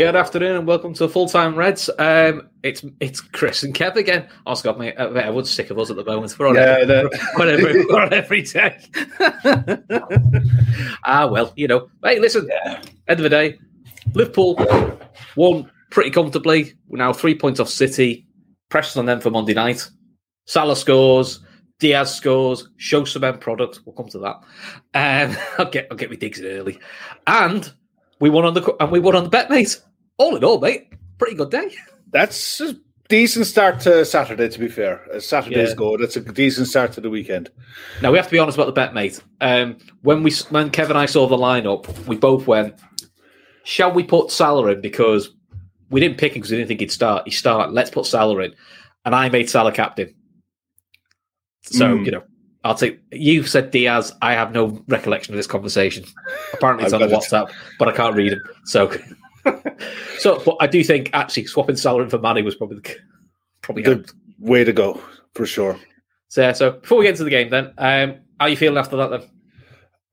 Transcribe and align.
Good 0.00 0.16
afternoon 0.16 0.56
and 0.56 0.66
welcome 0.66 0.94
to 0.94 1.08
Full 1.08 1.28
Time 1.28 1.54
Reds. 1.54 1.90
Um, 1.98 2.48
it's 2.62 2.82
it's 3.00 3.20
Chris 3.20 3.64
and 3.64 3.74
Kev 3.74 3.96
again. 3.96 4.30
Oh, 4.46 4.54
Scott, 4.54 4.78
mate, 4.78 4.94
uh, 4.96 5.10
everyone's 5.10 5.50
sick 5.50 5.68
of 5.68 5.78
us 5.78 5.90
at 5.90 5.96
the 5.96 6.04
moment. 6.06 6.38
We're 6.38 6.48
on, 6.48 6.54
Yeah, 6.54 6.78
every, 6.80 7.10
we're 7.36 7.42
on 7.42 7.48
every, 7.50 7.84
we're 7.84 8.00
on 8.00 8.14
every 8.14 8.40
day. 8.40 8.78
ah, 11.04 11.28
well, 11.30 11.52
you 11.54 11.68
know. 11.68 11.90
Hey, 12.02 12.18
listen, 12.18 12.48
end 13.08 13.20
of 13.20 13.24
the 13.24 13.28
day, 13.28 13.58
Liverpool 14.14 14.56
won 15.36 15.70
pretty 15.90 16.08
comfortably. 16.08 16.72
We're 16.88 16.96
now 16.96 17.12
three 17.12 17.34
points 17.34 17.60
off 17.60 17.68
City. 17.68 18.26
Pressure 18.70 19.00
on 19.00 19.04
them 19.04 19.20
for 19.20 19.28
Monday 19.28 19.52
night. 19.52 19.86
Salah 20.46 20.76
scores. 20.76 21.40
Diaz 21.78 22.14
scores. 22.14 22.66
Show 22.78 23.04
some 23.04 23.24
end 23.24 23.42
product. 23.42 23.80
We'll 23.84 23.96
come 23.96 24.08
to 24.08 24.18
that. 24.20 24.36
Um, 24.94 25.36
I'll 25.58 25.70
get 25.70 25.88
I'll 25.90 25.96
get 25.98 26.08
my 26.08 26.16
digs 26.16 26.40
in 26.40 26.46
early. 26.46 26.78
And 27.26 27.70
we 28.18 28.30
won 28.30 28.46
on 28.46 28.54
the 28.54 28.76
and 28.80 28.90
we 28.90 28.98
won 28.98 29.14
on 29.14 29.24
the 29.24 29.30
bet, 29.30 29.50
mate. 29.50 29.78
All 30.20 30.36
in 30.36 30.44
all, 30.44 30.60
mate, 30.60 30.92
pretty 31.16 31.34
good 31.34 31.50
day. 31.50 31.74
That's 32.12 32.60
a 32.60 32.76
decent 33.08 33.46
start 33.46 33.80
to 33.80 34.04
Saturday, 34.04 34.50
to 34.50 34.58
be 34.58 34.68
fair. 34.68 35.00
As 35.14 35.26
Saturday's 35.26 35.70
Yeah. 35.70 35.74
go, 35.76 35.96
that's 35.96 36.14
a 36.14 36.20
decent 36.20 36.66
start 36.68 36.92
to 36.92 37.00
the 37.00 37.08
weekend. 37.08 37.50
Now 38.02 38.10
we 38.12 38.18
have 38.18 38.26
to 38.26 38.30
be 38.32 38.38
honest 38.38 38.58
about 38.58 38.66
the 38.66 38.72
bet, 38.72 38.92
mate. 38.92 39.18
Um, 39.40 39.78
when 40.02 40.22
we 40.22 40.30
when 40.50 40.68
Kev 40.68 40.90
and 40.90 40.98
I 40.98 41.06
saw 41.06 41.26
the 41.26 41.38
lineup, 41.38 41.88
we 42.06 42.16
both 42.16 42.46
went, 42.46 42.74
"Shall 43.64 43.92
we 43.92 44.02
put 44.02 44.30
Salah 44.30 44.66
in?" 44.72 44.82
Because 44.82 45.30
we 45.88 46.00
didn't 46.00 46.18
pick 46.18 46.32
him 46.32 46.40
because 46.40 46.50
we 46.50 46.58
didn't 46.58 46.68
think 46.68 46.80
he'd 46.80 46.92
start. 46.92 47.22
He 47.24 47.30
start. 47.30 47.72
Let's 47.72 47.88
put 47.90 48.04
Salah 48.04 48.40
in, 48.40 48.54
and 49.06 49.14
I 49.14 49.30
made 49.30 49.48
Salah 49.48 49.72
captain. 49.72 50.14
So 51.62 51.96
Mm. 51.96 52.04
you 52.04 52.12
know, 52.12 52.22
I'll 52.62 52.74
take. 52.74 53.00
You 53.10 53.44
said 53.44 53.70
Diaz. 53.70 54.12
I 54.20 54.34
have 54.34 54.52
no 54.52 54.84
recollection 54.86 55.32
of 55.32 55.38
this 55.38 55.46
conversation. 55.46 56.04
Apparently, 56.52 56.84
it's 56.84 56.92
on 56.92 57.00
it. 57.00 57.10
WhatsApp, 57.10 57.50
but 57.78 57.88
I 57.88 57.92
can't 57.92 58.14
read 58.14 58.34
it. 58.34 58.38
So, 58.66 58.92
so, 60.18 60.42
but 60.44 60.56
I 60.60 60.66
do 60.66 60.82
think 60.84 61.10
actually 61.12 61.46
swapping 61.46 61.76
Salah 61.76 62.02
in 62.02 62.10
for 62.10 62.18
Mané 62.18 62.44
was 62.44 62.54
probably 62.54 62.78
the, 62.80 62.96
probably 63.62 63.82
The 63.82 63.90
helped. 63.94 64.14
way 64.38 64.64
to 64.64 64.72
go, 64.72 65.00
for 65.34 65.46
sure. 65.46 65.78
So, 66.28 66.42
yeah, 66.42 66.52
so 66.52 66.72
before 66.72 66.98
we 66.98 67.04
get 67.04 67.12
into 67.12 67.24
the 67.24 67.30
game, 67.30 67.50
then, 67.50 67.72
um, 67.78 68.20
how 68.38 68.46
are 68.46 68.48
you 68.48 68.56
feeling 68.56 68.78
after 68.78 68.96
that? 68.96 69.28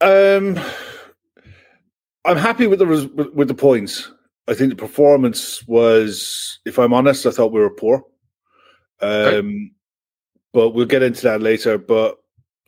Then, 0.02 0.58
Um, 0.58 0.66
I'm 2.26 2.38
happy 2.38 2.68
with 2.68 2.80
the 2.80 2.88
res- 2.88 3.08
with 3.34 3.48
the 3.48 3.54
points. 3.54 4.12
I 4.48 4.54
think 4.54 4.70
the 4.70 4.76
performance 4.76 5.66
was, 5.68 6.60
if 6.66 6.78
I'm 6.80 6.94
honest, 6.94 7.26
I 7.26 7.32
thought 7.32 7.52
we 7.52 7.60
were 7.60 7.70
poor. 7.70 8.04
Um, 9.02 9.72
but 10.54 10.70
we'll 10.72 10.86
get 10.86 11.04
into 11.04 11.22
that 11.24 11.42
later. 11.42 11.78
But 11.78 12.18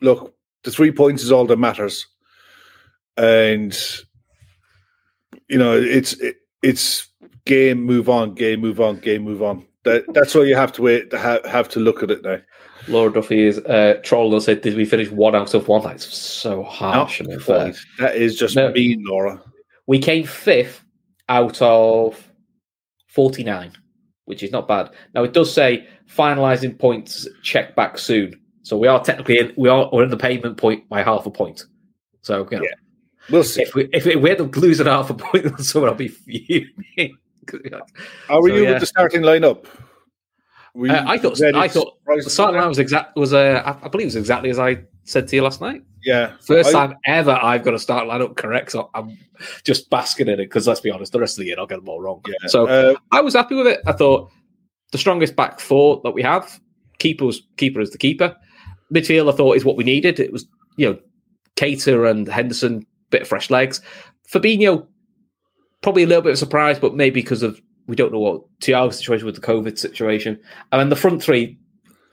look, 0.00 0.34
the 0.64 0.70
three 0.70 0.92
points 0.92 1.22
is 1.22 1.32
all 1.32 1.46
that 1.46 1.58
matters, 1.58 2.06
and 3.16 3.76
you 5.48 5.58
know 5.58 5.76
it's 5.76 6.12
it, 6.14 6.36
it's 6.62 7.08
game 7.44 7.82
move 7.82 8.08
on, 8.08 8.34
game 8.34 8.60
move 8.60 8.80
on, 8.80 8.98
game 8.98 9.22
move 9.22 9.42
on. 9.42 9.66
That 9.84 10.04
that's 10.12 10.36
all 10.36 10.44
you 10.46 10.56
have 10.56 10.72
to 10.72 10.82
wait 10.82 11.10
to 11.10 11.18
ha- 11.18 11.46
have 11.48 11.68
to 11.70 11.80
look 11.80 12.02
at 12.02 12.10
it 12.10 12.22
now. 12.22 12.38
Laura 12.88 13.12
Duffy 13.12 13.44
is 13.46 13.58
uh, 13.58 14.00
trolling 14.02 14.36
us. 14.36 14.44
Said, 14.46 14.60
"Did 14.62 14.76
we 14.76 14.84
finish 14.84 15.10
one 15.10 15.34
out 15.34 15.54
of 15.54 15.68
one?" 15.68 15.82
That's 15.82 16.04
so 16.04 16.62
harsh 16.62 17.20
and 17.20 17.32
unfair. 17.32 17.74
That 17.98 18.16
is 18.16 18.36
just 18.38 18.56
No. 18.56 18.70
mean, 18.72 19.04
Laura. 19.06 19.42
We 19.86 19.98
came 19.98 20.24
fifth 20.24 20.82
out 21.28 21.60
of 21.62 22.30
forty-nine, 23.08 23.72
which 24.26 24.42
is 24.42 24.52
not 24.52 24.68
bad. 24.68 24.90
Now 25.14 25.24
it 25.24 25.32
does 25.32 25.52
say 25.52 25.86
finalising 26.08 26.78
points 26.78 27.26
check 27.42 27.74
back 27.76 27.98
soon, 27.98 28.38
so 28.62 28.76
we 28.76 28.88
are 28.88 29.02
technically 29.02 29.38
in, 29.38 29.52
we 29.56 29.68
are 29.68 29.88
we're 29.92 30.04
in 30.04 30.10
the 30.10 30.16
payment 30.16 30.56
point 30.56 30.88
by 30.88 31.02
half 31.02 31.26
a 31.26 31.30
point. 31.30 31.64
So 32.22 32.46
you 32.50 32.58
know, 32.58 32.64
Yeah. 32.64 32.74
We'll 33.30 33.44
see. 33.44 33.62
if 33.62 33.74
we 33.74 33.88
if 33.92 34.04
we 34.04 34.30
end 34.30 34.40
up 34.40 34.56
losing 34.56 34.86
half 34.86 35.10
a 35.10 35.14
point, 35.14 35.46
or 35.46 35.58
so, 35.62 35.86
I'll 35.86 35.94
be 35.94 36.08
fuming. 36.08 37.16
How 38.28 38.38
are 38.38 38.42
So, 38.42 38.46
you 38.46 38.62
yeah. 38.64 38.70
with 38.72 38.80
the 38.80 38.86
starting 38.86 39.22
lineup? 39.22 39.66
Were 40.74 40.88
Uh, 40.88 41.04
I 41.06 41.18
thought 41.18 41.40
I 41.42 41.66
thought 41.68 41.98
the 42.06 42.22
starting 42.30 42.56
us? 42.58 42.62
line 42.62 42.68
was 42.68 42.78
exact 42.78 43.16
was 43.16 43.32
uh, 43.32 43.62
I 43.64 43.86
I 43.86 43.88
believe 43.88 44.04
it 44.04 44.08
was 44.08 44.16
exactly 44.16 44.50
as 44.50 44.58
I 44.58 44.82
said 45.04 45.26
to 45.28 45.36
you 45.36 45.42
last 45.42 45.60
night. 45.60 45.82
Yeah, 46.04 46.32
First 46.46 46.70
I- 46.70 46.72
time 46.86 46.96
ever 47.06 47.32
I've 47.32 47.64
got 47.64 47.74
a 47.74 47.78
start 47.78 48.06
lineup 48.08 48.36
correct, 48.36 48.72
so 48.72 48.88
I'm 48.94 49.18
just 49.64 49.90
basking 49.90 50.28
in 50.28 50.34
it 50.34 50.44
because 50.46 50.66
let's 50.68 50.80
be 50.80 50.90
honest, 50.90 51.12
the 51.12 51.18
rest 51.20 51.36
of 51.36 51.42
the 51.42 51.46
year 51.46 51.56
I'll 51.58 51.66
get 51.66 51.76
them 51.80 51.88
all 51.88 52.00
wrong. 52.00 52.22
Yeah. 52.26 52.48
So 52.48 52.66
Uh, 52.66 52.94
I 53.10 53.20
was 53.20 53.34
happy 53.34 53.54
with 53.56 53.66
it. 53.66 53.80
I 53.86 53.92
thought 53.92 54.30
the 54.92 54.98
strongest 54.98 55.34
back 55.36 55.60
four 55.60 56.00
that 56.04 56.12
we 56.12 56.22
have, 56.22 56.60
keeper 56.98 57.24
was 57.26 57.42
keeper 57.56 57.80
is 57.80 57.90
the 57.90 57.98
keeper. 57.98 58.36
Midfield 58.94 59.32
I 59.32 59.36
thought 59.36 59.56
is 59.56 59.64
what 59.64 59.76
we 59.76 59.84
needed. 59.84 60.20
It 60.20 60.32
was 60.32 60.46
you 60.76 60.88
know 60.88 60.98
Keita 61.56 62.08
and 62.10 62.28
Henderson, 62.28 62.86
bit 63.10 63.22
of 63.22 63.28
fresh 63.28 63.50
legs. 63.50 63.80
Fabinho, 64.32 64.86
probably 65.82 66.02
a 66.04 66.06
little 66.06 66.22
bit 66.22 66.32
of 66.32 66.38
surprise, 66.38 66.78
but 66.78 66.94
maybe 66.94 67.20
because 67.20 67.42
of 67.42 67.60
we 67.86 67.96
don't 67.96 68.12
know 68.12 68.20
what 68.20 68.42
Thiago's 68.60 68.98
situation 68.98 69.26
with 69.26 69.34
the 69.34 69.40
COVID 69.40 69.78
situation. 69.78 70.38
And 70.70 70.80
then 70.80 70.88
the 70.90 70.96
front 70.96 71.22
three, 71.22 71.58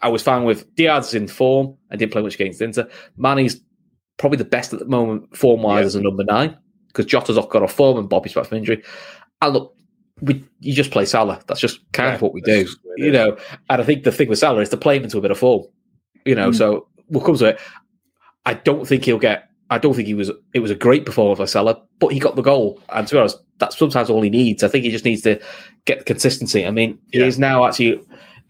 I 0.01 0.09
was 0.09 0.23
fine 0.23 0.43
with. 0.43 0.73
Diaz 0.75 1.13
in 1.13 1.27
form 1.27 1.77
and 1.89 1.99
didn't 1.99 2.11
play 2.11 2.21
much 2.21 2.35
against 2.35 2.61
Inter. 2.61 2.89
Mané's 3.19 3.61
probably 4.17 4.37
the 4.37 4.45
best 4.45 4.73
at 4.73 4.79
the 4.79 4.85
moment, 4.85 5.35
form 5.37 5.61
wise, 5.61 5.81
Yeah. 5.81 5.85
as 5.85 5.95
a 5.95 6.01
number 6.01 6.23
nine 6.23 6.57
because 6.87 7.05
Jota's 7.05 7.37
off 7.37 7.49
got 7.49 7.61
off 7.61 7.73
form 7.73 7.97
and 7.99 8.09
Bobby's 8.09 8.33
back 8.33 8.45
from 8.47 8.57
injury. 8.57 8.83
And 9.41 9.53
look, 9.53 9.75
we 10.21 10.43
you 10.59 10.73
just 10.73 10.89
play 10.89 11.05
Salah. 11.05 11.39
That's 11.47 11.59
just 11.59 11.79
kind 11.91 12.09
Yeah, 12.09 12.15
of 12.15 12.21
what 12.23 12.33
we 12.33 12.41
do, 12.41 12.63
just 12.63 12.81
the 12.81 12.89
way 12.89 12.95
it 12.97 13.05
you 13.05 13.11
know. 13.11 13.37
And 13.69 13.81
I 13.81 13.85
think 13.85 14.03
the 14.03 14.11
thing 14.11 14.29
with 14.29 14.39
Salah 14.39 14.61
is 14.61 14.69
to 14.69 14.77
play 14.77 14.97
him 14.97 15.03
into 15.03 15.19
a 15.19 15.21
bit 15.21 15.29
of 15.29 15.37
form, 15.37 15.65
you 16.25 16.33
know. 16.33 16.49
Mm. 16.49 16.55
So 16.55 16.87
we'll 17.09 17.23
come 17.23 17.37
to 17.37 17.45
it. 17.49 17.59
I 18.45 18.55
don't 18.55 18.87
think 18.87 19.05
he'll 19.05 19.19
get. 19.19 19.46
I 19.69 19.77
don't 19.77 19.93
think 19.93 20.07
he 20.07 20.13
was. 20.13 20.31
It 20.53 20.59
was 20.59 20.71
a 20.71 20.75
great 20.75 21.05
performance 21.05 21.39
by 21.39 21.45
Salah, 21.45 21.81
but 21.99 22.13
he 22.13 22.19
got 22.19 22.35
the 22.35 22.41
goal. 22.41 22.81
And 22.89 23.07
to 23.07 23.15
be 23.15 23.19
honest, 23.19 23.37
that's 23.57 23.77
sometimes 23.77 24.09
all 24.09 24.21
he 24.21 24.29
needs. 24.29 24.63
I 24.63 24.67
think 24.67 24.85
he 24.85 24.91
just 24.91 25.05
needs 25.05 25.21
to 25.23 25.39
get 25.85 25.99
the 25.99 26.05
consistency. 26.05 26.65
I 26.65 26.71
mean, 26.71 26.97
he 27.11 27.19
is 27.21 27.37
now 27.39 27.65
actually 27.65 27.99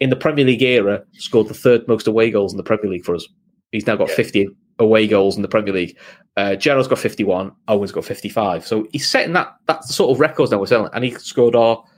in 0.00 0.10
the 0.10 0.16
Premier 0.16 0.44
League 0.44 0.62
era 0.62 1.02
scored 1.14 1.48
the 1.48 1.54
third 1.54 1.86
most 1.88 2.06
away 2.06 2.30
goals 2.30 2.52
in 2.52 2.56
the 2.56 2.62
Premier 2.62 2.88
League 2.90 3.04
for 3.04 3.14
us. 3.14 3.26
He's 3.72 3.86
now 3.86 3.96
got 3.96 4.08
Yeah. 4.10 4.14
50 4.14 4.48
away 4.78 5.08
goals 5.08 5.34
in 5.36 5.42
the 5.42 5.48
Premier 5.48 5.72
League. 5.74 5.98
Uh, 6.36 6.54
Gerrard's 6.54 6.86
got 6.86 7.00
51. 7.00 7.50
Owen's 7.66 7.90
got 7.90 8.04
55. 8.04 8.64
So 8.64 8.86
he's 8.92 9.08
setting 9.08 9.32
that 9.32 9.54
that 9.66 9.84
sort 9.84 10.12
of 10.12 10.20
records 10.20 10.52
now 10.52 10.58
we're 10.58 10.66
selling. 10.66 10.90
And 10.94 11.04
he 11.04 11.10
scored 11.12 11.56
our 11.56 11.82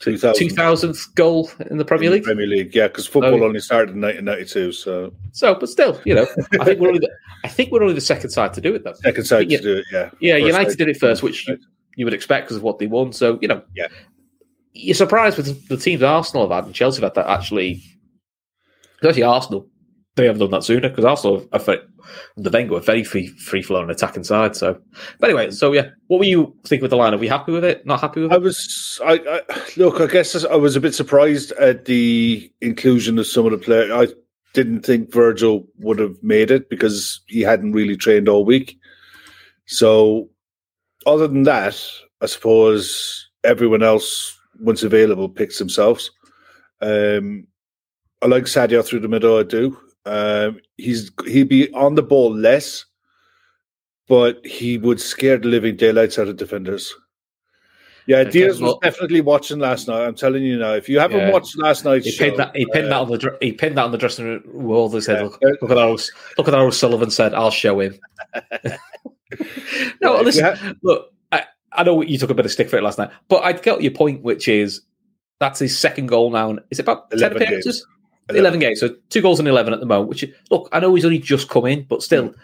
2000th 0.00 1.14
goal 1.14 1.50
in 1.70 1.76
the 1.76 1.84
Premier 1.84 2.06
in 2.06 2.10
the 2.12 2.16
League. 2.16 2.24
Premier 2.24 2.46
League, 2.46 2.74
yeah, 2.74 2.88
because 2.88 3.06
football 3.06 3.42
Oh, 3.42 3.46
only 3.46 3.60
started 3.60 3.94
in 3.94 4.00
1992, 4.00 4.72
so 4.72 5.12
So, 5.32 5.54
but 5.54 5.68
still, 5.68 6.00
you 6.06 6.14
know, 6.14 6.26
I 6.58 6.64
think 6.64 6.80
we're 6.80 6.88
only 6.88 7.00
the, 7.00 7.10
I 7.44 7.48
think 7.48 7.70
we're 7.70 7.82
only 7.82 7.94
the 7.94 8.00
second 8.00 8.30
side 8.30 8.54
to 8.54 8.60
do 8.60 8.74
it. 8.74 8.82
Though. 8.84 8.94
second 8.94 9.24
side 9.24 9.50
Yeah. 9.50 9.58
to 9.58 9.62
do 9.62 9.76
it, 9.78 9.84
yeah. 9.92 10.10
Yeah, 10.20 10.34
First 10.34 10.46
United 10.46 10.68
side. 10.70 10.78
did 10.78 10.88
it 10.88 10.96
first, 10.96 11.22
which 11.22 11.46
you, 11.46 11.58
you 11.96 12.06
would 12.06 12.14
expect 12.14 12.46
because 12.46 12.56
of 12.56 12.62
what 12.62 12.78
they 12.78 12.86
won. 12.86 13.12
So, 13.12 13.38
you 13.42 13.48
know, 13.48 13.62
Yeah. 13.76 13.88
you're 14.72 14.94
surprised 14.94 15.36
with 15.36 15.68
the 15.68 15.76
teams 15.76 16.02
Arsenal 16.02 16.48
have 16.48 16.56
had 16.56 16.64
and 16.66 16.74
Chelsea 16.74 17.02
have 17.02 17.14
had 17.14 17.22
that 17.22 17.30
actually. 17.30 17.82
Especially 19.02 19.22
Arsenal, 19.22 19.66
they 20.16 20.26
haven't 20.26 20.40
done 20.40 20.50
that 20.50 20.64
sooner 20.64 20.88
because 20.88 21.04
Arsenal, 21.04 21.46
are 21.52 21.58
very, 21.58 21.78
the 22.36 22.50
Wenger, 22.50 22.74
were 22.74 22.80
very 22.80 23.04
free, 23.04 23.28
free 23.28 23.62
flowing 23.62 23.90
attacking 23.90 24.24
side. 24.24 24.56
So, 24.56 24.78
but 25.18 25.30
anyway, 25.30 25.50
so 25.50 25.72
yeah, 25.72 25.90
what 26.08 26.18
were 26.18 26.26
you 26.26 26.54
thinking 26.64 26.82
with 26.82 26.90
the 26.90 26.96
line? 26.96 27.14
Are 27.14 27.18
we 27.18 27.28
happy 27.28 27.52
with 27.52 27.64
it? 27.64 27.86
Not 27.86 28.00
happy 28.00 28.22
with 28.22 28.32
it? 28.32 28.34
I 28.34 28.38
was, 28.38 29.00
I, 29.04 29.20
I 29.26 29.40
look. 29.76 30.00
I 30.00 30.06
guess 30.06 30.44
I 30.44 30.56
was 30.56 30.76
a 30.76 30.80
bit 30.80 30.94
surprised 30.94 31.52
at 31.52 31.84
the 31.84 32.50
inclusion 32.60 33.18
of 33.18 33.26
some 33.26 33.46
of 33.46 33.52
the 33.52 33.58
players. 33.58 33.90
I 33.92 34.12
didn't 34.52 34.84
think 34.84 35.12
Virgil 35.12 35.66
would 35.78 36.00
have 36.00 36.16
made 36.22 36.50
it 36.50 36.68
because 36.68 37.20
he 37.28 37.40
hadn't 37.40 37.72
really 37.72 37.96
trained 37.96 38.28
all 38.28 38.44
week. 38.44 38.76
So, 39.66 40.28
other 41.06 41.28
than 41.28 41.44
that, 41.44 41.80
I 42.20 42.26
suppose 42.26 43.30
everyone 43.44 43.84
else, 43.84 44.36
once 44.58 44.82
available, 44.82 45.28
picks 45.28 45.58
themselves. 45.58 46.10
Um, 46.80 47.46
I 48.22 48.26
like 48.26 48.44
Sadio 48.44 48.84
through 48.84 49.00
the 49.00 49.08
middle. 49.08 49.38
I 49.38 49.44
do. 49.44 49.78
Um, 50.10 50.60
he's 50.76 51.10
he'd 51.26 51.48
be 51.48 51.72
on 51.72 51.94
the 51.94 52.02
ball 52.02 52.34
less, 52.34 52.84
but 54.08 54.44
he 54.44 54.76
would 54.78 55.00
scare 55.00 55.38
the 55.38 55.46
living 55.48 55.76
daylights 55.76 56.18
out 56.18 56.28
of 56.28 56.36
defenders. 56.36 56.92
Yeah, 58.06 58.18
Okay, 58.20 58.30
Diaz 58.30 58.60
was 58.60 58.72
well- 58.72 58.78
definitely 58.82 59.20
watching 59.20 59.60
last 59.60 59.86
night. 59.86 60.04
I'm 60.04 60.14
telling 60.16 60.42
you 60.42 60.58
now. 60.58 60.72
If 60.74 60.88
you 60.88 60.98
haven't 60.98 61.18
Yeah. 61.20 61.30
watched 61.30 61.56
last 61.58 61.84
night's 61.84 62.06
He 62.06 62.10
show, 62.12 62.24
pinned 62.24 62.38
that. 62.40 62.56
He 62.56 62.66
pinned 62.72 62.86
uh, 62.86 63.04
that 63.04 63.12
on 63.12 63.18
the. 63.18 63.38
He 63.40 63.52
pinned 63.52 63.76
that 63.78 63.84
on 63.84 63.92
the 63.92 63.98
dressing 63.98 64.24
room 64.24 64.42
wall. 64.52 64.88
They 64.88 65.00
said, 65.00 65.18
Yeah. 65.18 65.22
"Look, 65.24 65.38
look 65.62 65.70
at 65.70 65.76
how 65.78 65.96
look 66.38 66.48
at 66.48 66.54
how 66.54 66.70
Sullivan 66.70 67.10
said, 67.10 67.34
I'll 67.34 67.50
show 67.52 67.78
him." 67.78 67.94
no, 70.00 70.20
listen. 70.22 70.78
look, 70.82 71.12
I, 71.30 71.44
I 71.72 71.82
know 71.84 72.02
you 72.02 72.18
took 72.18 72.30
a 72.30 72.34
bit 72.34 72.46
of 72.46 72.52
stick 72.52 72.68
for 72.68 72.76
it 72.76 72.82
last 72.82 72.98
night, 72.98 73.10
but 73.28 73.44
I 73.44 73.52
get 73.52 73.80
your 73.82 73.92
point, 73.92 74.22
which 74.22 74.48
is 74.48 74.80
that's 75.38 75.58
his 75.60 75.78
second 75.78 76.06
goal 76.06 76.30
now. 76.30 76.50
and 76.50 76.60
Is 76.70 76.78
it 76.78 76.82
about 76.82 77.10
ten 77.10 77.18
11 77.20 77.42
appearances? 77.42 77.76
games. 77.84 77.86
11. 78.28 78.60
games, 78.60 78.80
so 78.80 78.94
two 79.08 79.20
goals 79.22 79.40
in 79.40 79.46
eleven 79.46 79.72
at 79.72 79.80
the 79.80 79.86
moment. 79.86 80.08
Which 80.08 80.24
look, 80.50 80.68
I 80.72 80.80
know 80.80 80.94
he's 80.94 81.04
only 81.04 81.18
just 81.18 81.48
come 81.48 81.66
in, 81.66 81.84
but 81.88 82.02
still, 82.02 82.28
Mm. 82.30 82.34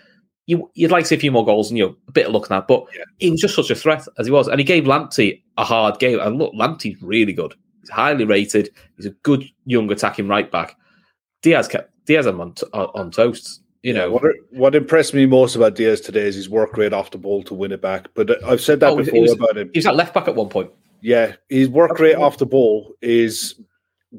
you 0.46 0.70
you'd 0.74 0.90
like 0.90 1.04
to 1.04 1.08
see 1.08 1.14
a 1.14 1.18
few 1.18 1.30
more 1.32 1.44
goals 1.44 1.70
and 1.70 1.78
you 1.78 1.86
know 1.86 1.96
a 2.08 2.12
bit 2.12 2.26
of 2.26 2.32
luck 2.32 2.48
that. 2.48 2.66
But 2.68 2.84
Yeah. 2.96 3.04
he 3.18 3.30
was 3.30 3.40
just 3.40 3.54
such 3.54 3.70
a 3.70 3.74
threat 3.74 4.06
as 4.18 4.26
he 4.26 4.32
was, 4.32 4.48
and 4.48 4.58
he 4.58 4.64
gave 4.64 4.84
Lamptey 4.84 5.42
a 5.58 5.64
hard 5.64 5.98
game. 5.98 6.18
And 6.20 6.38
look, 6.38 6.52
Lamptey's 6.54 7.00
really 7.02 7.32
good. 7.32 7.54
He's 7.80 7.90
highly 7.90 8.24
rated. 8.24 8.70
He's 8.96 9.06
a 9.06 9.10
good 9.22 9.44
young 9.64 9.90
attacking 9.92 10.26
right 10.28 10.50
back. 10.50 10.76
Diaz 11.42 11.68
kept 11.68 11.90
Diaz 12.06 12.26
on, 12.26 12.52
t- 12.54 12.66
on, 12.72 12.86
on 12.94 13.10
toast. 13.10 13.62
You 13.82 13.92
know, 13.92 14.10
What, 14.10 14.22
what 14.50 14.74
impressed 14.74 15.14
me 15.14 15.26
most 15.26 15.54
about 15.54 15.76
Diaz 15.76 16.00
today 16.00 16.22
is 16.26 16.34
his 16.34 16.48
work 16.48 16.76
rate 16.76 16.92
off 16.92 17.12
the 17.12 17.18
ball 17.18 17.44
to 17.44 17.54
win 17.54 17.70
it 17.70 17.80
back. 17.80 18.08
But 18.14 18.30
uh, 18.30 18.34
I've 18.48 18.60
said 18.60 18.80
that 18.80 18.90
Oh, 18.92 18.96
before 18.96 19.20
was- 19.22 19.32
about 19.32 19.56
him. 19.56 19.70
he 19.72 19.78
was 19.78 19.86
at 19.86 19.94
left 19.94 20.12
back 20.14 20.26
at 20.26 20.34
one 20.34 20.48
point. 20.48 20.70
Yeah, 21.02 21.34
his 21.48 21.68
work 21.68 22.00
rate 22.00 22.16
off 22.16 22.38
the 22.38 22.46
ball 22.46 22.94
is 23.00 23.54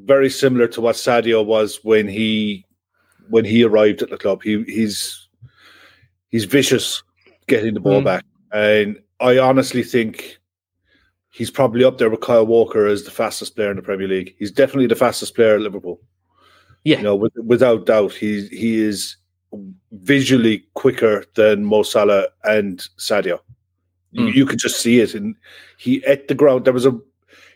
very 0.04 0.30
similar 0.30 0.66
to 0.68 0.80
what 0.80 0.96
Sadio 0.96 1.44
was 1.44 1.80
when 1.82 2.08
he 2.08 2.64
when 3.30 3.44
he 3.44 3.62
arrived 3.64 4.02
at 4.02 4.10
the 4.10 4.16
club. 4.18 4.42
He 4.42 4.62
he's 4.64 5.28
he's 6.30 6.44
vicious 6.44 7.02
getting 7.46 7.74
the 7.74 7.80
ball 7.80 8.00
Mm. 8.00 8.04
back, 8.04 8.24
and 8.52 8.98
I 9.20 9.38
honestly 9.38 9.82
think 9.82 10.38
he's 11.30 11.50
probably 11.50 11.84
up 11.84 11.98
there 11.98 12.10
with 12.10 12.20
Kyle 12.20 12.46
Walker 12.46 12.86
as 12.86 13.04
the 13.04 13.10
fastest 13.10 13.54
player 13.56 13.70
in 13.70 13.76
the 13.76 13.82
Premier 13.82 14.08
League. 14.08 14.34
He's 14.38 14.50
definitely 14.52 14.86
the 14.86 14.94
fastest 14.96 15.34
player 15.34 15.54
at 15.54 15.60
Liverpool. 15.60 16.00
Yeah. 16.84 16.98
You 16.98 17.02
know, 17.04 17.16
with, 17.16 17.32
without 17.44 17.86
doubt, 17.86 18.12
he 18.12 18.46
he 18.48 18.80
is 18.80 19.16
visually 19.92 20.64
quicker 20.74 21.24
than 21.34 21.64
Mo 21.64 21.82
Salah 21.82 22.28
and 22.44 22.78
Sadio. 22.98 23.40
You, 24.12 24.22
Mm. 24.26 24.34
you 24.34 24.46
could 24.46 24.58
just 24.58 24.80
see 24.80 25.00
it, 25.00 25.14
and 25.14 25.34
he 25.76 26.02
ate 26.06 26.28
the 26.28 26.34
ground. 26.34 26.64
There 26.64 26.72
was 26.72 26.86
a 26.86 26.98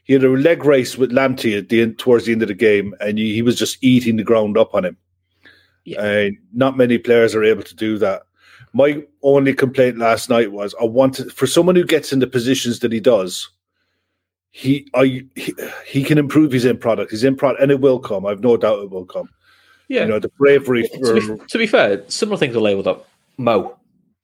he 0.04 0.12
had 0.12 0.24
a 0.24 0.28
leg 0.28 0.64
race 0.64 0.98
with 0.98 1.12
Lamptey 1.12 1.56
at 1.56 1.68
the 1.68 1.82
end, 1.82 1.98
towards 1.98 2.26
the 2.26 2.32
end 2.32 2.42
of 2.42 2.48
the 2.48 2.54
game, 2.54 2.94
and 3.00 3.18
he, 3.18 3.34
he 3.34 3.42
was 3.42 3.56
just 3.56 3.82
eating 3.82 4.16
the 4.16 4.24
ground 4.24 4.58
up 4.58 4.74
on 4.74 4.84
him. 4.84 4.96
Yeah. 5.84 6.02
And 6.02 6.38
not 6.52 6.76
many 6.76 6.98
players 6.98 7.34
are 7.34 7.44
able 7.44 7.62
to 7.62 7.74
do 7.74 7.98
that. 7.98 8.22
My 8.72 9.02
only 9.22 9.54
complaint 9.54 9.98
last 9.98 10.30
night 10.30 10.52
was 10.52 10.74
I 10.80 10.84
wanted 10.84 11.32
for 11.32 11.46
someone 11.46 11.76
who 11.76 11.84
gets 11.84 12.12
in 12.12 12.20
the 12.20 12.26
positions 12.26 12.80
that 12.80 12.92
he 12.92 13.00
does. 13.00 13.48
He, 14.50 14.88
I, 14.94 15.24
he, 15.34 15.54
he 15.86 16.04
can 16.04 16.18
improve 16.18 16.52
his 16.52 16.66
end 16.66 16.80
product. 16.80 17.10
His 17.10 17.24
end 17.24 17.38
product, 17.38 17.62
and 17.62 17.70
it 17.70 17.80
will 17.80 17.98
come. 17.98 18.26
I've 18.26 18.40
no 18.40 18.56
doubt 18.56 18.80
it 18.80 18.90
will 18.90 19.06
come. 19.06 19.28
Yeah. 19.88 20.02
You 20.02 20.08
know 20.08 20.18
the 20.18 20.28
bravery. 20.30 20.88
to, 20.88 21.20
For, 21.20 21.36
be, 21.36 21.46
to 21.46 21.58
be 21.58 21.66
fair, 21.66 22.02
similar 22.08 22.38
things 22.38 22.56
are 22.56 22.60
labelled 22.60 22.86
up 22.86 23.08
Mo, 23.38 23.78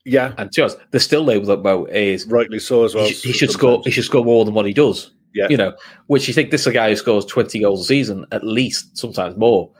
yeah, 0.05 0.33
and 0.39 0.51
to 0.53 0.65
us, 0.65 0.77
they're 0.91 1.01
still 1.01 1.25
labelled 1.25 1.51
up 1.51 1.63
Mo. 1.63 1.85
Is 1.87 2.27
rightly 2.27 2.59
so 2.59 2.85
as 2.85 2.95
well. 2.95 3.07
he, 3.07 3.13
he 3.13 3.33
should 3.33 3.51
score. 3.51 3.83
He 3.85 3.91
should 3.91 4.05
score 4.05 4.25
more 4.25 4.45
than 4.45 4.55
what 4.55 4.67
he 4.67 4.73
does. 4.73 5.11
Yeah. 5.38 5.49
you 5.49 5.56
know, 5.56 5.75
which 6.08 6.29
you 6.29 6.35
think 6.35 6.50
this 6.50 6.62
is 6.62 6.67
a 6.67 6.73
guy 6.73 6.90
who 6.90 6.96
scores 6.96 7.25
twenty 7.25 7.61
goals 7.61 7.81
a 7.82 7.85
season 7.85 8.26
at 8.32 8.44
least, 8.44 8.96
sometimes 8.99 9.37
more, 9.37 9.70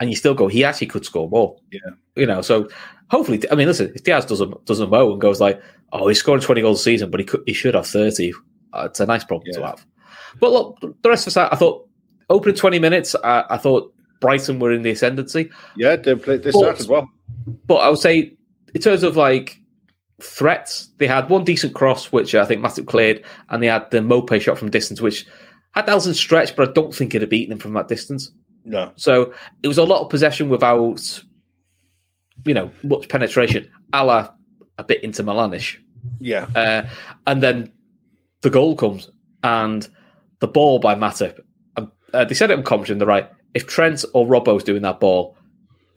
and 0.00 0.10
you 0.10 0.16
still 0.16 0.34
go. 0.34 0.48
He 0.48 0.64
actually 0.64 0.88
could 0.88 1.04
score 1.04 1.28
more. 1.28 1.56
Yeah. 1.70 1.80
you 2.16 2.26
know. 2.26 2.42
So 2.42 2.68
hopefully, 3.10 3.42
I 3.50 3.54
mean, 3.54 3.68
listen, 3.68 3.92
if 3.94 4.02
Diaz 4.02 4.26
doesn't 4.26 4.64
doesn't 4.66 4.90
Mo 4.90 5.12
and 5.12 5.20
goes 5.20 5.40
like, 5.40 5.62
oh, 5.92 6.08
he's 6.08 6.18
scoring 6.18 6.40
twenty 6.42 6.60
goals 6.62 6.80
a 6.80 6.82
season, 6.82 7.10
but 7.10 7.20
he 7.20 7.26
could 7.26 7.42
he 7.46 7.52
should 7.52 7.74
have 7.74 7.86
thirty. 7.86 8.32
Uh, 8.72 8.86
it's 8.86 9.00
a 9.00 9.06
nice 9.06 9.24
problem 9.24 9.52
to 9.52 9.64
have. 9.64 9.86
But 10.40 10.50
look, 10.52 10.80
the 10.80 11.08
rest 11.08 11.26
of 11.28 11.34
that, 11.34 11.52
I 11.52 11.56
thought 11.56 11.88
opening 12.28 12.56
twenty 12.56 12.78
minutes, 12.80 13.14
I, 13.22 13.44
I 13.50 13.56
thought 13.56 13.94
Brighton 14.20 14.58
were 14.58 14.72
in 14.72 14.82
the 14.82 14.90
ascendancy. 14.90 15.50
Yeah, 15.76 15.96
they 15.96 16.14
played. 16.16 16.42
They 16.42 16.50
But- 16.50 16.58
started 16.58 16.88
well. 16.88 17.08
But 17.66 17.76
I 17.76 17.88
would 17.88 17.98
say, 17.98 18.36
in 18.74 18.80
terms 18.80 19.02
of 19.02 19.16
like 19.16 19.60
threats, 20.20 20.88
they 20.98 21.06
had 21.06 21.28
one 21.28 21.44
decent 21.44 21.74
cross, 21.74 22.12
which 22.12 22.34
I 22.34 22.44
think 22.44 22.62
Matip 22.62 22.86
cleared, 22.86 23.24
and 23.48 23.62
they 23.62 23.66
had 23.66 23.90
the 23.90 23.98
Maupay 23.98 24.40
shot 24.40 24.58
from 24.58 24.70
distance, 24.70 25.00
which 25.00 25.26
had 25.72 25.86
Nelson 25.86 26.14
stretch, 26.14 26.54
but 26.54 26.68
I 26.68 26.72
don't 26.72 26.94
think 26.94 27.10
it'd 27.14 27.22
have 27.22 27.30
beaten 27.30 27.52
him 27.52 27.58
from 27.58 27.72
that 27.74 27.88
distance. 27.88 28.30
No, 28.64 28.92
So 28.96 29.34
it 29.62 29.68
was 29.68 29.76
a 29.78 29.84
lot 29.84 30.02
of 30.02 30.08
possession 30.08 30.48
without, 30.48 31.22
you 32.46 32.54
know, 32.54 32.70
much 32.82 33.08
penetration, 33.08 33.70
a 33.92 34.04
la 34.04 34.30
a 34.78 34.84
bit 34.84 35.04
into 35.04 35.22
Milanish. 35.22 35.76
yeah, 36.20 36.46
Uh, 36.54 36.88
and 37.26 37.42
then 37.42 37.72
the 38.40 38.50
goal 38.50 38.74
comes, 38.76 39.10
and 39.42 39.86
the 40.40 40.48
ball 40.48 40.78
by 40.78 40.94
Matip. 40.94 41.40
Um, 41.76 41.92
uh, 42.12 42.24
they 42.24 42.34
said 42.34 42.50
it 42.50 42.58
in 42.58 42.64
commentary, 42.64 42.98
they're 42.98 43.06
right. 43.06 43.30
If 43.52 43.66
Trent 43.66 44.04
or 44.14 44.26
Robbo's 44.26 44.64
doing 44.64 44.82
that 44.82 44.98
ball, 45.00 45.36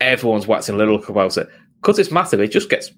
everyone's 0.01 0.45
waxing 0.47 0.75
a 0.75 0.77
little 0.77 1.01
about 1.03 1.37
it. 1.37 1.47
Because 1.81 1.99
it's 1.99 2.09
Matip, 2.09 2.39
it 2.39 2.49
just 2.49 2.69
gets 2.69 2.91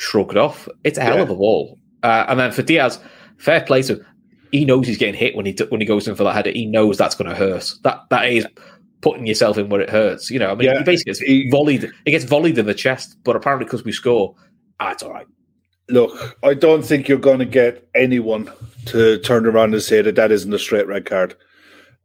shrugged 0.00 0.36
off. 0.36 0.68
It's 0.84 0.98
a 0.98 1.02
hell 1.02 1.16
Yeah. 1.16 1.22
of 1.22 1.30
a 1.30 1.34
ball. 1.36 1.78
Uh, 2.02 2.24
and 2.28 2.40
then 2.40 2.50
for 2.52 2.62
Diaz, 2.62 2.98
fair 3.36 3.60
play 3.60 3.82
to 3.82 3.94
him. 3.96 4.06
He 4.50 4.64
knows 4.64 4.86
he's 4.86 4.98
getting 4.98 5.14
hit 5.14 5.36
when 5.36 5.46
he 5.46 5.54
when 5.68 5.80
he 5.80 5.86
goes 5.86 6.08
in 6.08 6.16
for 6.16 6.24
that 6.24 6.34
header. 6.34 6.50
He 6.50 6.66
knows 6.66 6.96
that's 6.98 7.14
going 7.14 7.30
to 7.30 7.36
hurt. 7.36 7.70
That 7.84 8.00
that 8.10 8.28
is 8.32 8.46
putting 9.02 9.26
yourself 9.26 9.56
in 9.58 9.68
where 9.68 9.80
it 9.80 9.90
hurts. 9.90 10.30
You 10.30 10.38
know, 10.38 10.50
I 10.50 10.54
mean, 10.54 10.68
Yeah. 10.68 10.78
he 10.78 10.84
basically 10.84 11.10
gets 11.10 11.20
He- 11.20 11.48
volleyed. 11.50 11.84
It 12.04 12.10
gets 12.10 12.24
volleyed 12.24 12.58
in 12.58 12.66
the 12.66 12.74
chest, 12.74 13.16
but 13.24 13.36
apparently 13.36 13.64
because 13.66 13.84
we 13.84 13.92
score, 13.92 14.34
ah, 14.80 14.90
it's 14.92 15.02
all 15.02 15.12
right. 15.12 15.26
Look, 15.88 16.36
I 16.42 16.54
don't 16.54 16.82
think 16.84 17.08
you're 17.08 17.18
going 17.18 17.38
to 17.40 17.44
get 17.44 17.86
anyone 17.94 18.50
to 18.86 19.18
turn 19.18 19.46
around 19.46 19.74
and 19.74 19.82
say 19.82 20.02
that 20.02 20.14
that 20.16 20.30
isn't 20.32 20.52
a 20.52 20.58
straight 20.58 20.86
red 20.86 21.04
card. 21.04 21.34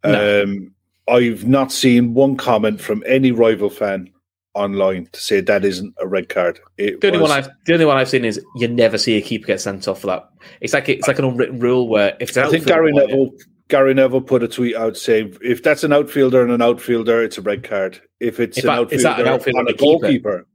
No. 0.04 0.44
Um, 0.44 0.72
I've 1.08 1.46
not 1.48 1.72
seen 1.72 2.14
one 2.14 2.36
comment 2.36 2.82
from 2.82 3.04
any 3.08 3.32
rival 3.32 3.70
fan 3.70 4.10
online 4.56 5.08
to 5.12 5.20
say 5.20 5.42
that 5.42 5.64
isn't 5.66 5.94
a 6.00 6.08
red 6.08 6.30
card. 6.30 6.60
It 6.78 7.02
The 7.02 7.08
only 7.08 7.20
was- 7.20 7.30
one 7.30 7.38
I've 7.40 7.50
the 7.66 7.74
only 7.74 7.86
one 7.86 7.98
I've 7.98 8.10
seen 8.10 8.26
is 8.26 8.42
you 8.56 8.68
never 8.68 8.98
see 8.98 9.18
a 9.18 9.22
keeper 9.22 9.48
get 9.48 9.62
sent 9.62 9.88
off 9.88 10.02
for 10.02 10.08
that. 10.08 10.28
It's 10.62 10.74
like 10.74 10.90
it's 10.90 11.08
like 11.08 11.20
an 11.20 11.26
unwritten 11.26 11.60
rule 11.60 11.88
where 11.88 12.16
if 12.20 12.36
I 12.38 12.50
think 12.50 12.66
Gary 12.66 12.92
Neville. 12.94 13.32
Gary 13.68 13.96
Neville 13.96 14.22
put 14.22 14.44
a 14.44 14.48
tweet 14.48 14.76
out 14.76 14.96
saying, 14.96 15.36
"If 15.42 15.64
that's 15.64 15.84
an 15.84 15.92
outfielder 15.92 16.44
and 16.44 16.52
an 16.52 16.62
outfielder, 16.62 17.24
it's 17.24 17.40
a 17.40 17.42
red 17.42 17.64
card. 17.64 18.00
If 18.20 18.40
it's 18.40 18.60
If 18.60 18.64
an 18.64 18.68
that- 18.68 18.80
outfielder, 18.80 19.22
an 19.24 19.28
outfielder 19.28 19.60
and 19.60 19.70
a 19.70 19.72
a 19.72 19.74
keeper? 19.74 19.86
goalkeeper, 20.00 20.48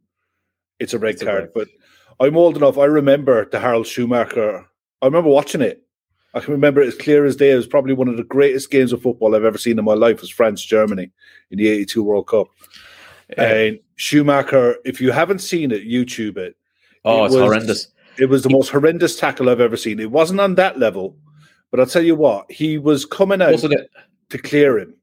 it's 0.79 0.95
a 0.95 0.99
red 0.99 1.15
It's 1.15 1.23
card." 1.25 1.41
red. 1.43 1.51
But 1.55 1.69
I'm 2.21 2.37
old 2.37 2.57
enough. 2.57 2.79
I 2.79 2.85
remember 2.85 3.47
the 3.51 3.59
Harald 3.59 3.87
Schumacher. 3.89 4.65
I 5.03 5.07
remember 5.07 5.29
watching 5.31 5.61
it. 5.61 5.83
I 6.35 6.39
can 6.41 6.53
remember 6.53 6.81
it 6.83 6.87
as 6.87 6.95
clear 6.95 7.25
as 7.25 7.35
day. 7.35 7.51
It 7.51 7.57
was 7.57 7.67
probably 7.67 7.95
one 7.95 8.07
of 8.07 8.17
the 8.17 8.23
greatest 8.23 8.71
games 8.71 8.93
of 8.93 9.03
football 9.03 9.35
I've 9.35 9.43
ever 9.45 9.59
seen 9.59 9.77
in 9.81 9.85
my 9.85 9.95
life. 9.95 10.21
Was 10.21 10.31
France 10.31 10.65
Germany 10.65 11.11
in 11.51 11.59
the 11.59 11.69
'82 11.69 12.05
World 12.05 12.29
Cup. 12.29 12.47
And 13.37 13.79
Schumacher, 13.97 14.77
if 14.85 15.01
you 15.01 15.11
haven't 15.13 15.41
seen 15.41 15.71
it, 15.71 15.87
YouTube 15.87 16.37
it. 16.37 16.57
oh, 17.05 17.23
it 17.23 17.27
it's 17.27 17.35
was- 17.35 17.43
horrendous. 17.45 17.89
It 18.19 18.27
was 18.29 18.43
the 18.43 18.51
most 18.51 18.69
horrendous 18.71 19.17
tackle 19.19 19.49
I've 19.49 19.61
ever 19.61 19.77
seen. 19.77 19.99
It 20.01 20.11
wasn't 20.11 20.41
on 20.41 20.57
that 20.57 20.79
level, 20.79 21.17
but 21.71 21.81
I'll 21.81 21.87
tell 21.87 22.03
you 22.05 22.15
what, 22.17 22.51
he 22.51 22.77
was 22.77 23.07
coming 23.07 23.41
out 23.41 23.53
Wasn't 23.53 23.73
it? 23.73 23.89
to 24.31 24.37
clear 24.39 24.79
him. 24.79 24.95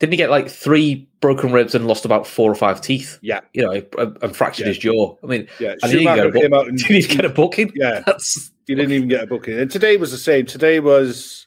Didn't 0.00 0.12
he 0.14 0.16
get 0.16 0.30
like 0.30 0.48
three 0.48 1.08
broken 1.20 1.52
ribs 1.52 1.74
and 1.74 1.86
lost 1.86 2.04
about 2.04 2.26
four 2.26 2.50
or 2.50 2.54
five 2.56 2.80
teeth? 2.80 3.18
Yeah, 3.22 3.40
You 3.52 3.62
know, 3.62 3.82
and, 4.20 4.34
fractured 4.36 4.66
Yeah. 4.66 4.68
his 4.68 4.78
jaw. 4.78 5.16
I 5.22 5.26
mean, 5.26 5.46
yeah. 5.60 5.74
and 5.82 5.92
he 5.92 5.98
didn't, 5.98 6.04
get 6.04 6.16
Schumacher 6.16 6.28
a 6.28 6.40
came 6.40 6.54
out 6.54 6.66
and 6.68 6.78
didn't 6.78 6.96
even 6.96 7.16
get 7.16 7.24
a 7.24 7.28
booking. 7.28 7.72
yeah, 7.76 8.00
That's 8.06 8.50
he 8.66 8.74
didn't 8.74 8.92
even 8.92 9.08
get 9.08 9.24
a 9.24 9.26
booking. 9.26 9.58
And 9.60 9.70
today 9.70 9.96
was 9.96 10.10
the 10.10 10.18
same. 10.18 10.44
Today 10.46 10.80
was 10.80 11.46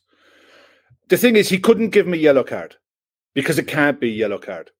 the 1.09 1.17
thing 1.17 1.35
is, 1.35 1.49
he 1.49 1.59
couldn't 1.59 1.89
give 1.89 2.07
me 2.07 2.17
a 2.17 2.21
yellow 2.21 2.43
card 2.43 2.75
because 3.33 3.59
it 3.59 3.67
can't 3.67 3.99
be 3.99 4.09
a 4.09 4.13
yellow 4.13 4.37
card. 4.37 4.71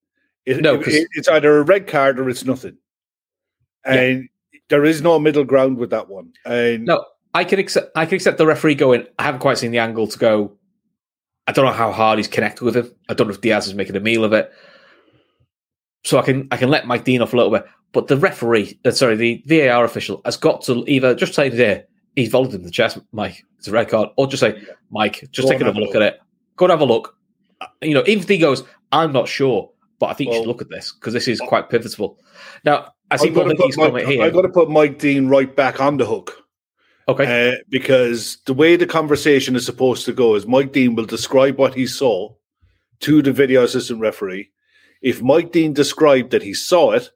It, 0.45 0.61
No, 0.61 0.75
it- 0.75 1.07
it's 1.13 1.27
either 1.27 1.57
a 1.57 1.63
red 1.63 1.87
card 1.87 2.19
or 2.19 2.29
it's 2.29 2.45
nothing, 2.45 2.77
and 3.85 4.29
there 4.69 4.85
is 4.85 5.01
no 5.01 5.19
middle 5.19 5.43
ground 5.43 5.77
with 5.77 5.89
that 5.91 6.09
one. 6.09 6.31
And 6.45 6.85
No, 6.85 7.03
I 7.33 7.43
can 7.43 7.59
accept. 7.59 7.91
I 7.95 8.05
can 8.05 8.15
accept 8.15 8.37
the 8.37 8.45
referee 8.47 8.75
going. 8.75 9.05
I 9.17 9.23
haven't 9.23 9.41
quite 9.41 9.57
seen 9.57 9.71
the 9.71 9.79
angle 9.79 10.07
to 10.07 10.17
go. 10.19 10.57
I 11.47 11.51
don't 11.51 11.65
know 11.65 11.71
how 11.71 11.91
hard 11.91 12.19
he's 12.19 12.27
connected 12.27 12.63
with 12.63 12.75
him. 12.75 12.91
I 13.09 13.13
don't 13.13 13.27
know 13.27 13.33
if 13.33 13.41
Diaz 13.41 13.67
is 13.67 13.73
making 13.73 13.95
a 13.95 13.99
meal 13.99 14.23
of 14.23 14.33
it. 14.33 14.51
So 16.05 16.17
I 16.17 16.21
can 16.21 16.47
I 16.51 16.57
can 16.57 16.69
let 16.69 16.87
Mike 16.87 17.03
Dean 17.03 17.21
off 17.21 17.33
a 17.33 17.37
little 17.37 17.51
bit. 17.51 17.65
But 17.91 18.07
the 18.07 18.17
referee, 18.17 18.79
uh, 18.85 18.91
sorry, 18.91 19.15
the 19.15 19.43
VAR 19.47 19.83
official 19.83 20.21
has 20.25 20.37
got 20.37 20.61
to 20.63 20.83
either 20.87 21.15
just 21.15 21.33
say 21.33 21.49
there 21.49 21.85
he's 22.15 22.29
volleyed 22.29 22.53
in 22.53 22.61
the 22.63 22.69
chest, 22.71 22.99
Mike. 23.11 23.43
It's 23.57 23.67
a 23.67 23.71
red 23.71 23.89
card, 23.89 24.09
or 24.15 24.27
just 24.27 24.41
say, 24.41 24.61
Mike, 24.91 25.27
just 25.31 25.47
Go 25.47 25.51
take 25.51 25.61
another 25.61 25.79
a 25.79 25.83
look 25.83 25.95
at 25.95 26.01
it. 26.01 26.19
Go 26.55 26.65
and 26.65 26.71
have 26.71 26.81
a 26.81 26.85
look. 26.85 27.15
Uh, 27.61 27.67
You 27.81 27.93
know, 27.95 28.03
even 28.07 28.23
if 28.23 28.29
he 28.29 28.37
goes, 28.37 28.63
I'm 28.91 29.11
not 29.11 29.27
sure, 29.27 29.71
but 29.99 30.07
I 30.07 30.13
think 30.13 30.31
you 30.31 30.37
should 30.37 30.47
look 30.47 30.61
at 30.61 30.69
this 30.69 30.93
because 30.93 31.13
this 31.13 31.27
is 31.27 31.39
quite 31.41 31.69
pivotal. 31.69 32.19
Now, 32.63 32.93
I 33.11 33.17
see 33.17 33.31
Paul 33.31 33.49
Hickey's 33.49 33.75
comment 33.75 34.05
Mike, 34.05 34.07
here. 34.07 34.23
I've 34.23 34.33
got 34.33 34.43
to 34.43 34.49
put 34.49 34.69
Mike 34.69 34.97
Dean 34.97 35.27
right 35.27 35.53
back 35.53 35.81
on 35.81 35.97
the 35.97 36.05
hook. 36.05 36.45
okay, 37.07 37.53
Uh, 37.53 37.55
because 37.69 38.37
the 38.45 38.53
way 38.53 38.75
the 38.75 38.87
conversation 38.87 39.55
is 39.55 39.65
supposed 39.65 40.05
to 40.05 40.13
go 40.13 40.35
is 40.35 40.47
Mike 40.47 40.71
Dean 40.71 40.95
will 40.95 41.05
describe 41.05 41.57
what 41.57 41.73
he 41.73 41.85
saw 41.85 42.33
to 43.01 43.21
the 43.21 43.33
video 43.33 43.63
assistant 43.63 43.99
referee. 43.99 44.49
If 45.01 45.21
Mike 45.21 45.51
Dean 45.51 45.73
described 45.73 46.31
that 46.31 46.43
he 46.43 46.53
saw 46.53 46.91
it 46.91 47.11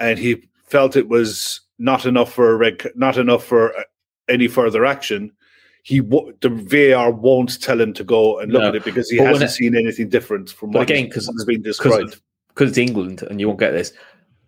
and 0.00 0.18
he 0.18 0.48
felt 0.64 0.96
it 0.96 1.08
was 1.08 1.60
not 1.78 2.06
enough 2.06 2.32
for 2.32 2.50
a 2.50 2.56
red, 2.56 2.82
not 2.94 3.16
enough 3.16 3.44
for 3.44 3.76
uh, 3.76 3.82
any 4.28 4.48
further 4.48 4.84
action, 4.84 5.32
he 5.82 5.98
the 6.00 6.48
VAR 6.94 7.10
won't 7.10 7.60
tell 7.60 7.80
him 7.80 7.92
to 7.94 8.04
go 8.04 8.38
and 8.38 8.52
look 8.52 8.62
No. 8.62 8.68
at 8.68 8.74
it 8.76 8.84
because 8.84 9.10
he 9.10 9.18
But 9.18 9.26
hasn't 9.28 9.50
it- 9.50 9.54
seen 9.54 9.76
anything 9.76 10.08
different 10.08 10.50
from 10.50 10.72
what 10.72 10.82
again, 10.82 11.06
has- 11.06 11.14
'cause- 11.14 11.26
what 11.28 11.34
has 11.34 11.44
been 11.44 11.62
described. 11.62 12.20
because 12.48 12.70
it's 12.70 12.78
England 12.78 13.22
and 13.28 13.40
you 13.40 13.48
won't 13.48 13.58
get 13.60 13.72
this 13.72 13.92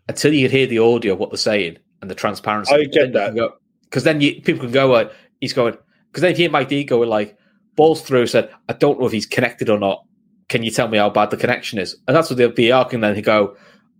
until 0.08 0.32
you 0.32 0.48
hear 0.48 0.66
the 0.66 0.78
audio 0.78 1.14
of 1.14 1.18
what 1.18 1.30
they're 1.30 1.36
saying 1.38 1.78
and 2.02 2.10
the 2.10 2.14
transparency. 2.14 2.72
I 2.74 2.84
get 2.84 3.12
that. 3.14 3.34
because 3.84 4.04
then 4.04 4.20
you, 4.20 4.40
people 4.42 4.62
can 4.64 4.72
go. 4.72 5.10
He's 5.40 5.52
going 5.52 5.76
because 6.10 6.22
then 6.22 6.30
if 6.32 6.38
you 6.38 6.44
hear 6.44 6.50
Mike 6.52 6.68
D 6.68 6.84
going 6.84 7.08
like 7.08 7.36
balls 7.76 8.02
through 8.02 8.26
said, 8.28 8.50
I 8.68 8.72
don't 8.74 9.00
know 9.00 9.06
if 9.06 9.12
he's 9.12 9.26
connected 9.26 9.68
or 9.68 9.78
not. 9.80 10.04
Can 10.48 10.62
you 10.62 10.70
tell 10.70 10.86
me 10.88 10.98
how 10.98 11.10
bad 11.10 11.30
the 11.30 11.36
connection 11.36 11.78
is? 11.80 11.96
And 12.06 12.16
that's 12.16 12.30
what 12.30 12.36
the 12.36 12.48
VAR 12.48 12.84
can 12.84 13.00
then 13.00 13.16
he 13.16 13.22
go. 13.22 13.56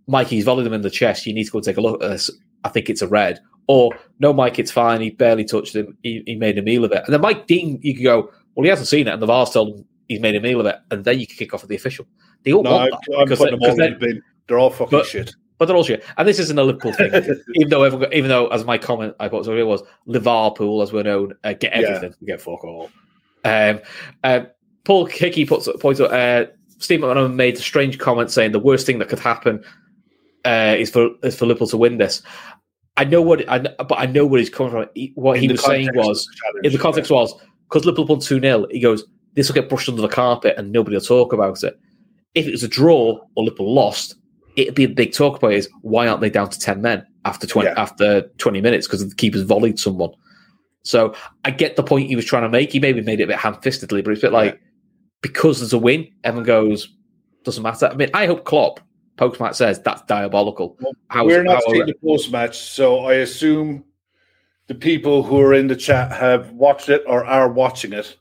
Mike, 0.07 0.27
he's 0.27 0.45
volleyed 0.45 0.67
him 0.67 0.73
in 0.73 0.81
the 0.81 0.89
chest. 0.89 1.25
You 1.25 1.33
need 1.33 1.45
to 1.45 1.51
go 1.51 1.59
take 1.59 1.77
a 1.77 1.81
look 1.81 2.01
at 2.03 2.09
this. 2.09 2.29
I 2.63 2.69
think 2.69 2.89
it's 2.89 3.01
a 3.01 3.07
red. 3.07 3.39
Or 3.67 3.91
no, 4.19 4.31
Mike, 4.31 4.59
it's 4.59 4.71
fine. 4.71 5.01
He 5.01 5.09
barely 5.09 5.43
touched 5.43 5.75
him. 5.75 5.97
He, 6.03 6.23
he 6.25 6.35
made 6.35 6.57
a 6.57 6.61
meal 6.61 6.85
of 6.85 6.91
it. 6.91 7.01
And 7.05 7.13
then 7.13 7.21
Mike 7.21 7.47
Dean, 7.47 7.79
you 7.81 7.95
can 7.95 8.03
go, 8.03 8.31
well, 8.53 8.63
he 8.63 8.69
hasn't 8.69 8.87
seen 8.87 9.07
it, 9.07 9.13
and 9.13 9.21
the 9.21 9.25
VAR's 9.25 9.49
told 9.51 9.75
him 9.75 9.85
he's 10.07 10.19
made 10.19 10.35
a 10.35 10.41
meal 10.41 10.59
of 10.59 10.65
it, 10.67 10.77
and 10.91 11.03
then 11.03 11.19
you 11.19 11.25
can 11.27 11.35
kick 11.35 11.53
off 11.53 11.63
at 11.63 11.69
the 11.69 11.75
official. 11.75 12.05
They 12.43 12.53
all 12.53 12.63
No, 12.63 12.71
want 12.71 12.91
that 12.91 13.17
I'm 13.17 13.23
because 13.25 13.39
putting 13.39 13.59
them 13.59 13.69
all 13.69 13.75
because 13.75 13.87
in 13.87 13.99
the 13.99 14.05
bin. 14.05 14.23
They're 14.47 14.59
all 14.59 14.69
fucking 14.69 14.99
but- 14.99 15.07
shit. 15.07 15.33
but 15.57 15.65
they're 15.65 15.75
all 15.75 15.83
shit. 15.83 16.03
And 16.17 16.27
this 16.27 16.37
isn't 16.37 16.59
a 16.59 16.63
Liverpool 16.63 16.93
thing, 16.93 17.11
even 17.55 17.69
though 17.69 17.83
everyone, 17.83 18.13
even 18.13 18.29
though 18.29 18.47
as 18.47 18.63
my 18.65 18.77
comment 18.77 19.15
I 19.19 19.27
thought 19.29 19.47
it 19.47 19.63
was 19.63 19.81
Liverpool 20.05 20.81
as 20.83 20.93
we're 20.93 21.03
known, 21.03 21.33
uh, 21.43 21.53
get 21.53 21.73
everything, 21.73 22.13
we 22.21 22.27
get 22.27 22.39
fuck 22.41 22.63
all. 22.63 22.91
Um, 23.43 23.79
uh, 24.23 24.41
Paul 24.83 25.05
Hickey 25.07 25.45
puts 25.45 25.67
points 25.79 25.99
out. 25.99 26.13
Uh, 26.13 26.45
Steve 26.77 26.99
McManaman 26.99 27.33
made 27.35 27.55
a 27.55 27.61
strange 27.61 27.97
comment 27.97 28.29
saying 28.29 28.51
the 28.51 28.59
worst 28.59 28.85
thing 28.85 28.99
that 28.99 29.09
could 29.09 29.17
happen 29.19 29.63
uh, 30.45 30.75
is 30.77 30.91
for 30.91 31.09
is 31.23 31.35
for 31.35 31.45
Liverpool 31.47 31.67
to 31.69 31.77
win 31.77 31.97
this. 31.97 32.21
I 32.97 33.03
know 33.03 33.21
what, 33.21 33.47
I, 33.49 33.59
but 33.59 33.95
I 33.99 34.05
know 34.05 34.25
where 34.25 34.39
he's 34.39 34.49
coming 34.49 34.71
from. 34.71 34.85
He, 34.95 35.11
what 35.15 35.37
In 35.37 35.43
he 35.43 35.47
was 35.49 35.63
saying 35.63 35.89
was 35.93 36.27
in 36.63 36.71
the 36.71 36.77
context 36.77 37.11
was 37.11 37.33
because 37.67 37.85
Liverpool 37.85 38.05
won 38.05 38.19
2 38.19 38.39
0, 38.39 38.67
he 38.71 38.79
goes, 38.79 39.03
This 39.33 39.49
will 39.49 39.55
get 39.55 39.67
brushed 39.69 39.89
under 39.89 40.01
the 40.01 40.07
carpet 40.07 40.55
and 40.57 40.71
nobody 40.71 40.95
will 40.95 41.01
talk 41.01 41.33
about 41.33 41.63
it. 41.63 41.77
If 42.35 42.47
it 42.47 42.51
was 42.51 42.63
a 42.63 42.67
draw 42.67 43.19
or 43.35 43.43
Liverpool 43.43 43.73
lost, 43.73 44.15
it'd 44.55 44.75
be 44.75 44.85
a 44.85 44.89
big 44.89 45.13
talk 45.13 45.37
about 45.37 45.53
is 45.53 45.69
why 45.81 46.07
aren't 46.07 46.21
they 46.21 46.29
down 46.29 46.49
to 46.49 46.59
10 46.59 46.81
men 46.81 47.05
after 47.25 47.45
20, 47.45 47.67
Yeah. 47.67 47.73
after 47.77 48.21
20 48.37 48.61
minutes 48.61 48.87
because 48.87 49.07
the 49.07 49.13
keeper's 49.15 49.43
volleyed 49.43 49.79
someone. 49.79 50.11
So 50.83 51.15
I 51.43 51.51
get 51.51 51.75
the 51.75 51.83
point 51.83 52.07
he 52.07 52.15
was 52.15 52.25
trying 52.25 52.43
to 52.43 52.49
make. 52.49 52.71
He 52.71 52.79
maybe 52.79 53.01
made 53.01 53.19
it 53.19 53.23
a 53.23 53.27
bit 53.27 53.37
ham 53.37 53.55
fistedly, 53.55 54.03
but 54.03 54.11
it's 54.11 54.21
a 54.21 54.27
bit 54.27 54.33
like 54.33 54.61
because 55.21 55.59
there's 55.59 55.73
a 55.73 55.77
win, 55.77 56.07
everyone 56.23 56.45
goes, 56.45 56.87
doesn't 57.43 57.63
matter. 57.63 57.87
I 57.87 57.95
mean, 57.95 58.09
I 58.13 58.27
hope 58.27 58.45
Klopp, 58.45 58.79
Pokemon 59.17 59.55
says 59.55 59.79
that's 59.81 60.01
diabolical. 60.03 60.77
How 61.07 61.25
We're 61.25 61.43
not 61.43 61.63
how- 61.65 61.71
seeing 61.71 61.85
the 61.85 61.95
post 62.03 62.31
match, 62.31 62.57
so 62.57 62.99
I 62.99 63.15
assume 63.15 63.85
the 64.67 64.75
people 64.75 65.23
who 65.23 65.39
are 65.39 65.53
in 65.53 65.67
the 65.67 65.75
chat 65.75 66.11
have 66.11 66.51
watched 66.51 66.89
it 66.89 67.03
or 67.07 67.23
are 67.25 67.49
watching 67.51 67.93
it. 67.93 68.15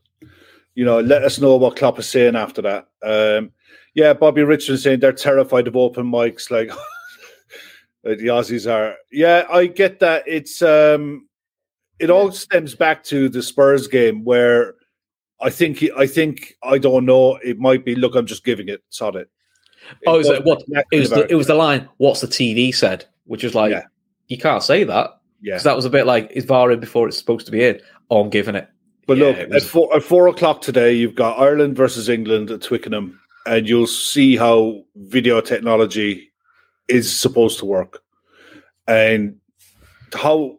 You 0.75 0.85
know, 0.85 1.01
let 1.01 1.23
us 1.25 1.41
know 1.41 1.57
what 1.57 1.77
Klopp 1.77 1.99
is 1.99 2.09
saying 2.09 2.37
after 2.37 2.63
that. 2.63 2.89
Um, 3.03 3.53
yeah, 3.95 4.13
Bobby 4.13 4.43
Richardson 4.43 4.77
saying 4.79 5.01
they're 5.01 5.13
terrified 5.13 5.69
of 5.69 5.77
open 5.77 6.11
mics, 6.11 6.51
like 6.51 6.71
the 8.03 8.27
Aussies 8.27 8.71
are. 8.71 8.97
Yeah, 9.11 9.47
I 9.51 9.67
get 9.67 10.01
that. 10.01 10.25
It's 10.27 10.63
um, 10.63 11.29
it 11.99 12.11
all 12.11 12.31
stems 12.33 12.75
back 12.75 13.05
to 13.05 13.29
the 13.29 13.43
Spurs 13.43 13.87
game 13.89 14.25
where 14.25 14.75
I 15.41 15.51
think 15.51 15.83
I 15.97 16.07
think 16.07 16.55
I 16.63 16.79
don't 16.79 17.07
know. 17.07 17.37
It 17.37 17.59
might 17.59 17.85
be. 17.85 17.95
Look, 17.95 18.15
I'm 18.17 18.27
just 18.27 18.45
giving 18.45 18.69
it. 18.69 18.83
Sod 18.91 19.17
it. 19.17 19.29
Oh, 20.07 20.19
is 20.19 20.29
It 20.29 20.45
what? 20.45 20.62
It 20.93 20.99
was 21.00 21.11
the, 21.11 21.31
it 21.31 21.35
was 21.35 21.47
the 21.47 21.55
line. 21.55 21.88
What's 21.99 22.21
the 22.21 22.26
TV 22.26 22.75
said? 22.75 23.05
Which 23.26 23.45
was 23.45 23.55
like, 23.55 23.71
Yeah. 23.73 23.85
you 24.29 24.38
can't 24.38 24.62
say 24.62 24.85
that 24.85 25.21
yeah. 25.41 25.53
because 25.55 25.64
that 25.64 25.76
was 25.76 25.85
a 25.85 25.91
bit 25.91 26.07
like 26.07 26.31
is 26.33 26.45
VAR 26.45 26.71
in 26.73 26.81
before 26.81 27.09
it's 27.09 27.19
supposed 27.19 27.47
to 27.47 27.53
be 27.53 27.64
in? 27.64 27.81
Oh, 28.11 28.21
I'm 28.21 28.31
giving 28.31 28.55
it. 28.55 28.69
But 29.07 29.19
Yeah, 29.19 29.26
look, 29.26 29.37
it 29.37 29.53
at 29.53 29.62
four, 29.62 29.95
at 29.95 30.03
four 30.03 30.29
o'clock 30.29 30.62
today, 30.62 30.93
you've 30.95 31.14
got 31.14 31.38
Ireland 31.38 31.76
versus 31.76 32.09
England 32.09 32.50
at 32.50 32.62
Twickenham, 32.62 33.21
and 33.47 33.69
you'll 33.69 33.87
see 33.87 34.37
how 34.37 34.83
video 34.97 35.41
technology 35.41 36.33
is 36.88 37.14
supposed 37.14 37.59
to 37.59 37.67
work, 37.67 38.03
and 38.87 39.37
how 40.14 40.59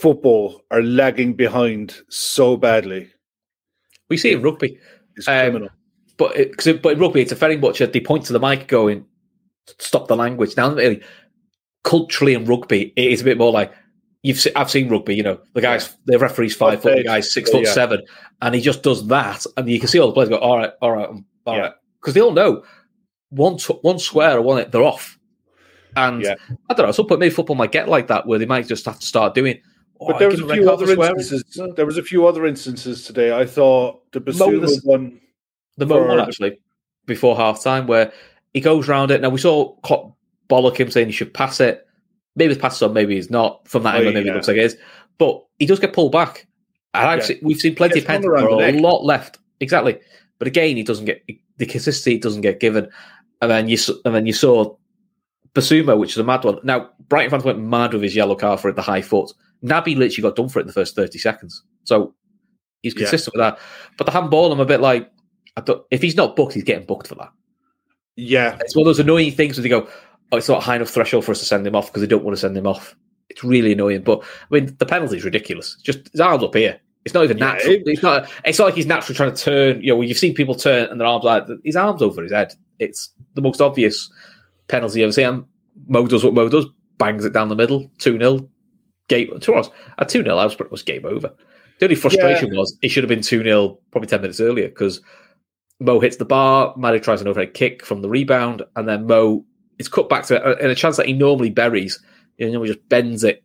Football 0.00 0.62
are 0.70 0.82
lagging 0.82 1.34
behind 1.34 1.94
so 2.08 2.56
badly. 2.56 3.10
We 4.08 4.16
see 4.16 4.30
it 4.32 4.36
in 4.38 4.42
rugby, 4.42 4.78
It's 5.16 5.28
Um, 5.28 5.34
criminal. 5.50 5.68
but 6.16 6.36
it, 6.36 6.56
cause 6.56 6.66
it, 6.66 6.82
but 6.82 6.94
in 6.94 6.98
rugby, 6.98 7.20
it's 7.20 7.32
a 7.32 7.36
very 7.36 7.56
much 7.56 7.80
a, 7.80 7.86
they 7.86 8.00
point 8.00 8.24
to 8.26 8.32
the 8.32 8.40
mic 8.40 8.66
going, 8.68 9.04
"Stop 9.78 10.08
the 10.08 10.16
language." 10.16 10.56
Now, 10.56 10.74
really, 10.74 11.02
culturally 11.84 12.34
in 12.34 12.44
rugby, 12.44 12.92
it 12.96 13.12
is 13.12 13.20
a 13.20 13.24
bit 13.24 13.38
more 13.38 13.52
like 13.52 13.72
you've. 14.22 14.38
Se- 14.40 14.52
I've 14.56 14.70
seen 14.70 14.88
rugby. 14.88 15.14
You 15.14 15.22
know, 15.22 15.38
the 15.54 15.60
guys, 15.60 15.96
the 16.06 16.18
referee's 16.18 16.54
five 16.56 16.80
foot, 16.82 16.96
the 16.96 17.04
guy's 17.04 17.32
six 17.32 17.50
Yeah, 17.50 17.56
foot 17.58 17.66
yeah. 17.66 17.72
seven, 17.72 18.02
and 18.42 18.54
he 18.54 18.60
just 18.60 18.82
does 18.82 19.06
that, 19.08 19.44
and 19.56 19.68
you 19.68 19.78
can 19.78 19.88
see 19.88 19.98
all 20.00 20.08
the 20.08 20.14
players 20.14 20.28
go, 20.28 20.38
"All 20.38 20.58
right, 20.58 20.72
all 20.80 20.92
right, 20.92 21.08
all 21.44 21.54
Yeah. 21.54 21.60
right," 21.60 21.72
because 22.00 22.14
they 22.14 22.20
all 22.20 22.32
know 22.32 22.64
one 23.30 23.58
tw- 23.58 23.82
one 23.84 23.98
swear 23.98 24.38
or 24.38 24.42
one 24.42 24.64
they're 24.70 24.82
off. 24.82 25.18
And 25.96 26.22
Yeah. 26.22 26.34
I 26.68 26.74
don't 26.74 26.86
know. 26.86 26.92
Some 26.92 27.06
point 27.08 27.20
maybe 27.20 27.34
football 27.34 27.56
might 27.56 27.72
get 27.72 27.88
like 27.88 28.06
that, 28.08 28.26
where 28.26 28.38
they 28.38 28.46
might 28.46 28.66
just 28.68 28.84
have 28.86 29.00
to 29.00 29.06
start 29.06 29.34
doing. 29.34 29.60
"Oh, 30.00 30.06
But 30.08 30.18
there 30.18 30.28
was 30.28 30.40
a 30.40 30.48
few 30.48 30.70
other 30.70 30.86
swearing." 30.86 31.16
instances. 31.16 31.74
There 31.76 31.86
was 31.86 31.98
a 31.98 32.02
few 32.02 32.26
other 32.26 32.46
instances 32.46 33.04
today. 33.04 33.36
I 33.36 33.44
thought 33.46 34.10
the 34.12 34.20
Bissouma 34.20 34.84
one. 34.84 35.20
The 35.76 35.86
Mo 35.86 36.06
one 36.06 36.20
actually 36.20 36.58
before 37.06 37.36
half 37.36 37.62
time 37.62 37.86
where 37.86 38.12
he 38.54 38.60
goes 38.60 38.88
round 38.88 39.10
it. 39.10 39.20
Now 39.20 39.30
we 39.30 39.38
saw 39.38 39.74
Klopp 39.80 40.14
bollock 40.48 40.76
him 40.76 40.90
saying 40.90 41.06
he 41.06 41.12
should 41.12 41.32
pass 41.32 41.60
it. 41.60 41.86
Maybe 42.36 42.52
it's 42.52 42.60
passed 42.60 42.82
on, 42.82 42.92
maybe 42.92 43.14
he's 43.14 43.30
not. 43.30 43.66
From 43.66 43.82
that 43.84 43.94
Oh, 43.94 43.98
angle, 43.98 44.12
maybe 44.12 44.26
yeah. 44.26 44.32
it 44.32 44.34
looks 44.36 44.48
like 44.48 44.56
it 44.56 44.64
is. 44.64 44.76
But 45.18 45.42
he 45.58 45.66
does 45.66 45.80
get 45.80 45.92
pulled 45.92 46.12
back. 46.12 46.46
And 46.94 47.06
actually, 47.06 47.38
we've 47.42 47.58
seen 47.58 47.74
plenty 47.74 48.00
of 48.00 48.06
penalties 48.06 48.28
around 48.30 48.74
a 48.74 48.80
lot 48.80 49.04
left. 49.04 49.38
Exactly. 49.60 49.98
But 50.38 50.48
again, 50.48 50.76
he 50.76 50.82
doesn't 50.82 51.04
get 51.04 51.22
the 51.56 51.66
consistency 51.66 52.18
doesn't 52.18 52.40
get 52.42 52.60
given. 52.60 52.88
And 53.40 53.50
then 53.50 53.68
you 53.68 53.78
and 54.04 54.14
then 54.14 54.26
you 54.26 54.32
saw 54.32 54.74
Bissouma, 55.54 55.98
which 55.98 56.12
is 56.12 56.18
a 56.18 56.24
mad 56.24 56.44
one. 56.44 56.58
Now 56.62 56.90
Brighton 57.08 57.30
fans 57.30 57.44
went 57.44 57.58
mad 57.60 57.92
with 57.92 58.02
his 58.02 58.14
yellow 58.16 58.34
card 58.34 58.60
for 58.60 58.68
it, 58.68 58.76
the 58.76 58.82
high 58.82 59.02
foot. 59.02 59.32
Naby 59.64 59.96
literally 59.96 60.22
got 60.22 60.36
done 60.36 60.48
for 60.48 60.58
it 60.58 60.62
in 60.62 60.66
the 60.68 60.72
first 60.72 60.94
thirty 60.96 61.18
seconds. 61.18 61.62
So 61.84 62.14
he's 62.82 62.94
Yeah. 62.94 63.00
consistent 63.00 63.34
with 63.34 63.40
that. 63.40 63.58
But 63.98 64.04
the 64.06 64.12
handball, 64.12 64.52
I'm 64.52 64.60
a 64.60 64.64
bit 64.64 64.80
like, 64.80 65.10
if 65.90 66.00
he's 66.02 66.16
not 66.16 66.36
booked, 66.36 66.54
he's 66.54 66.64
getting 66.64 66.86
booked 66.86 67.06
for 67.08 67.14
that. 67.16 67.30
Yeah, 68.16 68.58
It's 68.60 68.74
one 68.76 68.82
of 68.82 68.86
those 68.86 68.98
annoying 69.00 69.32
things 69.32 69.56
where 69.56 69.62
they 69.62 69.68
go, 69.68 69.88
oh, 70.32 70.36
it's 70.36 70.48
not 70.48 70.58
a 70.58 70.60
high 70.64 70.76
enough 70.76 70.90
threshold 70.90 71.24
for 71.24 71.32
us 71.32 71.38
to 71.40 71.44
send 71.44 71.66
him 71.66 71.74
off 71.74 71.86
because 71.88 72.00
they 72.02 72.06
don't 72.08 72.24
want 72.24 72.36
to 72.36 72.40
send 72.40 72.56
him 72.56 72.66
off. 72.66 72.96
It's 73.30 73.44
really 73.44 73.72
annoying. 73.72 74.02
But 74.02 74.22
I 74.22 74.54
mean, 74.54 74.76
the 74.78 74.86
penalty 74.86 75.16
is 75.16 75.24
ridiculous. 75.24 75.76
Just 75.82 76.10
his 76.10 76.20
arms 76.20 76.42
up 76.42 76.54
here. 76.54 76.80
It's 77.04 77.14
not 77.14 77.24
even 77.24 77.38
Yeah, 77.38 77.52
natural. 77.52 77.72
it- 77.74 77.82
it's 77.86 78.02
not. 78.02 78.28
It's 78.44 78.58
not 78.58 78.66
like 78.66 78.74
he's 78.74 78.86
naturally 78.86 79.16
trying 79.16 79.32
to 79.34 79.42
turn. 79.42 79.82
You 79.82 79.94
know, 79.94 80.02
you've 80.02 80.18
seen 80.18 80.34
people 80.34 80.54
turn 80.54 80.88
and 80.90 81.00
their 81.00 81.06
arms 81.08 81.24
like 81.24 81.46
his 81.64 81.76
arms 81.76 82.02
over 82.02 82.22
his 82.22 82.32
head. 82.32 82.52
It's 82.78 83.10
the 83.34 83.40
most 83.40 83.60
obvious 83.62 84.10
penalty 84.68 84.98
you 84.98 85.04
ever 85.06 85.12
see. 85.12 85.22
And 85.22 85.44
Mo 85.86 86.06
does 86.06 86.24
what 86.24 86.34
Mo 86.34 86.48
does, 86.50 86.66
bangs 86.98 87.24
it 87.24 87.32
down 87.32 87.48
the 87.48 87.56
middle, 87.56 87.90
two 87.98 88.18
0 88.18 88.49
Game. 89.10 89.38
To 89.40 89.54
us, 89.54 89.68
at 89.98 90.08
two 90.08 90.22
0 90.22 90.36
I 90.38 90.44
was 90.44 90.56
was 90.70 90.82
game 90.82 91.04
over. 91.04 91.30
The 91.80 91.86
only 91.86 91.96
frustration 91.96 92.56
was 92.56 92.78
it 92.80 92.88
should 92.90 93.02
have 93.02 93.08
been 93.08 93.22
two 93.22 93.42
0 93.42 93.78
probably 93.90 94.06
ten 94.08 94.20
minutes 94.22 94.40
earlier 94.40 94.68
because 94.68 95.00
Mo 95.80 95.98
hits 95.98 96.16
the 96.16 96.24
bar, 96.24 96.72
Maddie 96.76 97.00
tries 97.00 97.20
an 97.20 97.26
overhead 97.28 97.52
kick 97.54 97.84
from 97.84 98.02
the 98.02 98.08
rebound, 98.08 98.62
and 98.76 98.86
then 98.88 99.06
Mo 99.06 99.44
is 99.78 99.88
cut 99.88 100.08
back 100.08 100.26
to 100.26 100.36
it 100.36 100.60
in 100.60 100.70
a 100.70 100.74
chance 100.74 100.96
that 100.96 101.06
he 101.06 101.12
normally 101.12 101.50
buries. 101.50 102.00
You 102.38 102.50
know, 102.52 102.62
he 102.62 102.72
just 102.72 102.88
bends 102.88 103.24
it 103.24 103.42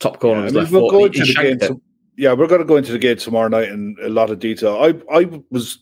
top 0.00 0.18
corner 0.18 0.40
Yeah, 0.42 0.48
of 0.48 0.56
I 0.56 0.60
mean, 0.64 0.72
we'll 0.72 0.90
go 0.90 1.04
into 1.04 1.22
he 1.22 1.32
the 1.34 1.42
game. 1.42 1.58
to- 1.60 1.80
yeah, 2.16 2.32
we're 2.32 2.46
going 2.46 2.60
to 2.60 2.66
go 2.66 2.76
into 2.76 2.92
the 2.92 2.98
game 2.98 3.16
tomorrow 3.16 3.48
night 3.48 3.68
in 3.68 3.96
a 4.02 4.08
lot 4.08 4.30
of 4.30 4.38
detail. 4.38 4.76
I 4.82 4.94
I 5.16 5.42
was 5.50 5.78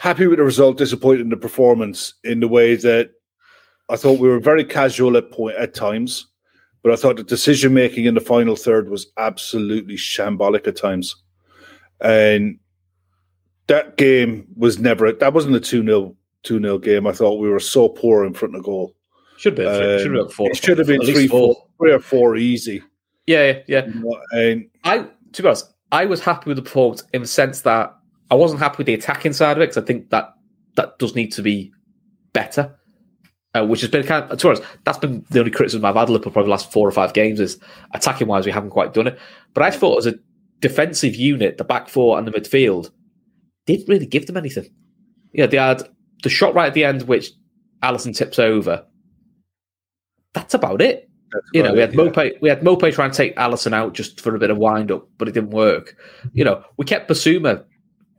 happy 0.00 0.26
with 0.26 0.38
the 0.38 0.44
result, 0.44 0.78
disappointed 0.78 1.20
in 1.22 1.28
the 1.30 1.36
performance 1.36 2.14
in 2.24 2.40
the 2.40 2.48
way 2.48 2.74
that 2.76 3.10
I 3.88 3.96
thought 3.96 4.18
we 4.18 4.28
were 4.28 4.40
very 4.40 4.64
casual 4.64 5.16
at 5.16 5.30
point 5.30 5.56
at 5.56 5.74
times, 5.74 6.26
but 6.82 6.92
I 6.92 6.96
thought 6.96 7.16
the 7.16 7.22
decision 7.24 7.74
making 7.74 8.04
in 8.04 8.14
the 8.14 8.20
final 8.20 8.56
third 8.56 8.88
was 8.88 9.06
absolutely 9.16 9.96
shambolic 9.96 10.66
at 10.66 10.76
times, 10.76 11.16
and 12.00 12.58
that 13.66 13.96
game 13.96 14.46
was 14.56 14.78
never 14.78 15.12
that 15.12 15.32
wasn't 15.32 15.56
a 15.56 15.60
two 15.60 15.82
0 15.84 16.16
two 16.42 16.60
0 16.60 16.78
game. 16.78 17.06
I 17.06 17.12
thought 17.12 17.40
we 17.40 17.48
were 17.48 17.60
so 17.60 17.88
poor 17.88 18.24
in 18.24 18.34
front 18.34 18.54
of 18.56 18.62
goal. 18.64 18.94
Should 19.36 19.54
been. 19.54 19.66
three- 19.74 19.98
should 20.02 20.14
have 20.14 20.24
Um, 20.26 20.30
four. 20.30 20.50
it 20.50 20.56
should 20.56 20.78
have 20.78 20.86
been 20.86 21.02
three, 21.04 21.28
four, 21.28 21.56
three 21.78 21.92
or 21.92 22.00
four 22.00 22.36
easy. 22.36 22.82
Yeah, 23.26 23.44
yeah, 23.46 23.58
yeah. 23.68 23.86
you 23.86 23.94
know, 24.00 24.20
And 24.32 24.68
I, 24.84 25.06
to 25.32 25.42
be 25.42 25.48
honest, 25.48 25.72
I 25.92 26.06
was 26.06 26.20
happy 26.20 26.48
with 26.48 26.56
the 26.56 26.62
performance 26.62 27.04
in 27.12 27.22
the 27.22 27.28
sense 27.28 27.60
that 27.62 27.94
I 28.30 28.34
wasn't 28.34 28.60
happy 28.60 28.76
with 28.78 28.86
the 28.86 28.94
attacking 28.94 29.32
side 29.34 29.56
of 29.56 29.62
it 29.62 29.66
because 29.70 29.82
I 29.82 29.86
think 29.86 30.10
that 30.10 30.34
that 30.76 30.98
does 30.98 31.14
need 31.14 31.32
to 31.34 31.42
be 31.42 31.72
better. 32.32 32.77
Uh, 33.54 33.64
which 33.64 33.80
has 33.80 33.90
been 33.90 34.04
kind 34.06 34.30
of, 34.30 34.38
to 34.38 34.48
honest, 34.48 34.62
that's 34.84 34.98
been 34.98 35.24
the 35.30 35.38
only 35.38 35.50
criticism 35.50 35.82
I've 35.84 35.94
had 35.94 36.02
of 36.04 36.10
Liverpool 36.10 36.32
probably 36.32 36.48
the 36.48 36.50
last 36.50 36.70
four 36.70 36.86
or 36.86 36.92
five 36.92 37.14
games 37.14 37.40
is 37.40 37.58
attacking 37.94 38.28
wise 38.28 38.44
we 38.44 38.52
haven't 38.52 38.70
quite 38.70 38.92
done 38.92 39.06
it. 39.06 39.18
But 39.54 39.62
I 39.62 39.70
thought 39.70 39.96
as 39.98 40.06
a 40.06 40.14
defensive 40.60 41.16
unit, 41.16 41.56
the 41.56 41.64
back 41.64 41.88
four 41.88 42.18
and 42.18 42.26
the 42.26 42.30
midfield 42.30 42.90
didn't 43.66 43.88
really 43.88 44.04
give 44.04 44.26
them 44.26 44.36
anything. 44.36 44.68
Yeah, 45.32 45.46
they 45.46 45.56
had 45.56 45.82
the 46.22 46.28
shot 46.28 46.54
right 46.54 46.66
at 46.66 46.74
the 46.74 46.84
end, 46.84 47.02
which 47.04 47.30
Alisson 47.82 48.14
tips 48.14 48.38
over. 48.38 48.84
That's 50.34 50.52
about 50.52 50.82
it 50.82 51.08
you 51.52 51.62
know, 51.62 51.72
we 51.72 51.80
had 51.80 51.92
Maupay, 51.92 52.40
we 52.40 52.48
had 52.48 52.60
Maupay 52.62 52.92
try 52.92 53.04
and 53.04 53.14
take 53.14 53.36
Alisson 53.36 53.72
out 53.72 53.92
just 53.92 54.20
for 54.20 54.34
a 54.34 54.38
bit 54.38 54.50
of 54.50 54.58
wind 54.58 54.90
up, 54.90 55.06
but 55.18 55.28
it 55.28 55.32
didn't 55.32 55.50
work. 55.50 55.96
You 56.32 56.44
know, 56.44 56.64
we 56.76 56.84
kept 56.84 57.08
Bissouma 57.10 57.64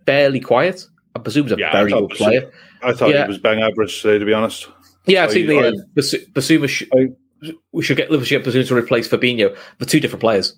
fairly 0.06 0.40
quiet, 0.40 0.86
and 1.16 1.24
Bissouma's 1.24 1.54
a 1.54 1.58
Yeah, 1.58 1.72
very 1.72 1.92
good 1.92 2.04
Bissouma- 2.10 2.18
player. 2.18 2.52
I 2.84 2.94
thought 2.94 3.10
Yeah. 3.10 3.24
he 3.24 3.30
was 3.30 3.38
bang 3.40 3.62
average 3.62 4.02
today, 4.02 4.20
to 4.20 4.26
be 4.26 4.34
honest. 4.34 4.68
Yeah, 5.10 5.24
I've 5.24 5.30
I- 5.30 5.34
seen 5.34 5.48
the 5.48 5.60
uh, 5.60 5.72
Bissouma. 5.96 6.68
Sh- 6.70 6.84
we 7.72 7.84
should 7.84 7.98
get 7.98 8.12
Liverpool 8.12 8.40
Bissouma 8.52 8.68
to 8.68 8.76
replace 8.76 9.08
Fabinho. 9.08 9.56
The 9.78 9.86
two 9.86 10.00
different 10.00 10.22
players. 10.22 10.56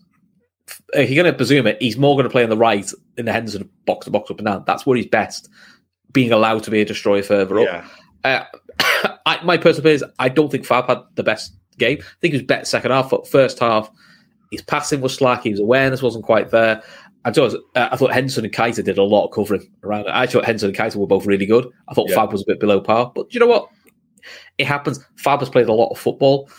If 0.94 1.10
you're 1.10 1.24
going 1.24 1.36
to 1.36 1.44
Bissouma, 1.44 1.78
he's 1.80 1.98
more 1.98 2.16
going 2.16 2.24
to 2.24 2.30
play 2.30 2.44
on 2.44 2.50
the 2.50 2.58
right 2.58 2.90
in 3.18 3.26
the 3.26 3.32
Henderson 3.34 3.70
box 3.86 4.06
to 4.06 4.12
box 4.12 4.32
up 4.32 4.38
and 4.40 4.46
down. 4.46 4.64
That's 4.66 4.86
where 4.86 4.98
he's 4.98 5.08
best. 5.08 5.50
Being 6.12 6.32
allowed 6.32 6.64
to 6.64 6.72
be 6.72 6.82
a 6.82 6.86
destroyer 6.86 7.24
further 7.24 7.60
up. 7.60 7.86
Yeah. 8.24 8.46
Uh, 8.84 9.18
I, 9.26 9.44
my 9.44 9.58
personal 9.58 9.80
opinion 9.82 9.96
is 9.96 10.04
I 10.20 10.30
don't 10.30 10.50
think 10.52 10.66
Fab 10.66 10.88
had 10.88 11.00
the 11.16 11.24
best 11.24 11.54
game. 11.78 12.00
I 12.02 12.04
think 12.22 12.34
he 12.34 12.38
was 12.40 12.46
better 12.46 12.66
second 12.66 12.92
half, 12.92 13.10
but 13.10 13.28
first 13.28 13.60
half, 13.60 13.90
his 14.52 14.62
passing 14.62 15.02
was 15.02 15.14
slack, 15.16 15.44
his 15.44 15.60
awareness 15.60 16.02
wasn't 16.02 16.26
quite 16.26 16.50
there. 16.52 16.82
I, 17.24 17.30
was- 17.30 17.56
uh, 17.56 17.90
I 17.92 17.96
thought 17.98 18.12
Henson 18.14 18.44
and 18.46 18.54
Kaiser 18.54 18.82
did 18.82 18.98
a 18.98 19.04
lot 19.04 19.26
of 19.26 19.32
covering 19.32 19.70
around 19.84 20.02
it. 20.08 20.12
I 20.12 20.26
thought 20.26 20.46
Henson 20.46 20.70
and 20.70 20.78
Kaiser 20.78 21.00
were 21.00 21.08
both 21.08 21.26
really 21.26 21.46
good. 21.46 21.68
I 21.88 21.94
thought 21.94 22.10
Yeah. 22.10 22.16
Fab 22.16 22.32
was 22.32 22.42
a 22.42 22.46
bit 22.48 22.60
below 22.60 22.82
par, 22.82 23.12
but 23.14 23.34
you 23.34 23.40
know 23.40 23.48
what? 23.48 23.70
It 24.58 24.68
happens. 24.68 25.04
Fab 25.18 25.40
has 25.40 25.50
played 25.50 25.68
a 25.68 25.74
lot 25.74 25.90
of 25.90 25.98
football. 25.98 26.50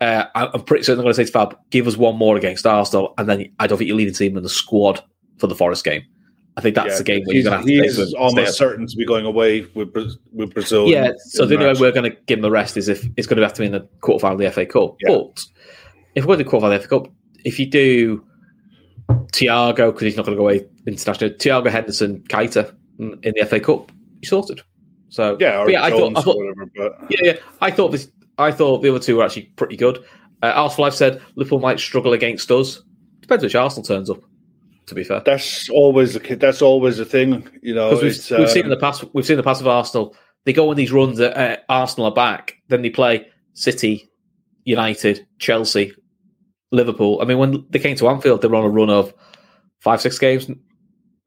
Uh, 0.00 0.24
I'm 0.34 0.62
pretty 0.62 0.82
certain 0.84 1.00
I'm 1.00 1.04
going 1.04 1.12
to 1.14 1.16
say 1.16 1.24
to 1.26 1.32
Fab, 1.32 1.58
give 1.70 1.86
us 1.86 1.96
one 1.96 2.16
more 2.16 2.36
against 2.36 2.66
Arsenal, 2.66 3.12
and 3.18 3.28
then 3.28 3.52
I 3.58 3.66
don't 3.66 3.76
think 3.76 3.88
you're 3.88 3.96
leading 3.96 4.14
team 4.14 4.36
in 4.36 4.42
the 4.42 4.48
squad 4.48 5.02
for 5.38 5.46
the 5.46 5.54
Forest 5.54 5.84
game. 5.84 6.02
I 6.56 6.62
think 6.62 6.74
that's 6.74 6.92
Yeah, 6.92 6.98
the 6.98 7.04
game 7.04 7.22
where 7.24 7.36
you're 7.36 7.44
going 7.44 7.52
to 7.52 7.56
have 7.58 7.66
to 7.66 7.72
he 7.72 7.78
is 8.02 8.14
almost 8.14 8.56
certain 8.58 8.86
to 8.86 8.96
be 8.96 9.04
going 9.04 9.24
away 9.26 9.62
with 9.74 9.94
with 10.32 10.52
Brazil. 10.54 10.88
Yeah, 10.88 11.10
in- 11.10 11.18
so 11.18 11.44
in 11.44 11.50
the 11.50 11.54
only 11.56 11.66
way 11.66 11.80
we're 11.80 11.92
going 11.92 12.10
to 12.10 12.16
give 12.26 12.38
him 12.38 12.42
the 12.42 12.50
rest 12.50 12.76
is 12.76 12.88
if 12.88 13.06
it's 13.16 13.26
going 13.26 13.36
to 13.36 13.42
have 13.42 13.52
to 13.54 13.60
be 13.60 13.66
in 13.66 13.72
the 13.72 13.88
quarterfinal 14.00 14.32
of 14.32 14.38
the 14.38 14.50
FA 14.50 14.66
Cup. 14.66 14.96
Yeah. 15.00 15.16
But 15.16 15.44
if 16.14 16.24
we're 16.24 16.34
in 16.34 16.38
the 16.38 16.44
quarterfinal 16.44 16.74
of 16.74 16.82
the 16.82 16.88
FA 16.88 16.88
Cup, 16.88 17.12
if 17.44 17.58
you 17.58 17.66
do 17.66 18.24
Thiago, 19.32 19.86
because 19.92 20.02
he's 20.02 20.16
not 20.16 20.26
going 20.26 20.36
to 20.36 20.40
go 20.40 20.48
away 20.48 20.66
international, 20.86 21.30
Thiago 21.30 21.70
Henderson, 21.70 22.20
Keita 22.28 22.74
in 22.98 23.18
in 23.22 23.34
the 23.36 23.46
FA 23.46 23.60
Cup, 23.60 23.92
you 24.20 24.28
sorted. 24.28 24.62
So 25.10 25.36
yeah, 25.40 25.66
yeah, 25.66 25.82
I 25.82 25.90
thought, 25.90 26.16
I 26.16 26.22
thought, 26.22 26.36
whatever. 26.36 26.70
But 26.74 27.10
yeah, 27.10 27.18
yeah, 27.22 27.36
I 27.60 27.70
thought 27.70 27.88
this. 27.88 28.10
I 28.38 28.52
thought 28.52 28.82
the 28.82 28.90
other 28.90 28.98
two 28.98 29.16
were 29.16 29.24
actually 29.24 29.52
pretty 29.56 29.76
good. 29.76 29.98
Uh, 30.42 30.52
Arsenal, 30.54 30.86
I've 30.86 30.94
said 30.94 31.20
Liverpool 31.34 31.60
might 31.60 31.78
struggle 31.78 32.12
against 32.14 32.50
us. 32.50 32.82
Depends 33.20 33.44
which 33.44 33.54
Arsenal 33.54 33.84
turns 33.84 34.08
up. 34.08 34.22
To 34.86 34.94
be 34.94 35.04
fair, 35.04 35.20
that's 35.20 35.68
always 35.68 36.14
the 36.14 36.36
that's 36.36 36.62
always 36.62 36.96
the 36.96 37.04
thing. 37.04 37.48
You 37.62 37.74
know, 37.74 37.90
because 37.90 38.18
it's, 38.18 38.30
we've, 38.30 38.40
we've 38.40 38.50
seen 38.50 38.64
in 38.64 38.66
um, 38.66 38.70
the 38.70 38.76
past, 38.76 39.04
we've 39.12 39.26
seen 39.26 39.36
the 39.36 39.42
past 39.42 39.60
of 39.60 39.66
Arsenal. 39.66 40.16
They 40.44 40.52
go 40.52 40.70
on 40.70 40.76
these 40.76 40.90
runs 40.90 41.18
that 41.18 41.36
uh, 41.36 41.56
Arsenal 41.68 42.06
are 42.06 42.14
back, 42.14 42.56
then 42.68 42.82
they 42.82 42.90
play 42.90 43.28
City, 43.52 44.10
United, 44.64 45.26
Chelsea, 45.38 45.92
Liverpool. 46.72 47.20
I 47.20 47.24
mean, 47.24 47.38
when 47.38 47.66
they 47.68 47.78
came 47.78 47.96
to 47.96 48.08
Anfield, 48.08 48.42
they 48.42 48.48
were 48.48 48.56
on 48.56 48.64
a 48.64 48.68
run 48.68 48.90
of 48.90 49.12
five, 49.80 50.00
six 50.00 50.18
games 50.18 50.50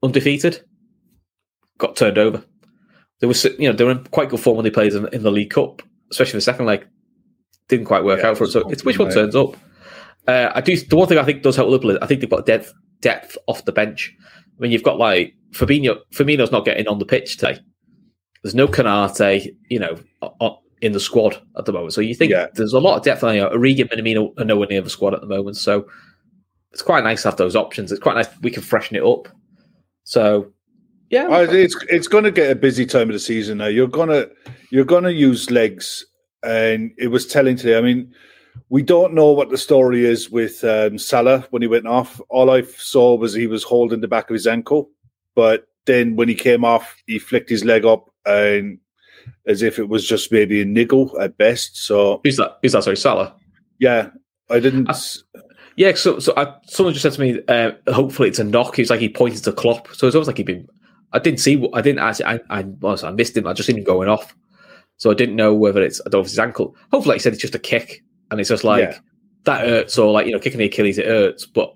undefeated. 0.02 0.64
Got 1.78 1.96
turned 1.96 2.18
over. 2.18 2.44
They 3.24 3.28
were, 3.28 3.36
you 3.58 3.70
know, 3.70 3.74
they 3.74 3.86
were 3.86 3.92
in 3.92 4.04
quite 4.08 4.28
good 4.28 4.42
form 4.42 4.58
when 4.58 4.66
they 4.66 4.70
played 4.70 4.92
in, 4.92 5.08
in 5.14 5.24
the 5.24 5.32
League 5.32 5.52
Cup, 5.52 5.82
especially 6.12 6.40
the 6.40 6.42
second 6.42 6.66
leg. 6.66 6.86
Didn't 7.70 7.86
quite 7.86 8.04
work 8.04 8.20
Yeah, 8.22 8.32
out 8.32 8.38
for 8.38 8.44
it. 8.44 8.52
So 8.52 8.68
it's 8.70 8.84
which 8.84 9.00
one 9.00 9.08
mate. 9.08 9.14
turns 9.14 9.34
up. 9.34 9.56
Uh, 10.28 10.52
I 10.54 10.60
do. 10.60 10.76
The 10.76 10.98
one 10.98 11.08
thing 11.08 11.18
I 11.18 11.24
think 11.24 11.42
does 11.42 11.56
help 11.56 11.70
Liverpool 11.70 11.92
is 11.92 12.00
I 12.02 12.06
think 12.06 12.20
they've 12.20 12.30
got 12.30 12.46
depth 12.46 12.74
depth 13.00 13.38
off 13.48 13.64
the 13.64 13.72
bench. 13.72 14.14
I 14.22 14.62
mean, 14.62 14.74
you've 14.74 14.84
got 14.84 14.98
like 15.00 15.36
Fabinho. 15.52 16.00
Firmino's 16.14 16.52
not 16.52 16.66
getting 16.66 16.86
on 16.90 17.00
the 17.00 17.06
pitch 17.06 17.38
today. 17.38 17.60
There's 18.44 18.54
no 18.56 18.68
Konaté, 18.68 19.56
you 19.70 19.80
know, 19.80 19.98
in 20.82 20.92
the 20.92 21.00
squad 21.00 21.42
at 21.58 21.64
the 21.64 21.72
moment. 21.72 21.94
So 21.94 22.02
you 22.02 22.16
think 22.16 22.32
Yeah. 22.34 22.48
there's 22.56 22.74
a 22.74 22.80
lot 22.82 22.98
of 22.98 23.04
depth. 23.06 23.24
You 23.24 23.40
know, 23.40 23.50
Origi 23.52 23.80
and 23.80 23.90
Minamino 23.90 24.38
are 24.38 24.44
nowhere 24.44 24.68
near 24.68 24.82
the 24.82 24.90
squad 24.90 25.14
at 25.14 25.22
the 25.22 25.28
moment. 25.28 25.56
So 25.56 25.88
it's 26.74 26.82
quite 26.82 27.06
nice 27.06 27.22
to 27.22 27.30
have 27.30 27.38
those 27.38 27.56
options. 27.56 27.90
It's 27.90 28.02
quite 28.02 28.16
nice 28.16 28.28
we 28.42 28.52
can 28.52 28.64
freshen 28.64 28.98
it 28.98 29.04
up. 29.04 29.30
So 30.04 30.52
yeah, 31.16 31.28
I- 31.28 31.44
it's 31.66 31.78
it's 31.96 32.08
going 32.14 32.24
to 32.26 32.32
get 32.32 32.52
a 32.52 32.56
busy 32.68 32.86
time 32.86 33.10
of 33.10 33.14
the 33.14 33.20
season 33.32 33.58
now. 33.60 33.68
You're 33.78 33.88
gonna 34.00 34.22
you're 34.72 34.92
gonna 34.94 35.12
use 35.30 35.50
legs, 35.52 36.06
and 36.44 36.92
it 36.98 37.10
was 37.16 37.26
telling 37.28 37.56
today. 37.58 37.78
I 37.78 37.82
mean, 37.82 38.14
we 38.70 38.82
don't 38.94 39.14
know 39.14 39.32
what 39.32 39.50
the 39.50 39.58
story 39.58 40.06
is 40.14 40.30
with 40.30 40.64
um, 40.64 40.98
Salah 40.98 41.40
when 41.52 41.62
he 41.62 41.68
went 41.68 41.88
off. 41.88 42.20
All 42.30 42.50
I 42.58 42.62
saw 42.64 43.16
was 43.16 43.34
he 43.34 43.48
was 43.48 43.64
holding 43.64 44.02
the 44.02 44.08
back 44.16 44.30
of 44.30 44.34
his 44.34 44.48
ankle, 44.48 44.90
but 45.36 45.68
then 45.86 46.16
when 46.16 46.30
he 46.30 46.36
came 46.36 46.64
off, 46.66 46.96
he 47.08 47.20
flicked 47.20 47.50
his 47.50 47.64
leg 47.66 47.84
up 47.86 48.10
and 48.26 48.80
as 49.48 49.62
if 49.62 49.80
it 49.80 49.90
was 49.90 50.08
just 50.08 50.32
maybe 50.32 50.62
a 50.62 50.66
niggle 50.66 51.18
at 51.20 51.38
best. 51.38 51.78
So 51.78 52.20
who's 52.24 52.38
that? 52.38 52.58
Who's 52.62 52.72
that? 52.74 52.84
Sorry, 52.84 52.98
Salah. 52.98 53.36
yeah, 53.80 54.10
I 54.50 54.60
didn't. 54.60 54.90
Uh, 54.90 54.96
Yeah, 55.76 55.94
so 55.96 56.20
so 56.20 56.34
I, 56.38 56.54
someone 56.68 56.94
just 56.94 57.04
said 57.04 57.14
to 57.14 57.22
me, 57.22 57.40
uh, 57.48 57.72
hopefully 57.92 58.30
it's 58.30 58.40
a 58.40 58.44
knock. 58.44 58.78
It's 58.80 58.90
like 58.92 59.00
he 59.02 59.10
pointed 59.10 59.44
to 59.46 59.52
Klopp, 59.52 59.88
so 59.96 60.08
it's 60.08 60.16
almost 60.16 60.28
like 60.28 60.38
he'd 60.38 60.46
been. 60.46 60.68
I 61.14 61.20
didn't 61.20 61.40
see. 61.40 61.56
what 61.56 61.72
I 61.74 61.82
didn't 61.82 62.00
actually. 62.00 62.26
I 62.26 62.40
I, 62.50 62.66
I 62.84 63.12
missed 63.12 63.38
him. 63.38 63.48
I 63.48 63.54
just 63.54 63.68
seen 63.68 63.78
him 63.78 63.84
going 63.84 64.10
off, 64.10 64.36
so 64.98 65.12
I 65.12 65.14
didn't 65.14 65.36
know 65.36 65.54
whether 65.54 65.82
it's. 65.82 66.02
I 66.02 66.10
don't 66.10 66.14
know 66.14 66.20
if 66.22 66.26
it's 66.26 66.34
his 66.34 66.40
ankle. 66.40 66.76
Hopefully, 66.92 67.14
like 67.14 67.22
he 67.22 67.24
said 67.24 67.34
it's 67.34 67.42
just 67.42 67.56
a 67.56 67.60
kick, 67.60 68.04
and 68.32 68.40
it's 68.40 68.50
just 68.50 68.64
like 68.64 68.82
Yeah. 68.84 68.98
that 69.46 69.62
hurts, 69.68 69.98
or 69.98 70.12
like 70.12 70.26
you 70.26 70.32
know, 70.34 70.40
kicking 70.40 70.60
the 70.60 70.66
Achilles 70.66 70.98
it 70.98 71.06
hurts. 71.06 71.46
But 71.46 71.74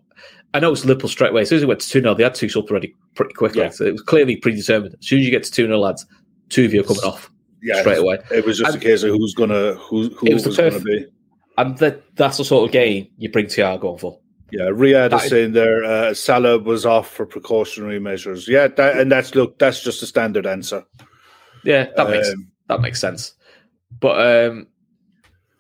I 0.54 0.60
know 0.60 0.71
it's 0.71 0.86
Liverpool 0.86 1.10
straight 1.10 1.32
away. 1.32 1.43
As 1.43 1.50
soon 1.50 1.58
as 1.58 1.63
it 1.63 1.67
went 1.67 1.80
to 1.82 1.89
two 1.89 2.02
0 2.02 2.13
they 2.15 2.23
had 2.23 2.34
two 2.36 2.50
subs 2.50 2.69
already 2.71 2.93
pretty 3.15 3.34
quickly. 3.34 3.62
Yeah. 3.62 3.69
So 3.69 3.86
it 3.86 3.91
was 3.91 4.02
clearly 4.02 4.38
predetermined. 4.38 4.95
As 5.00 5.06
soon 5.08 5.19
as 5.19 5.26
you 5.26 5.32
get 5.32 5.43
to 5.43 5.52
two 5.52 5.65
0 5.67 5.78
lads, 5.78 6.06
two 6.50 6.65
of 6.65 6.73
you 6.73 6.82
are 6.82 6.84
coming 6.84 7.04
off 7.04 7.30
yeah, 7.62 7.82
straight 7.82 7.97
away. 8.00 8.17
It 8.32 8.45
was 8.45 8.58
just 8.58 8.73
And- 8.73 8.82
a 8.82 8.86
case 8.86 9.04
of 9.04 9.12
who's 9.12 9.34
gonna 9.36 9.73
who 9.76 10.10
who 10.10 10.28
It 10.28 10.34
was, 10.34 10.45
was 10.47 10.58
going 10.58 10.73
to 10.73 10.80
be. 10.80 11.06
And 11.60 11.78
that 11.80 12.02
that's 12.15 12.38
the 12.38 12.45
sort 12.45 12.65
of 12.67 12.71
game 12.71 13.08
you 13.17 13.30
bring 13.32 13.47
Thiago 13.47 13.84
on 13.86 13.97
for. 13.97 14.19
Yeah, 14.51 14.65
Riyadh 14.69 15.10
That 15.10 15.23
is 15.23 15.29
saying 15.29 15.51
there 15.53 15.83
uh, 15.83 16.13
Salah 16.13 16.60
was 16.60 16.86
off 16.86 17.10
for 17.10 17.25
precautionary 17.25 17.99
measures. 17.99 18.47
Yeah, 18.47 18.67
that, 18.67 18.97
and 18.97 19.12
that's 19.12 19.36
look, 19.36 19.60
that's 19.60 19.83
just 19.83 20.01
a 20.01 20.05
standard 20.05 20.45
answer. 20.45 20.86
Yeah, 21.63 21.88
that 21.97 22.10
makes 22.10 22.29
Um, 22.29 22.47
that 22.69 22.81
makes 22.81 23.01
sense. 23.01 23.33
But 23.99 24.45
um, 24.49 24.67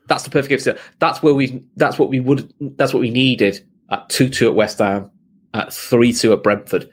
that's 0.07 0.23
the 0.23 0.29
perfect 0.29 0.65
gift. 0.65 0.79
That's 0.99 1.21
where 1.21 1.33
we. 1.33 1.63
That's 1.75 1.99
what 1.99 2.09
we 2.09 2.19
would. 2.21 2.53
That's 2.61 2.93
what 2.93 3.01
we 3.01 3.09
needed 3.09 3.65
at 3.89 4.07
two 4.09 4.29
two 4.29 4.47
at 4.47 4.55
West 4.55 4.79
Ham, 4.79 5.11
at 5.53 5.73
three 5.73 6.13
two 6.13 6.31
at 6.31 6.43
Brentford, 6.43 6.89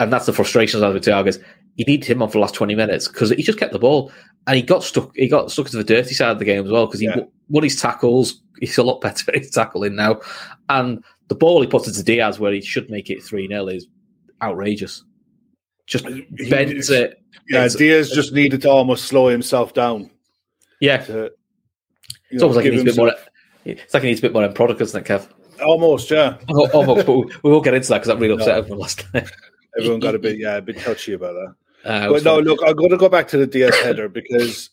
and 0.00 0.10
that's 0.12 0.26
the 0.26 0.32
frustrations 0.32 0.82
of 0.82 0.94
Thiago. 0.94 1.26
is 1.26 1.38
You 1.76 1.84
needed 1.84 2.06
him 2.06 2.22
on 2.22 2.28
for 2.28 2.34
the 2.34 2.38
last 2.40 2.54
twenty 2.54 2.74
minutes 2.74 3.08
because 3.08 3.30
he 3.30 3.42
just 3.42 3.58
kept 3.58 3.72
the 3.74 3.78
ball 3.78 4.10
and 4.46 4.56
he 4.56 4.62
got 4.62 4.82
stuck. 4.82 5.10
He 5.14 5.28
got 5.28 5.50
stuck 5.50 5.68
to 5.68 5.76
the 5.76 5.84
dirty 5.84 6.14
side 6.14 6.30
of 6.30 6.38
the 6.38 6.44
game 6.46 6.64
as 6.64 6.70
well 6.70 6.86
because 6.86 7.00
he 7.00 7.06
Yeah. 7.06 7.20
won 7.48 7.64
his 7.64 7.80
tackles. 7.80 8.40
He's 8.62 8.78
a 8.78 8.82
lot 8.84 9.00
better 9.00 9.30
at 9.32 9.38
his 9.42 9.50
tackling 9.50 9.96
now, 9.96 10.20
and 10.68 11.02
the 11.26 11.34
ball 11.34 11.60
he 11.60 11.66
puts 11.66 11.88
into 11.88 12.02
Diaz 12.04 12.38
where 12.38 12.52
he 12.52 12.60
should 12.60 12.88
make 12.90 13.10
it 13.10 13.20
3 13.22 13.48
0 13.48 13.66
is 13.66 13.88
outrageous. 14.40 15.02
Just 15.86 16.06
He- 16.06 16.48
bends 16.48 16.88
it. 16.88 17.18
Yeah, 17.50 17.62
bends- 17.62 17.74
Diaz 17.74 18.10
just 18.10 18.32
needed 18.32 18.62
to 18.62 18.70
almost 18.70 19.06
slow 19.06 19.26
himself 19.26 19.74
down. 19.74 20.10
Yeah. 20.80 20.98
To, 20.98 21.24
It's 21.24 21.34
know, 22.40 22.42
almost 22.42 22.56
like 22.56 22.64
he 22.66 22.70
needs 22.70 22.82
a 22.82 22.84
bit 22.84 22.96
more. 22.96 23.08
himself- 23.08 23.28
It's 23.64 23.92
like 23.94 24.02
he 24.04 24.08
needs 24.10 24.20
a 24.20 24.22
bit 24.22 24.32
more 24.32 24.44
end 24.44 24.54
product, 24.54 24.80
isn't 24.80 25.00
it, 25.04 25.10
Kev? 25.10 25.26
Almost, 25.60 26.10
yeah. 26.10 26.36
Almost, 26.48 27.06
but 27.06 27.12
we, 27.16 27.24
we 27.42 27.50
won't 27.50 27.64
get 27.64 27.74
into 27.74 27.88
that 27.88 27.98
because 27.98 28.10
I'm 28.10 28.20
really 28.20 28.34
upset 28.34 28.58
over 28.58 28.68
the 28.68 28.76
last 28.76 29.00
time. 29.00 29.26
Everyone 29.76 29.98
got 30.00 30.14
a 30.14 30.18
bit, 30.20 30.38
yeah, 30.44 30.56
a 30.58 30.62
bit 30.62 30.78
touchy 30.78 31.14
about 31.14 31.34
that. 31.34 31.90
Uh, 31.90 32.08
But 32.12 32.22
no, 32.24 32.34
funny. 32.36 32.46
look, 32.46 32.60
I'm 32.64 32.76
going 32.76 32.90
to 32.90 32.96
go 32.96 33.08
back 33.08 33.26
to 33.28 33.38
the 33.38 33.46
Diaz 33.46 33.74
header 33.80 34.08
because 34.08 34.70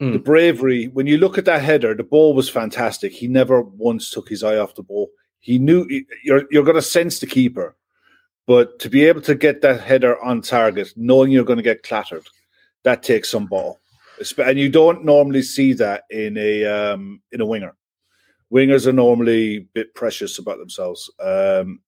Hmm. 0.00 0.12
the 0.12 0.18
bravery. 0.18 0.86
When 0.88 1.06
you 1.08 1.18
look 1.18 1.38
at 1.38 1.44
that 1.46 1.62
header, 1.62 1.92
the 1.94 2.04
ball 2.04 2.34
was 2.34 2.48
fantastic. 2.48 3.12
He 3.12 3.26
never 3.26 3.62
once 3.62 4.10
took 4.10 4.28
his 4.28 4.44
eye 4.44 4.56
off 4.56 4.76
the 4.76 4.82
ball. 4.82 5.10
He 5.40 5.58
knew 5.58 5.86
you're 6.22 6.44
you're 6.50 6.64
going 6.64 6.76
to 6.76 6.82
sense 6.82 7.18
the 7.18 7.26
keeper, 7.26 7.76
but 8.46 8.78
to 8.80 8.88
be 8.88 9.04
able 9.04 9.22
to 9.22 9.34
get 9.34 9.60
that 9.62 9.80
header 9.80 10.20
on 10.22 10.42
target, 10.42 10.92
knowing 10.96 11.32
you're 11.32 11.44
going 11.44 11.58
to 11.58 11.62
get 11.62 11.82
clattered, 11.82 12.26
that 12.84 13.02
takes 13.02 13.30
some 13.30 13.46
ball. 13.46 13.80
And 14.38 14.58
you 14.58 14.68
don't 14.68 15.04
normally 15.04 15.42
see 15.42 15.72
that 15.74 16.04
in 16.10 16.36
a 16.36 16.64
um, 16.64 17.20
in 17.32 17.40
a 17.40 17.46
winger. 17.46 17.74
Wingers 18.52 18.86
are 18.86 18.92
normally 18.92 19.56
a 19.56 19.66
bit 19.74 19.94
precious 19.94 20.38
about 20.38 20.58
themselves. 20.58 21.10
Um, 21.20 21.80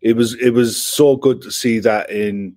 it 0.00 0.16
was 0.16 0.34
it 0.34 0.50
was 0.50 0.76
so 0.76 1.16
good 1.16 1.40
to 1.42 1.50
see 1.50 1.78
that 1.80 2.10
in 2.10 2.56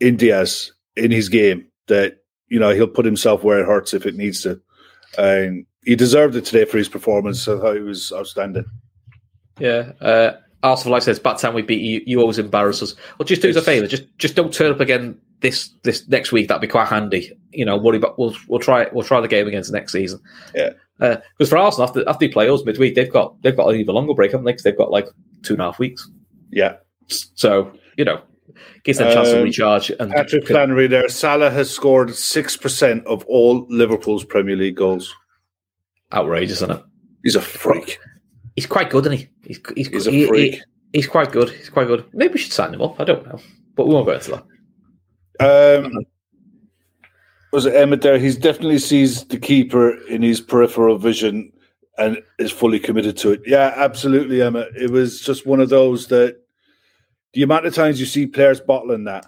in 0.00 0.16
Diaz 0.16 0.72
in 0.96 1.10
his 1.10 1.28
game 1.28 1.66
that 1.88 2.21
you 2.52 2.58
know 2.58 2.74
he'll 2.74 2.86
put 2.86 3.06
himself 3.06 3.42
where 3.42 3.60
it 3.60 3.66
hurts 3.66 3.94
if 3.94 4.04
it 4.04 4.14
needs 4.14 4.42
to, 4.42 4.60
and 5.16 5.64
he 5.84 5.96
deserved 5.96 6.36
it 6.36 6.44
today 6.44 6.66
for 6.66 6.76
his 6.76 6.88
performance. 6.88 7.48
I 7.48 7.58
thought 7.58 7.76
he 7.76 7.82
was 7.82 8.12
outstanding. 8.12 8.66
Yeah. 9.58 9.92
Uh, 10.02 10.32
Arsenal 10.62 10.92
Life 10.92 11.04
says, 11.04 11.18
"Bad 11.18 11.38
time 11.38 11.54
we 11.54 11.62
beat 11.62 11.80
you. 11.80 12.02
You 12.04 12.20
always 12.20 12.38
embarrass 12.38 12.82
us." 12.82 12.94
Well, 13.18 13.24
just 13.24 13.40
do 13.40 13.48
us 13.48 13.56
a 13.56 13.62
favour. 13.62 13.86
Just 13.86 14.04
just 14.18 14.36
don't 14.36 14.52
turn 14.52 14.70
up 14.70 14.80
again 14.80 15.18
this 15.40 15.70
this 15.82 16.06
next 16.08 16.30
week. 16.30 16.48
That'd 16.48 16.60
be 16.60 16.68
quite 16.68 16.88
handy. 16.88 17.32
You 17.52 17.64
know, 17.64 17.78
worry 17.78 17.96
about. 17.96 18.18
We'll 18.18 18.36
we'll 18.48 18.60
try 18.60 18.86
we'll 18.92 19.02
try 19.02 19.22
the 19.22 19.28
game 19.28 19.48
against 19.48 19.72
next 19.72 19.92
season. 19.92 20.20
Yeah. 20.54 20.72
Because 20.98 21.48
for 21.48 21.56
Arsenal, 21.56 21.88
after 21.88 22.06
after 22.06 22.26
they 22.26 22.32
play 22.32 22.50
us 22.50 22.64
midweek, 22.66 22.96
they've 22.96 23.10
got 23.10 23.40
they've 23.40 23.56
got 23.56 23.68
an 23.68 23.80
even 23.80 23.94
longer 23.94 24.12
break, 24.12 24.32
haven't 24.32 24.44
they? 24.44 24.52
Because 24.52 24.64
they've 24.64 24.76
got 24.76 24.90
like 24.90 25.08
two 25.42 25.54
and 25.54 25.62
a 25.62 25.64
half 25.64 25.78
weeks. 25.78 26.06
Yeah, 26.50 26.76
So 27.08 27.72
you 27.96 28.04
know, 28.04 28.20
gives 28.84 28.98
them 28.98 29.08
a 29.08 29.14
chance 29.14 29.28
to 29.30 29.38
Um, 29.38 29.44
recharge. 29.44 29.90
And 29.98 30.10
Patrick 30.12 30.46
Flannery 30.46 30.86
there. 30.86 31.08
Salah 31.08 31.50
has 31.50 31.70
scored 31.70 32.14
six 32.14 32.56
percent 32.56 33.04
of 33.06 33.24
all 33.26 33.66
Liverpool's 33.68 34.24
Premier 34.24 34.56
League 34.56 34.76
goals. 34.76 35.14
outrageous, 36.12 36.58
isn't 36.58 36.70
it? 36.72 36.82
He's 37.24 37.36
a 37.36 37.40
freak. 37.40 37.98
He's 38.56 38.66
quite 38.66 38.90
good, 38.90 39.06
isn't 39.06 39.18
he? 39.18 39.28
He's 39.46 39.60
he's, 39.76 39.88
He's 39.88 40.06
a 40.06 40.10
he- 40.10 40.18
he- 40.20 40.26
freak. 40.26 40.60
he's 40.92 41.06
quite 41.06 41.32
good. 41.32 41.48
He's 41.50 41.70
quite 41.70 41.86
good. 41.86 42.04
Maybe 42.12 42.34
we 42.34 42.38
should 42.38 42.52
sign 42.52 42.74
him 42.74 42.82
up. 42.82 43.00
I 43.00 43.04
don't 43.04 43.26
know, 43.26 43.38
but 43.76 43.86
we 43.86 43.94
won't 43.94 44.06
go 44.06 44.12
into 44.12 44.42
that. 45.40 45.84
Um, 45.84 46.04
was 47.52 47.64
it 47.66 47.74
Emmett 47.74 48.02
there? 48.02 48.18
He's 48.18 48.36
definitely 48.36 48.78
sees 48.78 49.24
the 49.24 49.38
keeper 49.38 49.96
in 50.06 50.22
his 50.22 50.40
peripheral 50.40 50.98
vision 50.98 51.50
and 51.98 52.18
is 52.38 52.50
fully 52.52 52.78
committed 52.78 53.16
to 53.18 53.30
it. 53.32 53.40
Yeah, 53.46 53.72
absolutely, 53.76 54.42
Emmett. 54.42 54.68
It 54.76 54.90
was 54.90 55.20
just 55.20 55.46
one 55.46 55.60
of 55.60 55.68
those 55.70 56.06
that 56.08 56.41
the 57.34 57.42
amount 57.42 57.66
of 57.66 57.74
times 57.74 57.98
you 58.00 58.06
see 58.06 58.26
players 58.26 58.60
bottling 58.60 59.04
that. 59.04 59.26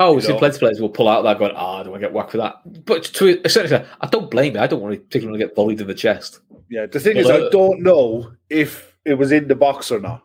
Oh, 0.00 0.10
You 0.10 0.16
we've 0.16 0.24
seen 0.24 0.38
plenty 0.38 0.54
of 0.54 0.60
players 0.60 0.80
will 0.80 0.88
pull 0.88 1.08
out 1.08 1.22
that 1.22 1.38
going, 1.38 1.52
ah, 1.56 1.82
do 1.82 1.92
I 1.94 1.98
get 1.98 2.12
whacked 2.12 2.30
for 2.30 2.36
that? 2.36 2.84
But 2.84 3.02
to 3.04 3.40
a 3.44 3.48
certain 3.48 3.72
extent, 3.72 3.86
I 4.00 4.06
don't 4.06 4.30
blame 4.30 4.54
it. 4.54 4.60
I 4.60 4.68
don't 4.68 4.80
want 4.80 4.94
to 4.94 5.00
particularly 5.00 5.40
get 5.40 5.56
volleyed 5.56 5.80
in 5.80 5.88
the 5.88 5.94
chest. 5.94 6.40
Yeah, 6.70 6.86
the 6.86 7.00
thing 7.00 7.16
Well, 7.16 7.30
is, 7.30 7.48
I 7.48 7.50
don't 7.50 7.82
know 7.82 8.32
if 8.48 8.96
it 9.04 9.14
was 9.14 9.32
in 9.32 9.48
the 9.48 9.56
box 9.56 9.90
or 9.90 9.98
not. 9.98 10.22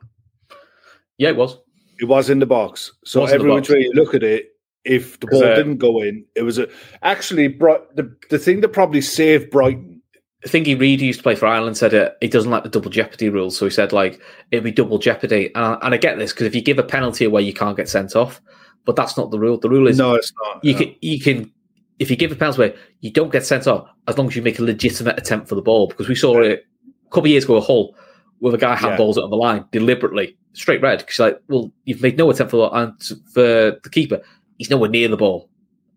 Yeah, 1.17 1.29
it 1.29 1.35
was. 1.35 1.57
It 1.99 2.05
was 2.05 2.29
in 2.29 2.39
the 2.39 2.45
box. 2.45 2.91
So 3.03 3.21
Was 3.21 3.31
in 3.31 3.39
the 3.39 3.43
every 3.45 3.53
which 3.53 3.69
way 3.69 3.79
you 3.79 3.93
look 3.93 4.13
at 4.13 4.23
it, 4.23 4.49
if 4.83 5.19
the 5.19 5.27
ball 5.27 5.43
uh, 5.43 5.55
didn't 5.55 5.77
go 5.77 6.01
in, 6.01 6.25
it 6.35 6.43
was 6.43 6.59
a 6.59 6.67
actually 7.01 7.47
Bri- 7.47 7.77
the 7.95 8.15
the 8.29 8.37
thing 8.37 8.61
that 8.61 8.69
probably 8.69 9.01
saved 9.01 9.49
Brighton. 9.49 10.01
I 10.45 10.49
think 10.49 10.67
he 10.67 10.75
Reid 10.75 10.99
used 11.01 11.19
to 11.19 11.23
play 11.23 11.35
for 11.35 11.45
Ireland 11.45 11.77
said 11.77 11.93
it. 11.93 12.17
He 12.19 12.27
doesn't 12.27 12.51
like 12.51 12.63
the 12.63 12.69
double 12.69 12.89
jeopardy 12.89 13.29
rules, 13.29 13.57
so 13.57 13.65
he 13.65 13.71
said 13.71 13.93
like 13.93 14.19
it'd 14.51 14.63
be 14.63 14.71
double 14.71 14.97
jeopardy. 14.99 15.47
And 15.55 15.63
I, 15.63 15.73
and 15.81 15.93
I 15.93 15.97
get 15.97 16.17
this 16.17 16.33
because 16.33 16.47
if 16.47 16.55
you 16.55 16.61
give 16.61 16.79
a 16.79 16.83
penalty 16.83 17.25
away, 17.25 17.41
you 17.43 17.53
can't 17.53 17.77
get 17.77 17.87
sent 17.89 18.15
off. 18.15 18.41
But 18.85 18.97
that's 18.97 19.15
not 19.17 19.31
the 19.31 19.39
rule. 19.39 19.57
The 19.57 19.69
rule 19.69 19.87
is 19.87 19.97
No, 19.97 20.15
it's 20.15 20.33
not. 20.43 20.63
you 20.63 20.73
no. 20.73 20.79
can 20.79 20.95
you 21.01 21.19
can 21.19 21.51
if 21.99 22.09
you 22.09 22.17
give 22.17 22.31
a 22.31 22.35
penalty 22.35 22.61
away, 22.63 22.75
you 22.99 23.11
don't 23.11 23.31
get 23.31 23.45
sent 23.45 23.67
off 23.67 23.87
as 24.07 24.17
long 24.17 24.27
as 24.27 24.35
you 24.35 24.41
make 24.41 24.59
a 24.59 24.63
legitimate 24.63 25.17
attempt 25.17 25.47
for 25.47 25.55
the 25.55 25.61
ball. 25.61 25.87
Because 25.87 26.09
we 26.09 26.15
saw 26.15 26.41
it 26.41 26.65
a 26.85 27.09
couple 27.09 27.25
of 27.25 27.27
years 27.31 27.45
ago 27.45 27.57
at 27.57 27.63
Hull 27.63 27.95
with 28.41 28.53
a 28.53 28.57
guy 28.57 28.73
Yeah. 28.73 28.97
handballs 28.97 29.15
it 29.17 29.23
on 29.23 29.29
the 29.29 29.37
line 29.37 29.63
deliberately, 29.71 30.35
straight 30.51 30.81
red. 30.81 30.99
Because 30.99 31.19
like, 31.19 31.39
well, 31.47 31.71
you've 31.85 32.01
made 32.01 32.17
no 32.17 32.29
attempt 32.29 32.51
for 32.51 32.57
the, 32.57 32.69
and 32.75 33.01
for 33.31 33.79
the 33.81 33.89
keeper. 33.91 34.21
He's 34.57 34.69
nowhere 34.69 34.89
near 34.89 35.07
the 35.07 35.15
ball. 35.15 35.49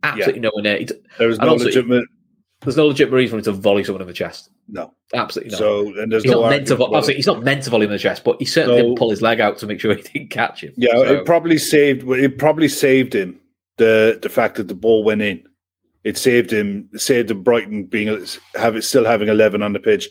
Absolutely 0.04 0.40
nowhere 0.40 0.62
near. 0.62 0.78
He- 0.78 0.88
There 1.18 1.26
was 1.26 1.38
no 1.40 1.48
also- 1.48 1.64
legitimate. 1.64 2.04
There's 2.62 2.76
no 2.76 2.86
legitimate 2.86 3.16
reason 3.16 3.32
for 3.42 3.48
him 3.50 3.54
to 3.54 3.60
volley 3.60 3.84
someone 3.84 4.00
in 4.02 4.08
the 4.08 4.14
chest. 4.14 4.50
No. 4.68 4.94
Absolutely 5.14 5.50
not. 5.52 5.58
So 5.58 5.94
and 6.00 6.10
there's 6.10 6.22
he's 6.24 6.32
no 6.32 6.40
not 6.42 6.50
meant 6.50 6.66
to. 6.68 6.76
Vo- 6.76 6.86
obviously, 6.86 7.14
he's 7.14 7.26
not 7.26 7.42
meant 7.44 7.62
to 7.64 7.70
volley 7.70 7.84
him 7.84 7.90
in 7.90 7.96
the 7.96 8.00
chest, 8.00 8.24
but 8.24 8.36
he 8.38 8.44
certainly 8.46 8.78
No. 8.78 8.82
didn't 8.84 8.98
pull 8.98 9.10
his 9.10 9.22
leg 9.22 9.40
out 9.40 9.58
to 9.58 9.66
make 9.66 9.78
sure 9.80 9.94
he 9.94 10.02
didn't 10.02 10.30
catch 10.30 10.62
him. 10.62 10.72
Yeah, 10.76 10.92
So- 10.92 11.02
it 11.18 11.26
probably 11.26 11.58
saved. 11.58 12.08
It 12.08 12.38
probably 12.38 12.68
saved 12.68 13.14
him 13.14 13.38
the 13.76 14.18
the 14.20 14.28
fact 14.30 14.56
that 14.56 14.68
the 14.68 14.74
ball 14.74 15.04
went 15.04 15.22
in. 15.22 15.42
It 16.02 16.16
saved 16.16 16.50
him. 16.52 16.88
Saved 16.96 17.30
him. 17.30 17.42
Brighton 17.42 17.84
being 17.84 18.08
have 18.54 18.74
it 18.74 18.82
still 18.82 19.04
having 19.04 19.28
eleven 19.28 19.62
on 19.62 19.72
the 19.74 19.78
pitch, 19.80 20.08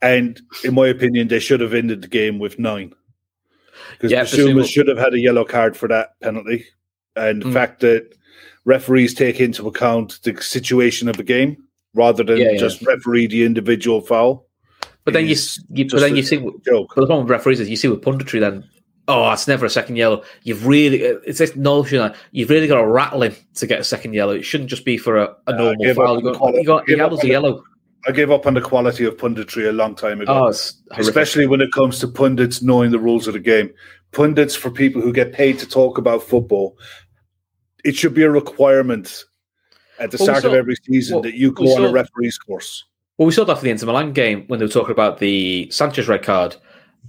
and 0.00 0.40
in 0.64 0.74
my 0.74 0.86
opinion, 0.86 1.28
they 1.28 1.40
should 1.40 1.60
have 1.60 1.74
ended 1.74 2.02
the 2.02 2.08
game 2.08 2.38
with 2.38 2.58
nine 2.58 2.94
because 3.92 4.12
Yeah, 4.12 4.22
Bissouma 4.22 4.66
should 4.66 4.88
have 4.88 4.98
had 4.98 5.14
a 5.14 5.18
yellow 5.20 5.44
card 5.44 5.76
for 5.76 5.88
that 5.88 6.10
penalty, 6.22 6.64
and 7.16 7.42
the 7.42 7.46
Mm. 7.48 7.52
fact 7.52 7.80
that 7.80 8.14
referees 8.64 9.14
take 9.14 9.40
into 9.40 9.66
account 9.66 10.20
the 10.22 10.40
situation 10.40 11.08
of 11.08 11.16
the 11.16 11.22
game 11.24 11.64
rather 11.98 12.22
than 12.24 12.38
Yeah, 12.38 12.52
yeah. 12.52 12.58
just 12.58 12.80
referee 12.86 13.26
the 13.26 13.44
individual 13.44 14.00
foul. 14.00 14.46
But 15.04 15.14
then 15.14 15.26
you, 15.26 15.36
you 15.70 15.88
but 15.88 16.00
then 16.00 16.16
you 16.16 16.22
see, 16.22 16.36
joke. 16.36 16.92
but 16.94 17.00
the 17.02 17.06
problem 17.06 17.24
with 17.26 17.30
referees 17.30 17.60
is 17.60 17.68
you 17.68 17.76
see 17.76 17.88
with 17.88 18.00
punditry 18.02 18.40
then. 18.40 18.64
Oh, 19.10 19.30
it's 19.32 19.48
never 19.48 19.64
a 19.64 19.70
second 19.70 19.96
yellow. 19.96 20.22
You've 20.42 20.66
really 20.66 20.98
it's 21.00 21.38
this 21.38 21.56
notion 21.56 21.98
that 21.98 22.14
you've 22.30 22.50
really 22.50 22.66
got 22.66 22.76
to 22.82 22.86
rattle 22.86 23.22
him 23.22 23.34
to 23.54 23.66
get 23.66 23.80
a 23.80 23.84
second 23.84 24.12
yellow. 24.12 24.32
It 24.34 24.42
shouldn't 24.44 24.68
just 24.68 24.84
be 24.84 24.98
for 24.98 25.16
a, 25.16 25.24
a 25.46 25.52
Uh, 25.52 25.52
normal 25.52 25.84
give 25.84 25.96
foul. 25.96 26.16
You 26.18 26.22
got, 26.24 26.36
quality- 26.36 26.58
you 26.60 26.64
got 26.66 26.82
up 26.82 26.88
yellow's 26.88 27.24
a 27.24 27.28
yellow. 27.28 27.64
I 28.06 28.12
gave 28.12 28.30
up 28.30 28.46
on 28.46 28.54
the 28.54 28.60
quality 28.60 29.04
of 29.06 29.16
punditry 29.16 29.68
a 29.68 29.72
long 29.72 29.94
time 29.94 30.20
ago. 30.20 30.46
Oh, 30.46 30.48
especially 30.98 31.46
when 31.46 31.60
it 31.60 31.72
comes 31.72 31.98
to 32.00 32.08
pundits 32.08 32.62
knowing 32.62 32.90
the 32.92 32.98
rules 32.98 33.26
of 33.26 33.32
the 33.32 33.40
game. 33.40 33.70
Pundits 34.12 34.54
for 34.54 34.70
people 34.70 35.00
who 35.02 35.12
get 35.12 35.32
paid 35.32 35.58
to 35.58 35.66
talk 35.66 35.98
about 35.98 36.22
football, 36.22 36.76
it 37.84 37.96
should 37.96 38.14
be 38.14 38.22
a 38.22 38.30
requirement 38.30 39.24
at 39.98 40.10
the 40.10 40.16
Well, 40.18 40.26
start 40.26 40.42
saw- 40.42 40.48
of 40.48 40.54
every 40.54 40.76
season 40.76 41.16
well, 41.16 41.22
that 41.22 41.34
you 41.34 41.52
go 41.52 41.76
on 41.76 41.84
a 41.84 41.90
referee's 41.90 42.38
course. 42.38 42.84
Well, 43.16 43.26
we 43.26 43.32
saw 43.32 43.44
that 43.44 43.56
for 43.58 43.64
the 43.64 43.70
Inter 43.70 43.86
Milan 43.86 44.12
game 44.12 44.44
when 44.46 44.60
they 44.60 44.64
were 44.64 44.70
talking 44.70 44.92
about 44.92 45.18
the 45.18 45.68
Sanchez 45.70 46.06
red 46.06 46.22
card. 46.22 46.54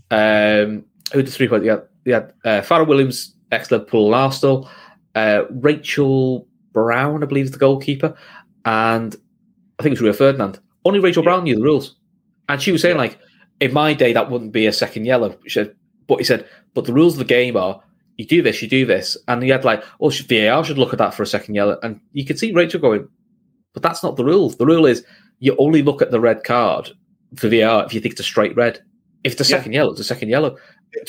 Um, 0.09 0.85
who 1.13 1.21
did 1.21 1.29
three 1.29 1.47
points? 1.47 1.65
You 1.65 1.71
had, 1.71 1.83
you 2.05 2.13
had 2.13 2.33
uh, 2.43 2.61
Farrell 2.61 2.87
Williams, 2.87 3.35
ex 3.51 3.69
Liverpool 3.69 4.13
Arsenal, 4.15 4.69
uh, 5.15 5.43
Rachel 5.51 6.47
Brown, 6.73 7.23
I 7.23 7.27
believe, 7.27 7.45
is 7.45 7.51
the 7.51 7.57
goalkeeper, 7.59 8.15
and 8.65 9.15
I 9.77 9.83
think 9.83 9.91
it 9.91 9.99
was 9.99 10.01
Rio 10.01 10.13
Ferdinand. 10.13 10.59
Only 10.85 10.99
Rachel 10.99 11.23
Brown 11.23 11.43
knew 11.43 11.55
the 11.55 11.61
rules, 11.61 11.95
and 12.47 12.61
she 12.61 12.71
was 12.71 12.81
saying 12.81 12.97
like, 12.97 13.19
in 13.59 13.73
my 13.73 13.93
day, 13.93 14.13
that 14.13 14.31
wouldn't 14.31 14.51
be 14.51 14.65
a 14.65 14.73
second 14.73 15.05
yellow. 15.05 15.37
She 15.43 15.49
said, 15.49 15.75
but 16.07 16.17
he 16.17 16.23
said, 16.23 16.47
but 16.73 16.85
the 16.85 16.93
rules 16.93 17.13
of 17.13 17.19
the 17.19 17.25
game 17.25 17.55
are. 17.55 17.81
You 18.19 18.25
do 18.25 18.41
this, 18.41 18.61
you 18.61 18.67
do 18.67 18.85
this, 18.85 19.15
and 19.29 19.41
he 19.41 19.47
had 19.47 19.63
like, 19.63 19.81
oh, 20.01 20.09
should 20.09 20.27
VAR 20.27 20.61
should 20.65 20.77
look 20.77 20.91
at 20.91 20.99
that 20.99 21.13
for 21.13 21.23
a 21.23 21.25
second 21.25 21.55
yellow, 21.55 21.79
and 21.83 22.01
you 22.11 22.25
could 22.25 22.37
see 22.37 22.51
Rachel 22.51 22.81
going, 22.81 23.07
but 23.73 23.81
that's 23.81 24.03
not 24.03 24.17
the 24.17 24.25
rule. 24.25 24.49
The 24.49 24.65
rule 24.65 24.85
is 24.85 25.05
you 25.39 25.55
only 25.57 25.81
look 25.81 26.01
at 26.01 26.11
the 26.11 26.19
red 26.19 26.43
card 26.43 26.89
for 27.37 27.47
VAR 27.47 27.85
if 27.85 27.93
you 27.93 28.01
think 28.01 28.11
it's 28.11 28.19
a 28.19 28.25
straight 28.25 28.57
red. 28.57 28.81
If 29.23 29.31
it's 29.39 29.41
a 29.49 29.49
Yeah. 29.49 29.57
second 29.59 29.71
yellow, 29.71 29.91
it's 29.91 30.01
a 30.01 30.03
second 30.03 30.27
yellow. 30.27 30.57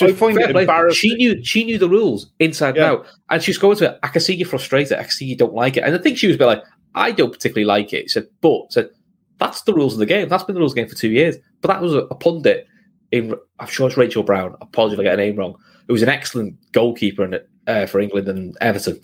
I 0.01 0.13
find 0.13 0.39
it 0.39 0.55
embarrassing. 0.55 1.11
She 1.11 1.15
knew 1.17 1.43
she 1.43 1.65
knew 1.65 1.79
the 1.79 1.89
rules 1.89 2.31
inside 2.39 2.77
Yeah. 2.77 2.83
and 2.83 2.93
out, 2.99 3.07
and 3.29 3.43
she's 3.43 3.59
going 3.59 3.77
to 3.79 3.87
it. 3.91 3.99
I 4.05 4.09
can 4.09 4.21
see 4.21 4.37
you're 4.37 4.47
frustrated. 4.49 4.97
I 4.97 5.03
can 5.03 5.11
see 5.11 5.25
you 5.27 5.37
don't 5.37 5.53
like 5.55 5.77
it, 5.79 5.81
and 5.83 5.93
I 5.93 5.99
think 5.99 6.17
she 6.17 6.29
was 6.29 6.37
a 6.37 6.39
bit 6.39 6.47
like, 6.47 6.63
I 6.95 7.11
don't 7.11 7.33
particularly 7.33 7.65
like 7.65 7.93
it. 7.93 8.03
She 8.05 8.09
said, 8.11 8.29
but 8.41 8.73
said 8.73 8.91
that's 9.39 9.63
the 9.63 9.75
rules 9.75 9.95
of 9.95 9.99
the 9.99 10.07
game. 10.07 10.29
That's 10.29 10.45
been 10.45 10.55
the 10.55 10.61
rules 10.61 10.73
of 10.73 10.77
the 10.77 10.83
game 10.83 10.89
for 10.89 10.95
two 10.97 11.11
years. 11.11 11.37
But 11.61 11.69
that 11.73 11.83
was 11.83 11.93
a, 11.95 12.03
a 12.03 12.15
pundit 12.15 12.69
in. 13.11 13.35
I'm 13.59 13.67
sure 13.67 13.89
it's 13.89 13.97
Rachel 13.97 14.23
Brown. 14.23 14.55
Apologies 14.61 14.95
if 14.95 15.01
I 15.01 15.03
get 15.03 15.19
her 15.19 15.25
name 15.25 15.35
wrong. 15.35 15.57
It 15.91 15.93
was 15.93 16.03
an 16.03 16.09
excellent 16.09 16.55
goalkeeper 16.71 17.25
in 17.25 17.35
it, 17.35 17.49
uh, 17.67 17.87
for 17.87 17.99
England 17.99 18.29
and 18.29 18.57
Everton. 18.61 19.01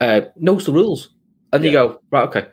Uh, 0.00 0.22
knows 0.36 0.64
the 0.64 0.72
rules, 0.72 1.10
and 1.52 1.62
you 1.62 1.68
Yeah. 1.70 1.74
go 1.74 2.00
right, 2.10 2.26
okay. 2.28 2.46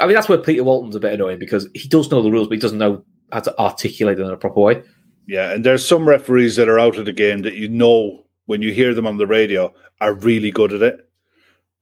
I 0.00 0.06
mean, 0.06 0.14
that's 0.16 0.28
where 0.28 0.38
Peter 0.38 0.64
Walton's 0.64 0.96
a 0.96 1.00
bit 1.00 1.12
annoying 1.12 1.38
because 1.38 1.68
he 1.72 1.88
does 1.88 2.10
know 2.10 2.20
the 2.20 2.32
rules, 2.32 2.48
but 2.48 2.54
he 2.56 2.60
doesn't 2.60 2.78
know 2.78 3.04
how 3.30 3.40
to 3.40 3.56
articulate 3.60 4.16
them 4.16 4.26
in 4.26 4.32
a 4.32 4.36
proper 4.36 4.58
way. 4.60 4.82
Yeah, 5.28 5.52
and 5.52 5.64
there's 5.64 5.86
some 5.86 6.08
referees 6.08 6.56
that 6.56 6.68
are 6.68 6.80
out 6.80 6.96
of 6.98 7.04
the 7.04 7.12
game 7.12 7.42
that 7.42 7.54
you 7.54 7.68
know 7.68 8.24
when 8.46 8.60
you 8.60 8.72
hear 8.72 8.92
them 8.92 9.06
on 9.06 9.18
the 9.18 9.26
radio 9.28 9.72
are 10.00 10.14
really 10.14 10.50
good 10.50 10.72
at 10.72 10.82
it. 10.82 11.06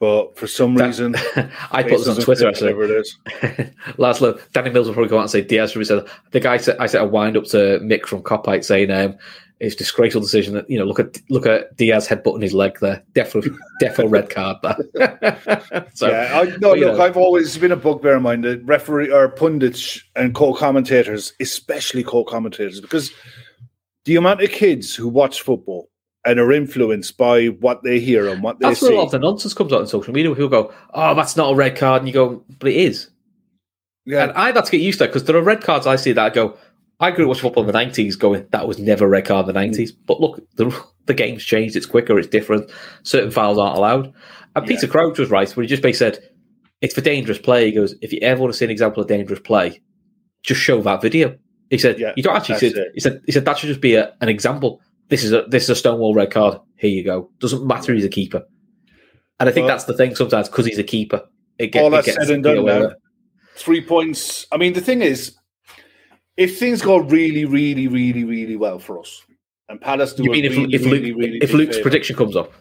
But 0.00 0.36
for 0.36 0.46
some 0.46 0.74
That- 0.74 0.86
reason, 0.88 1.14
I 1.72 1.82
put 1.84 1.92
this 2.04 2.08
on 2.08 2.16
Twitter 2.16 2.48
actually. 2.48 2.74
whatever 2.74 2.98
it 2.98 3.00
is. 3.00 3.16
Laszlo, 3.96 4.38
Danny 4.52 4.68
Mills 4.70 4.86
will 4.86 4.94
probably 4.94 5.08
go 5.08 5.16
out 5.18 5.22
and 5.22 5.30
say 5.30 5.40
Diaz. 5.40 5.72
Said, 5.72 6.04
I 6.06 6.30
think 6.30 6.44
I 6.44 6.58
said 6.58 6.76
I 6.78 6.86
a 6.98 7.06
wind 7.06 7.36
up 7.38 7.44
to 7.46 7.80
Mick 7.82 8.04
from 8.06 8.22
Kopite 8.22 8.64
saying, 8.64 8.90
um, 8.90 9.16
It's 9.60 9.74
a 9.74 9.78
disgraceful 9.78 10.20
decision. 10.20 10.54
That 10.54 10.70
you 10.70 10.78
know, 10.78 10.84
look 10.84 11.00
at 11.00 11.18
look 11.30 11.46
at 11.46 11.76
Diaz 11.76 12.06
headbutting 12.06 12.42
his 12.42 12.54
leg 12.54 12.78
there. 12.80 13.02
Definitely, 13.12 13.56
definitely 13.80 14.12
red 14.12 14.30
card 14.30 14.58
there. 14.62 15.88
so, 15.94 16.08
yeah, 16.08 16.40
I, 16.40 16.44
no, 16.44 16.70
but, 16.70 16.78
look, 16.78 16.96
know. 16.96 17.02
I've 17.02 17.16
always 17.16 17.58
been 17.58 17.72
a 17.72 17.76
bugbear 17.76 18.16
of 18.16 18.22
mine 18.22 18.42
that 18.42 18.64
referee 18.64 19.10
or 19.10 19.28
pundits 19.28 20.00
and 20.14 20.34
co-commentators, 20.34 21.32
especially 21.40 22.04
co-commentators, 22.04 22.80
because 22.80 23.12
the 24.04 24.14
amount 24.14 24.42
of 24.42 24.50
kids 24.50 24.94
who 24.94 25.08
watch 25.08 25.42
football 25.42 25.90
and 26.24 26.38
are 26.38 26.52
influenced 26.52 27.16
by 27.16 27.46
what 27.46 27.82
they 27.82 27.98
hear 27.98 28.28
and 28.28 28.42
what 28.42 28.60
they 28.60 28.68
that's 28.68 28.82
where 28.82 28.90
see. 28.90 28.94
a 28.94 28.98
lot 28.98 29.06
of 29.06 29.10
the 29.10 29.18
nonsense 29.18 29.54
comes 29.54 29.72
out 29.72 29.80
on 29.80 29.86
social 29.88 30.14
media. 30.14 30.30
People 30.30 30.48
go, 30.48 30.72
"Oh, 30.94 31.14
that's 31.14 31.36
not 31.36 31.52
a 31.52 31.54
red 31.56 31.76
card," 31.76 32.02
and 32.02 32.08
you 32.08 32.14
go, 32.14 32.44
"But 32.60 32.70
it 32.70 32.76
is." 32.76 33.08
yeah, 34.08 34.24
And 34.24 34.32
I've 34.32 34.54
had 34.54 34.64
to 34.64 34.70
get 34.70 34.80
used 34.80 34.98
to 34.98 35.04
that 35.04 35.08
because 35.08 35.24
there 35.24 35.36
are 35.36 35.42
red 35.42 35.62
cards 35.62 35.86
I 35.86 35.96
see 35.96 36.12
that 36.12 36.24
I 36.24 36.30
go, 36.30 36.56
I 37.00 37.10
grew 37.12 37.24
up 37.24 37.28
watching 37.28 37.42
football 37.42 37.62
in 37.62 37.68
the 37.68 37.72
nineties, 37.72 38.16
going 38.16 38.46
that 38.50 38.66
was 38.66 38.78
never 38.78 39.04
a 39.04 39.08
red 39.08 39.24
card 39.24 39.48
in 39.48 39.54
the 39.54 39.60
nineties. 39.60 39.92
Mm. 39.92 39.96
But 40.06 40.20
look, 40.20 40.40
the 40.56 40.84
the 41.06 41.14
game's 41.14 41.44
changed. 41.44 41.76
It's 41.76 41.86
quicker. 41.86 42.18
It's 42.18 42.28
different. 42.28 42.70
Certain 43.02 43.30
fouls 43.30 43.58
aren't 43.58 43.76
allowed. 43.76 44.12
And 44.56 44.66
Peter 44.66 44.86
Crouch 44.88 45.18
was 45.18 45.30
right 45.30 45.48
when 45.56 45.64
he 45.64 45.68
just 45.68 45.82
basically 45.82 46.18
said 46.18 46.30
it's 46.80 46.94
for 46.94 47.00
dangerous 47.00 47.38
play. 47.38 47.66
He 47.66 47.72
goes, 47.72 47.94
if 48.02 48.12
you 48.12 48.18
ever 48.22 48.40
want 48.40 48.52
to 48.52 48.58
see 48.58 48.64
an 48.64 48.70
example 48.70 49.02
of 49.02 49.08
dangerous 49.08 49.40
play, 49.40 49.80
just 50.42 50.60
show 50.60 50.80
that 50.82 51.00
video. 51.02 51.36
He 51.70 51.78
said, 51.78 51.98
Yeah, 51.98 52.12
you 52.16 52.22
don't 52.22 52.36
actually 52.36 52.58
see. 52.58 52.68
it. 52.68 52.88
He 52.94 53.00
said, 53.00 53.20
he 53.26 53.32
said 53.32 53.44
that 53.44 53.58
should 53.58 53.68
just 53.68 53.80
be 53.80 53.94
a, 53.94 54.14
an 54.20 54.28
example. 54.28 54.80
This 55.08 55.24
is 55.24 55.32
a 55.32 55.42
this 55.48 55.64
is 55.64 55.70
a 55.70 55.76
stonewall 55.76 56.14
red 56.14 56.30
card. 56.30 56.58
Here 56.76 56.90
you 56.90 57.04
go. 57.04 57.30
Doesn't 57.38 57.66
matter. 57.66 57.94
He's 57.94 58.04
a 58.04 58.08
keeper. 58.08 58.42
And 59.40 59.48
I 59.48 59.52
think 59.52 59.66
Well- 59.66 59.74
that's 59.74 59.84
the 59.84 59.94
thing 59.94 60.14
sometimes 60.14 60.48
because 60.48 60.66
he's 60.66 60.78
a 60.78 60.84
keeper. 60.84 61.22
It, 61.58 61.68
get, 61.68 61.82
all 61.82 61.94
it 61.94 62.04
gets 62.04 62.18
said 62.18 62.30
and 62.30 62.42
done 62.42 62.64
now. 62.64 62.92
Three 63.56 63.84
points. 63.84 64.46
I 64.52 64.56
mean, 64.56 64.74
the 64.74 64.80
thing 64.80 65.02
is, 65.02 65.36
if 66.38 66.58
things 66.58 66.80
go 66.80 66.96
really, 66.98 67.44
really, 67.44 67.86
really, 67.88 68.24
really 68.24 68.56
well 68.56 68.78
for 68.78 68.98
us, 68.98 69.22
and 69.68 69.78
Palace 69.80 70.14
do 70.14 70.22
You 70.24 70.30
mean 70.30 70.44
if, 70.46 70.52
really, 70.56 70.74
if, 70.74 70.82
Luke, 70.82 70.92
really, 70.92 71.12
really 71.12 71.38
if 71.42 71.52
Luke's 71.52 71.76
favour- 71.76 71.82
prediction 71.90 72.16
comes 72.16 72.36
up? 72.36 72.52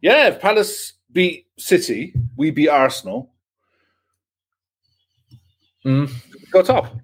yeah, 0.00 0.28
if 0.28 0.40
Palace 0.40 0.94
beat 1.12 1.46
City, 1.58 2.14
we 2.36 2.50
beat 2.50 2.68
Arsenal, 2.70 3.30
Mm. 5.84 6.10
go 6.50 6.62
top. 6.62 6.96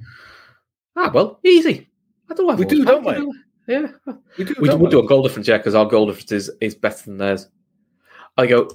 Ah, 0.96 1.10
well, 1.12 1.38
easy. 1.44 1.88
I 2.30 2.34
don't 2.34 2.46
know. 2.46 2.54
We 2.54 2.64
do, 2.64 2.84
don't 2.84 3.04
we? 3.04 3.32
Yeah, 3.68 3.88
We 4.38 4.44
do. 4.44 4.54
we, 4.58 4.68
don't 4.68 4.80
we 4.80 4.88
do 4.88 5.00
a 5.00 5.06
goal 5.06 5.22
difference, 5.22 5.46
yeah, 5.46 5.58
because 5.58 5.74
our 5.74 5.84
goal 5.84 6.06
difference 6.06 6.32
is, 6.32 6.50
is 6.60 6.74
better 6.74 7.04
than 7.04 7.18
theirs. 7.18 7.46
I 8.36 8.46
go. 8.46 8.70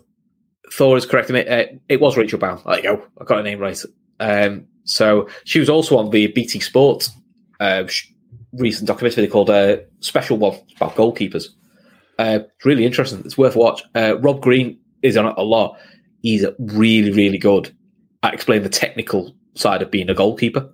Thor 0.72 0.96
is 0.98 1.06
correcting 1.06 1.34
me. 1.36 1.46
Uh, 1.48 1.66
it 1.90 2.00
was 2.00 2.18
Rachel 2.18 2.40
Bound. 2.40 2.62
I 2.66 2.82
go. 2.82 3.04
I 3.20 3.24
got 3.24 3.38
her 3.38 3.44
name 3.44 3.60
right. 3.60 3.82
Um, 4.20 4.68
so 4.84 5.28
she 5.44 5.60
was 5.60 5.70
also 5.70 5.98
on 5.98 6.10
the 6.12 6.28
BT 6.28 6.60
Sport 6.60 7.10
uh, 7.60 7.84
recent 8.54 8.88
documentary 8.88 9.28
called 9.28 9.50
uh, 9.50 9.78
Special 10.00 10.38
One 10.38 10.54
it's 10.54 10.76
about 10.76 10.96
goalkeepers. 10.96 11.48
Uh, 12.18 12.40
it's 12.56 12.66
really 12.66 12.86
interesting. 12.86 13.20
It's 13.26 13.38
worth 13.38 13.56
a 13.56 13.60
watch. 13.60 13.84
Uh, 13.94 14.18
Rob 14.20 14.42
Green 14.42 14.80
is 15.02 15.18
on 15.18 15.26
it 15.28 15.34
a 15.38 15.44
lot. 15.44 15.78
He's 16.22 16.46
really, 16.60 17.12
really 17.12 17.38
good 17.38 17.76
at 18.24 18.34
explaining 18.34 18.64
the 18.64 18.70
technical 18.70 19.36
side 19.56 19.82
of 19.82 19.92
being 19.92 20.10
a 20.10 20.14
goalkeeper 20.14 20.70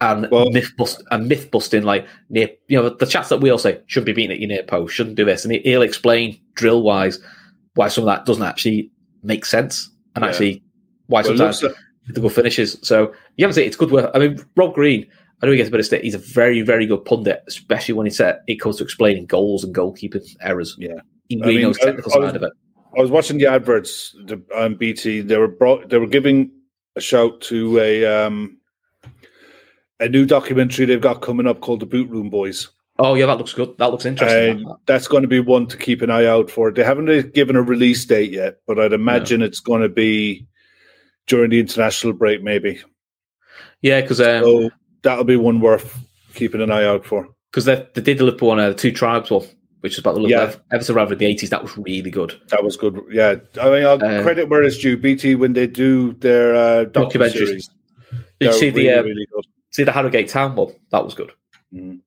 and 0.00 0.28
Well- 0.30 0.50
myth 0.50 0.72
bust 0.76 1.02
and 1.10 1.26
myth 1.28 1.50
busting. 1.50 1.82
Like 1.84 2.06
near, 2.28 2.50
you 2.68 2.80
know, 2.80 2.90
the 2.90 3.06
chats 3.06 3.28
that 3.30 3.40
we 3.40 3.50
all 3.50 3.58
say 3.58 3.80
shouldn't 3.86 4.06
be 4.06 4.12
beating 4.12 4.32
at 4.32 4.40
your 4.40 4.48
near 4.48 4.62
post, 4.62 4.94
shouldn't 4.94 5.16
do 5.16 5.24
this, 5.24 5.44
and 5.44 5.52
he, 5.54 5.60
he'll 5.60 5.82
explain 5.82 6.38
drill 6.54 6.82
wise 6.82 7.18
why 7.74 7.88
some 7.88 8.04
of 8.04 8.06
that 8.06 8.24
doesn't 8.26 8.42
actually 8.44 8.90
make 9.22 9.44
sense, 9.44 9.90
and 10.14 10.22
Yeah. 10.24 10.28
actually 10.30 10.62
why 11.06 11.22
Well, 11.22 11.36
sometimes 11.36 11.60
the 12.08 12.20
good 12.20 12.32
finishes. 12.32 12.78
So 12.82 13.12
you 13.36 13.44
haven't 13.44 13.54
seen 13.54 13.64
it, 13.64 13.68
it's 13.68 13.76
good 13.76 13.90
work. 13.90 14.10
I 14.14 14.18
mean, 14.18 14.38
Rob 14.56 14.74
Green, 14.74 15.06
I 15.42 15.46
know 15.46 15.52
he 15.52 15.58
gets 15.58 15.68
a 15.68 15.70
bit 15.72 15.80
of 15.80 15.86
stick. 15.86 16.02
He's 16.02 16.14
a 16.14 16.18
very, 16.18 16.62
very 16.62 16.86
good 16.86 17.04
pundit, 17.04 17.42
especially 17.46 17.94
when 17.94 18.06
he 18.06 18.10
said 18.10 18.38
it 18.46 18.60
comes 18.60 18.76
to 18.78 18.84
explaining 18.84 19.26
goals 19.26 19.62
and 19.64 19.74
goalkeeping 19.74 20.24
errors. 20.40 20.74
Yeah. 20.78 21.00
he 21.28 21.36
I 21.36 21.46
really 21.46 21.54
mean, 21.56 21.62
knows 21.66 21.76
the 21.78 21.86
technical 21.86 22.12
I- 22.12 22.16
I 22.16 22.18
was- 22.20 22.28
side 22.30 22.36
of 22.36 22.42
it. 22.44 22.52
I 22.96 23.00
was 23.00 23.10
watching 23.10 23.38
the 23.38 23.46
adverts 23.46 24.14
the- 24.26 24.40
on 24.56 24.76
BT. 24.76 25.20
They 25.22 25.36
were 25.36 25.48
brought. 25.48 25.88
They 25.88 25.98
were 25.98 26.06
giving 26.06 26.52
a 26.96 27.00
shout 27.00 27.40
to 27.42 27.78
a 27.80 28.04
um, 28.06 28.58
a 30.00 30.08
new 30.08 30.24
documentary 30.26 30.86
they've 30.86 31.00
got 31.00 31.20
coming 31.22 31.46
up 31.46 31.60
called 31.60 31.80
the 31.80 31.86
Boot 31.86 32.08
Room 32.08 32.30
Boys, 32.30 32.68
Oh 33.00 33.14
yeah, 33.14 33.26
that 33.26 33.38
looks 33.38 33.52
good. 33.52 33.76
That 33.78 33.90
looks 33.90 34.04
interesting. 34.06 34.58
and 34.64 34.66
that's 34.86 35.08
going 35.08 35.22
to 35.22 35.28
be 35.28 35.40
one 35.40 35.66
to 35.66 35.76
keep 35.76 36.02
an 36.02 36.10
eye 36.10 36.26
out 36.26 36.48
for. 36.48 36.70
They 36.70 36.84
haven't 36.84 37.06
really 37.06 37.28
given 37.28 37.56
a 37.56 37.62
release 37.62 38.04
date 38.04 38.30
yet, 38.30 38.58
but 38.68 38.78
I'd 38.78 38.92
imagine 38.92 39.42
it's 39.42 39.58
going 39.58 39.82
to 39.82 39.88
be 39.88 40.46
during 41.26 41.50
the 41.50 41.58
international 41.58 42.12
break, 42.12 42.42
maybe. 42.44 42.80
yeah, 43.82 44.00
because 44.02 44.20
um, 44.20 44.44
So 44.44 44.70
that'll 45.04 45.22
be 45.24 45.36
one 45.36 45.60
worth 45.60 45.96
keeping 46.34 46.60
an 46.60 46.72
eye 46.72 46.84
out 46.84 47.04
for. 47.06 47.28
because 47.52 47.64
they, 47.66 47.86
they 47.94 48.00
did 48.02 48.18
the 48.18 48.24
Liverpool 48.24 48.48
one, 48.48 48.58
uh, 48.58 48.70
the 48.70 48.74
two 48.74 48.90
tribes 48.90 49.30
one, 49.30 49.46
which 49.80 49.92
is 49.92 50.00
about 50.00 50.16
the 50.16 50.22
Yeah. 50.22 50.42
Ev- 50.42 50.60
Everton 50.72 50.96
rivalry 50.96 51.14
in 51.14 51.18
the 51.20 51.26
eighties. 51.26 51.50
That 51.50 51.62
was 51.62 51.78
really 51.78 52.10
good. 52.10 52.34
That 52.48 52.64
was 52.64 52.76
good. 52.76 53.00
Yeah, 53.12 53.36
I 53.60 53.70
mean, 53.70 53.84
I'll 53.86 54.02
Uh, 54.04 54.22
credit 54.22 54.48
where 54.48 54.64
it's 54.64 54.78
due. 54.78 54.96
BT 54.96 55.36
when 55.36 55.52
they 55.52 55.68
do 55.68 56.14
their 56.14 56.54
uh, 56.56 56.84
Documentaries. 56.86 57.68
Did 58.40 58.48
you 58.48 58.52
see 58.52 58.70
the 58.70 58.88
really, 58.88 58.92
uh, 58.92 59.02
really 59.04 59.26
good. 59.32 59.44
see 59.70 59.84
the 59.84 59.92
Harrogate 59.92 60.28
Town 60.28 60.56
one? 60.56 60.72
That 60.90 61.04
was 61.04 61.14
good, 61.14 61.30
Mm. 61.72 62.00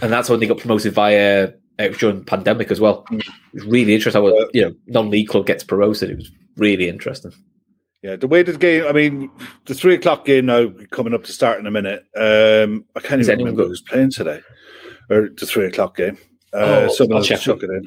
and 0.00 0.12
that's 0.12 0.30
when 0.30 0.40
they 0.40 0.46
got 0.46 0.58
promoted 0.58 0.92
via 0.94 1.52
uh, 1.78 1.88
during 1.88 2.24
pandemic 2.24 2.70
as 2.70 2.80
well. 2.80 3.04
Mm. 3.10 3.20
It 3.20 3.26
was 3.54 3.64
really 3.66 3.94
interesting. 3.94 4.22
How 4.22 4.28
Uh, 4.28 4.46
you 4.54 4.62
know 4.62 4.74
non-league 4.86 5.28
club 5.28 5.46
gets 5.46 5.64
promoted. 5.64 6.10
It 6.10 6.16
was 6.16 6.30
really 6.56 6.88
interesting. 6.88 7.32
Yeah, 8.04 8.16
the 8.16 8.28
way 8.28 8.42
the 8.42 8.52
game. 8.58 8.84
I 8.86 8.92
mean, 8.92 9.30
the 9.64 9.72
three 9.72 9.94
o'clock 9.94 10.26
game 10.26 10.44
now 10.44 10.68
coming 10.90 11.14
up 11.14 11.24
to 11.24 11.32
start 11.32 11.58
in 11.58 11.66
a 11.66 11.70
minute. 11.70 12.04
Um, 12.14 12.84
I 12.94 13.00
can't 13.00 13.18
Is 13.18 13.30
even 13.30 13.38
remember 13.38 13.62
go- 13.62 13.68
who's 13.68 13.80
playing 13.80 14.10
today, 14.10 14.42
or 15.08 15.30
the 15.30 15.46
three 15.46 15.64
o'clock 15.64 15.96
game. 15.96 16.18
Uh, 16.52 16.84
Oh, 16.86 16.88
someone 16.92 17.16
I'll 17.16 17.24
chuck 17.24 17.62
it 17.62 17.70
in. 17.70 17.82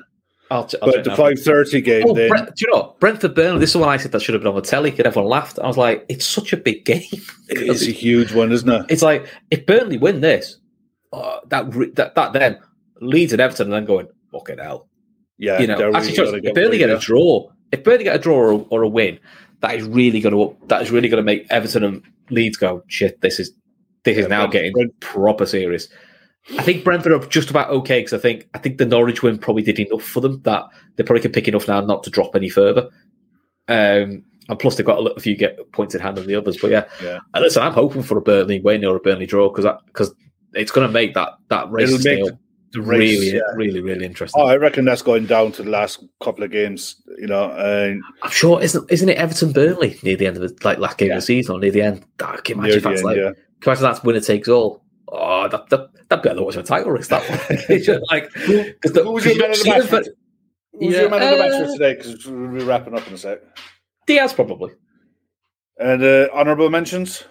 I'll, 0.50 0.66
t- 0.66 0.78
I'll 0.82 0.92
But 0.92 1.04
the 1.04 1.16
five 1.16 1.40
thirty 1.40 1.82
game, 1.82 2.06
Oh, 2.08 2.16
then 2.16 2.30
Brent, 2.30 2.56
do 2.56 2.66
you 2.66 2.74
know? 2.74 2.96
Brentford 3.00 3.36
Burnley? 3.36 3.60
This 3.60 3.70
is 3.70 3.78
one 3.78 3.90
I 3.90 3.98
said 3.98 4.12
that 4.12 4.24
should 4.24 4.34
have 4.34 4.42
been 4.42 4.50
on 4.50 4.56
the 4.56 4.62
telly, 4.64 4.90
and 4.90 5.02
everyone 5.02 5.30
laughed. 5.30 5.60
I 5.60 5.68
was 5.68 5.78
like, 5.78 6.04
it's 6.10 6.26
such 6.26 6.52
a 6.52 6.58
big 6.58 6.84
game. 6.84 7.04
it's 7.50 7.84
a 7.84 7.92
huge 7.92 8.34
one, 8.34 8.52
isn't 8.52 8.68
it? 8.68 8.86
It's 8.90 9.04
like 9.04 9.28
if 9.52 9.68
Burnley 9.68 10.00
win 10.00 10.22
this, 10.22 10.58
uh, 11.14 11.42
that 11.50 11.76
re- 11.76 11.92
that 11.92 12.16
that 12.16 12.34
then 12.34 12.58
Leeds 13.02 13.34
and 13.34 13.42
Everton, 13.42 13.68
and 13.68 13.74
then 13.74 13.86
going 13.86 14.08
fucking 14.32 14.58
hell. 14.58 14.88
Yeah, 15.38 15.60
you 15.60 15.68
know, 15.68 15.94
actually, 15.94 16.18
really 16.18 16.42
gonna 16.42 16.50
if 16.50 16.56
Burnley 16.56 16.78
get 16.80 16.90
a 16.90 16.98
draw, 16.98 17.52
if 17.72 17.84
Burnley 17.84 18.06
get 18.06 18.16
a 18.16 18.20
draw 18.20 18.38
or, 18.38 18.66
or 18.72 18.82
a 18.82 18.88
win, 18.88 19.20
that 19.62 19.76
is 19.76 19.84
really 19.88 20.20
going 20.20 20.34
to 20.36 20.56
that 20.68 20.82
is 20.82 20.92
really 20.92 21.10
going 21.10 21.22
to 21.22 21.26
make 21.26 21.46
Everton 21.50 21.84
and 21.84 22.04
Leeds 22.30 22.58
go 22.58 22.84
shit. 22.88 23.22
This 23.22 23.40
is 23.40 23.52
this 24.04 24.18
is 24.18 24.24
Yeah, 24.24 24.28
now 24.30 24.48
getting 24.48 24.74
Brent- 24.74 25.00
proper 25.00 25.46
serious. 25.46 25.88
I 26.58 26.64
think 26.64 26.84
Brentford 26.86 27.12
are 27.12 27.20
just 27.28 27.50
about 27.50 27.70
okay 27.72 28.00
because 28.00 28.14
I 28.14 28.20
think 28.20 28.48
I 28.54 28.58
think 28.60 28.78
the 28.78 28.86
Norwich 28.86 29.22
win 29.24 29.38
probably 29.38 29.64
did 29.64 29.80
enough 29.80 30.04
for 30.04 30.22
them 30.22 30.42
that 30.44 30.64
they 30.96 31.04
probably 31.04 31.22
can 31.22 31.32
pick 31.34 31.48
enough 31.48 31.68
now 31.68 31.82
not 31.82 32.04
to 32.04 32.10
drop 32.10 32.36
any 32.36 32.50
further. 32.50 32.90
Um, 33.68 34.24
and 34.50 34.58
plus 34.60 34.76
they've 34.76 34.86
got 34.86 34.98
a, 35.00 35.02
little- 35.02 35.18
a 35.18 35.20
few 35.22 35.36
get 35.36 35.72
points 35.74 35.94
in 35.94 36.00
hand 36.02 36.18
on 36.18 36.26
the 36.26 36.36
others. 36.36 36.58
But 36.62 36.72
yeah, 36.72 36.86
Yeah. 37.04 37.20
And 37.34 37.44
listen, 37.44 37.64
I'm 37.64 37.74
hoping 37.74 38.02
for 38.04 38.18
a 38.18 38.22
Burnley 38.22 38.62
win 38.62 38.86
or 38.86 38.96
a 38.96 39.00
Burnley 39.00 39.26
draw 39.26 39.50
because 39.50 39.66
because 39.88 40.14
it's 40.54 40.72
going 40.72 40.88
to 40.88 40.94
make 40.94 41.14
that 41.16 41.32
that 41.50 41.70
race 41.70 41.92
It'll 41.92 42.04
make 42.26 42.34
the 42.82 42.88
race, 42.88 43.20
really 43.20 43.36
yeah. 43.36 43.42
really 43.56 43.82
really 43.82 44.06
interesting. 44.06 44.42
Oh, 44.42 44.48
I 44.48 44.56
reckon 44.58 44.86
that's 44.86 45.02
going 45.02 45.26
down 45.26 45.52
to 45.54 45.64
the 45.64 45.70
last 45.70 46.04
couple 46.24 46.44
of 46.44 46.52
games. 46.52 46.96
You 47.18 47.28
know, 47.28 47.52
and 47.52 48.02
I'm 48.24 48.32
sure 48.32 48.62
isn't 48.62 48.92
isn't 48.92 49.10
it 49.10 49.18
Everton 49.18 49.52
Burnley 49.52 50.00
near 50.04 50.16
the 50.16 50.28
end 50.28 50.38
of 50.38 50.44
the 50.44 50.56
like 50.66 50.78
last 50.80 50.98
game 50.98 51.10
Yeah. 51.10 51.16
of 51.16 51.22
the 51.22 51.26
season 51.26 51.56
or 51.56 51.60
near 51.60 51.72
the 51.72 51.82
end? 51.82 52.06
Oh, 52.22 52.38
can 52.44 52.60
imagine 52.60 52.82
that's 52.82 52.98
end, 53.00 53.04
like 53.06 53.18
yeah. 53.18 53.32
can 53.62 53.72
imagine 53.72 53.84
that's 53.84 54.04
winner 54.04 54.20
takes 54.22 54.48
all. 54.48 54.84
Oh, 55.10 55.48
that 55.48 55.70
that 55.70 55.90
that 56.10 56.24
better 56.24 56.44
watch 56.44 56.56
a 56.58 56.64
title 56.64 56.92
race. 56.92 57.08
That 57.08 57.28
one. 57.30 57.40
It's 57.70 57.86
just 57.86 58.02
like 58.12 58.32
'cause 58.34 58.92
the- 58.94 59.04
Who 59.04 59.12
was 59.12 59.26
your 59.26 59.36
you 59.36 59.42
man 59.42 59.52
of 59.52 59.58
the 59.60 59.66
match? 59.70 59.84
For, 59.84 59.90
but 59.92 60.08
who's 60.74 60.94
Yeah, 60.94 61.02
your 61.02 61.10
man 61.10 61.22
of 61.24 61.30
the 61.32 61.38
match 61.38 61.66
for 61.68 61.72
today? 61.78 61.94
Because 61.96 62.26
we'll 62.28 62.52
be 62.60 62.64
wrapping 62.64 62.94
up 62.96 63.08
in 63.08 63.14
a 63.14 63.18
sec. 63.18 63.40
Diaz 64.06 64.34
probably. 64.34 64.72
And 65.80 66.04
uh, 66.04 66.28
honourable 66.34 66.70
mentions. 66.70 67.24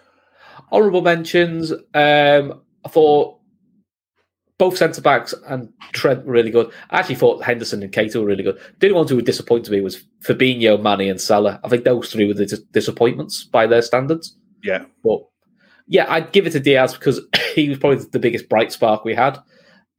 Honourable 0.72 1.02
mentions. 1.02 1.72
Um, 1.72 2.62
I 2.84 2.88
thought 2.88 3.38
both 4.58 4.76
centre 4.76 5.02
backs 5.02 5.34
and 5.48 5.72
Trent 5.92 6.24
were 6.24 6.32
really 6.32 6.50
good. 6.50 6.70
I 6.90 7.00
actually 7.00 7.16
thought 7.16 7.42
Henderson 7.44 7.82
and 7.82 7.92
Keita 7.92 8.16
were 8.16 8.26
really 8.26 8.42
good. 8.42 8.58
The 8.78 8.86
only 8.86 8.96
ones 8.96 9.10
who 9.10 9.16
were 9.16 9.22
disappointed 9.22 9.70
me 9.70 9.80
was 9.80 10.02
Fabinho, 10.22 10.78
Mané, 10.80 11.10
and 11.10 11.20
Salah. 11.20 11.60
I 11.62 11.68
think 11.68 11.84
those 11.84 12.10
three 12.10 12.26
were 12.26 12.34
the 12.34 12.46
dis- 12.46 12.62
disappointments 12.72 13.44
by 13.44 13.66
their 13.66 13.82
standards. 13.82 14.36
Yeah, 14.62 14.86
But 15.04 15.20
yeah, 15.86 16.06
I'd 16.08 16.32
give 16.32 16.46
it 16.46 16.50
to 16.50 16.60
Diaz 16.60 16.94
because 16.94 17.20
he 17.54 17.68
was 17.68 17.78
probably 17.78 18.04
the 18.04 18.18
biggest 18.18 18.48
bright 18.48 18.72
spark 18.72 19.04
we 19.04 19.14
had. 19.14 19.38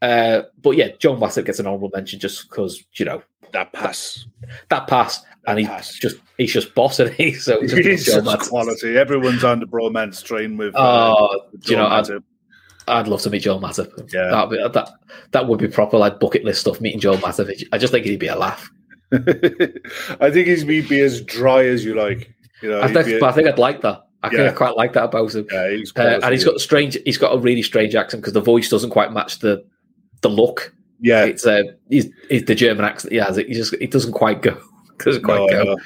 Uh, 0.01 0.41
but 0.61 0.71
yeah, 0.71 0.89
Joel 0.99 1.17
Matip 1.17 1.45
gets 1.45 1.59
an 1.59 1.67
honourable 1.67 1.89
mention 1.93 2.19
just 2.19 2.49
because 2.49 2.83
you 2.95 3.05
know 3.05 3.21
that 3.53 3.73
pass. 3.73 4.27
that 4.69 4.87
pass, 4.87 5.23
and 5.47 5.59
he's 5.59 5.67
pass. 5.67 5.93
just 5.93 6.17
he's 6.37 6.53
just 6.53 6.75
bossing 6.75 7.13
it. 7.17 7.35
So 7.41 7.61
just 7.61 7.75
He's 7.75 8.05
Joe 8.05 8.21
quality. 8.37 8.97
Everyone's 8.97 9.43
on 9.43 9.59
the 9.59 9.65
bromance 9.65 10.23
train 10.23 10.57
with. 10.57 10.73
Oh, 10.75 11.45
with 11.51 11.63
do 11.63 11.71
you 11.71 11.77
know, 11.77 11.87
I'd- 12.87 13.09
love 13.09 13.21
to 13.23 13.29
meet 13.29 13.39
Joel 13.43 13.59
Matip. 13.61 14.11
Yeah. 14.13 14.29
That'd 14.29 14.49
be, 14.51 14.57
that 14.57 14.89
that 15.31 15.47
would 15.47 15.59
be 15.59 15.67
proper 15.67 15.97
like 15.97 16.19
bucket 16.19 16.43
list 16.43 16.61
stuff. 16.61 16.79
Meeting 16.81 16.99
Joel 16.99 17.17
Matip, 17.17 17.63
I 17.71 17.77
just 17.77 17.91
think 17.91 18.05
he'd 18.05 18.19
be 18.19 18.27
a 18.27 18.35
laugh. 18.35 18.69
I 19.11 20.31
think 20.31 20.47
he'd 20.47 20.89
be 20.89 21.01
as 21.01 21.21
dry 21.21 21.65
as 21.65 21.83
you 21.85 21.95
like. 21.95 22.33
You 22.61 22.71
know, 22.71 22.81
I 22.81 22.91
think, 22.91 23.05
be- 23.05 23.19
but 23.19 23.29
I 23.29 23.31
think 23.33 23.47
I'd 23.47 23.59
like 23.59 23.81
that. 23.81 24.03
I 24.23 24.29
think 24.29 24.41
I 24.41 24.51
quite 24.51 24.75
like 24.75 24.93
that 24.93 25.05
about 25.05 25.33
him. 25.33 25.47
yeah, 25.51 25.69
he's 25.69 25.93
Uh, 25.95 26.19
and 26.23 26.33
he's 26.33 26.43
got 26.43 26.55
a 26.55 26.59
strange. 26.59 26.97
He's 27.05 27.17
got 27.19 27.33
a 27.35 27.37
really 27.37 27.61
strange 27.61 27.93
accent 27.95 28.21
because 28.23 28.33
the 28.33 28.41
voice 28.41 28.67
doesn't 28.69 28.89
quite 28.89 29.13
match 29.13 29.39
the 29.39 29.63
the 30.21 30.29
look. 30.29 30.73
Yeah. 30.99 31.25
it's 31.25 31.45
uh, 31.45 31.61
he's, 31.89 32.09
he's 32.27 32.45
the 32.45 32.55
German 32.55 32.83
accent 32.83 33.11
he 33.13 33.19
has. 33.19 33.37
It 33.37 33.47
he 33.47 33.53
just 33.53 33.73
it 33.73 33.91
doesn't 33.91 34.13
quite 34.13 34.41
go. 34.41 34.59
Doesn't 34.97 35.21
quite 35.21 35.47
No, 35.51 35.63
go. 35.63 35.77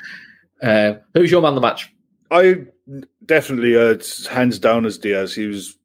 Uh, 0.66 0.94
who's 1.14 1.30
your 1.30 1.42
man 1.42 1.50
of 1.50 1.56
the 1.56 1.62
match? 1.62 1.94
I 2.32 2.64
definitely, 3.26 3.76
uh, 3.76 3.98
hands 4.30 4.58
down 4.58 4.86
as 4.86 4.98
Diaz. 4.98 5.36
He 5.36 5.48
was 5.48 5.78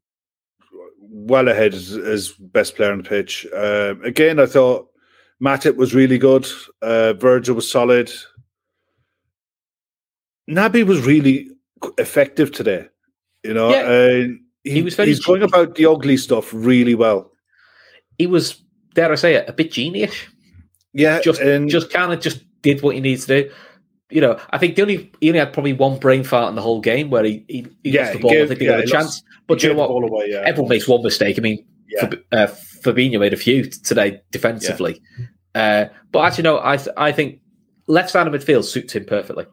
well 1.26 1.48
ahead 1.48 1.74
as, 1.74 1.92
as 1.96 2.32
best 2.32 2.76
player 2.76 2.92
on 2.92 3.02
the 3.02 3.08
pitch. 3.08 3.46
Um 3.52 4.02
again, 4.04 4.38
I 4.38 4.46
thought 4.46 4.88
Matip 5.42 5.76
was 5.76 5.94
really 5.94 6.18
good. 6.18 6.46
Uh, 6.80 7.12
Virgil 7.12 7.54
was 7.56 7.70
solid. 7.70 8.10
Naby 10.48 10.86
was 10.86 11.04
really 11.06 11.50
effective 11.98 12.52
today. 12.52 12.88
You 13.44 13.54
know, 13.54 13.70
Yeah. 13.70 13.82
uh, 13.82 14.28
he, 14.64 14.70
He 14.72 14.82
was 14.82 14.94
very 14.94 15.08
he's 15.08 15.24
going 15.24 15.42
about 15.42 15.74
the 15.74 15.86
ugly 15.86 16.16
stuff 16.16 16.50
really 16.52 16.94
well. 16.94 17.30
He 18.18 18.26
was, 18.26 18.62
dare 18.94 19.12
I 19.12 19.16
say 19.16 19.34
it, 19.34 19.48
a 19.48 19.52
bit 19.52 19.72
genius. 19.72 20.14
Yeah, 20.92 21.20
Just 21.20 21.40
and 21.40 21.68
just 21.68 21.90
kind 21.90 22.12
of 22.12 22.20
just 22.20 22.40
did 22.62 22.80
what 22.80 22.94
he 22.94 23.00
needs 23.02 23.26
to 23.26 23.42
do. 23.42 23.50
You 24.08 24.20
know, 24.20 24.38
I 24.50 24.58
think 24.58 24.76
the 24.76 24.82
only 24.82 25.10
he 25.20 25.28
only 25.30 25.40
had 25.40 25.52
probably 25.52 25.72
one 25.72 25.98
brain 25.98 26.22
fart 26.22 26.48
in 26.48 26.54
the 26.54 26.62
whole 26.62 26.80
game 26.80 27.10
where 27.10 27.24
he 27.24 27.44
he, 27.48 27.66
he 27.82 27.90
Yeah, 27.90 28.02
lost 28.02 28.12
the 28.12 28.18
he 28.18 28.22
ball. 28.22 28.30
gave- 28.30 28.44
I 28.44 28.46
think 28.48 28.58
they 28.60 28.66
yeah, 28.66 28.70
got 28.76 28.84
a 28.84 28.86
chance. 28.86 29.04
lost- 29.06 29.24
but 29.48 29.62
you 29.62 29.68
know 29.70 29.74
what? 29.74 29.88
away, 30.10 30.26
yeah. 30.30 30.42
Everyone 30.46 30.68
makes 30.68 30.86
one 30.86 31.02
mistake. 31.02 31.38
I 31.38 31.40
mean, 31.42 31.64
Yeah. 31.88 32.10
Uh, 32.32 32.46
Fabinho 32.84 33.18
made 33.18 33.32
a 33.32 33.36
few 33.36 33.64
today 33.64 34.20
defensively. 34.30 35.00
Uh, 35.54 35.86
but 36.12 36.20
actually, 36.20 36.44
no, 36.44 36.60
I 36.62 36.76
th- 36.76 36.88
I 36.96 37.10
think 37.12 37.40
left 37.88 38.10
side 38.10 38.26
of 38.28 38.32
midfield 38.32 38.64
suits 38.64 38.92
him 38.94 39.04
perfectly. 39.06 39.46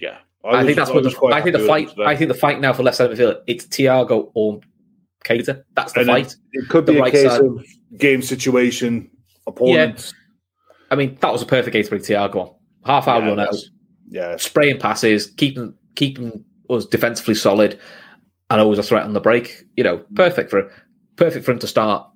yeah, 0.00 0.18
I, 0.44 0.58
was- 0.58 0.66
think 0.66 0.76
that's 0.76 0.90
what 0.90 1.02
the, 1.02 1.10
I 1.32 1.40
think 1.40 1.56
the 1.56 1.58
happy 1.66 1.84
with 1.84 1.90
him 1.90 1.96
fight. 1.96 2.06
I 2.06 2.16
think 2.16 2.28
the 2.28 2.34
fight 2.34 2.60
now 2.60 2.72
for 2.72 2.82
left 2.84 2.96
side 2.98 3.10
of 3.10 3.18
midfield 3.18 3.40
it's 3.48 3.66
Thiago 3.66 4.30
or 4.34 4.60
Keita. 5.24 5.62
That's 5.74 5.92
the 5.94 6.00
And 6.00 6.08
fight. 6.08 6.36
It 6.52 6.68
could 6.68 6.86
The 6.86 6.92
be 6.92 6.98
a 6.98 7.02
right 7.02 7.12
case 7.12 7.28
side. 7.30 7.40
of 7.40 7.64
game 7.98 8.22
situation, 8.22 9.10
opponents. 9.48 10.14
I 10.92 10.94
mean, 10.94 11.16
that 11.20 11.32
was 11.32 11.42
a 11.42 11.46
perfect 11.46 11.72
game 11.72 11.82
to 11.82 11.88
bring 11.90 12.02
Thiago 12.02 12.36
on. 12.36 12.54
Half 12.84 13.08
hour 13.08 13.20
Yeah, 13.22 13.28
run 13.30 13.40
out, 13.40 13.44
that's- 13.46 13.70
Yeah, 14.08 14.36
spraying 14.36 14.78
passes, 14.78 15.26
keeping 15.26 15.74
keeping 15.94 16.44
us 16.70 16.86
defensively 16.86 17.34
solid, 17.34 17.78
and 18.50 18.60
always 18.60 18.78
a 18.78 18.82
threat 18.82 19.04
on 19.04 19.12
the 19.12 19.20
break. 19.20 19.64
You 19.76 19.84
know, 19.84 19.98
perfect 20.14 20.50
for 20.50 20.70
perfect 21.16 21.44
for 21.44 21.52
him 21.52 21.58
to 21.60 21.66
start. 21.66 22.08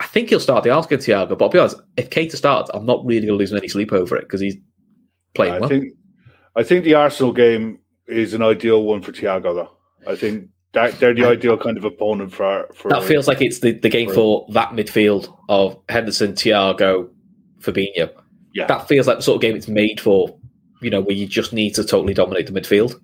I 0.00 0.06
think 0.06 0.28
he'll 0.28 0.40
start 0.40 0.64
the 0.64 0.70
Arsenal 0.70 0.98
Thiago, 1.00 1.36
but 1.36 1.42
I'll 1.42 1.50
be 1.50 1.58
honest, 1.58 1.76
if 1.96 2.08
Keita 2.10 2.36
starts, 2.36 2.70
I'm 2.72 2.86
not 2.86 3.04
really 3.04 3.26
going 3.26 3.36
to 3.36 3.38
lose 3.38 3.52
any 3.52 3.66
sleep 3.66 3.92
over 3.92 4.16
it 4.16 4.22
because 4.22 4.40
he's 4.40 4.56
playing 5.34 5.54
I 5.54 5.58
well. 5.60 5.68
think 5.68 5.92
I 6.56 6.62
think 6.62 6.84
the 6.84 6.94
Arsenal 6.94 7.32
game 7.32 7.80
is 8.06 8.34
an 8.34 8.42
ideal 8.42 8.84
one 8.84 9.02
for 9.02 9.12
Thiago. 9.12 9.54
Though 9.54 9.70
I 10.06 10.16
think 10.16 10.48
that 10.72 10.98
they're 11.00 11.14
the 11.14 11.26
ideal 11.26 11.56
kind 11.56 11.76
of 11.76 11.84
opponent 11.84 12.32
for 12.32 12.68
for 12.74 12.90
that 12.90 13.04
feels 13.04 13.26
like 13.26 13.40
it's 13.40 13.60
the, 13.60 13.72
the 13.72 13.88
game 13.88 14.12
for 14.12 14.46
that 14.50 14.70
midfield 14.70 15.34
of 15.48 15.78
Henderson, 15.88 16.32
Thiago, 16.32 17.08
Fabinho. 17.60 18.10
yeah 18.54 18.66
That 18.66 18.86
feels 18.88 19.06
like 19.06 19.18
the 19.18 19.22
sort 19.22 19.36
of 19.36 19.42
game 19.42 19.56
it's 19.56 19.68
made 19.68 20.00
for. 20.00 20.37
You 20.80 20.90
know, 20.90 21.00
where 21.00 21.14
you 21.16 21.26
just 21.26 21.52
need 21.52 21.74
to 21.74 21.84
totally 21.84 22.14
dominate 22.14 22.46
the 22.46 22.58
midfield. 22.58 23.00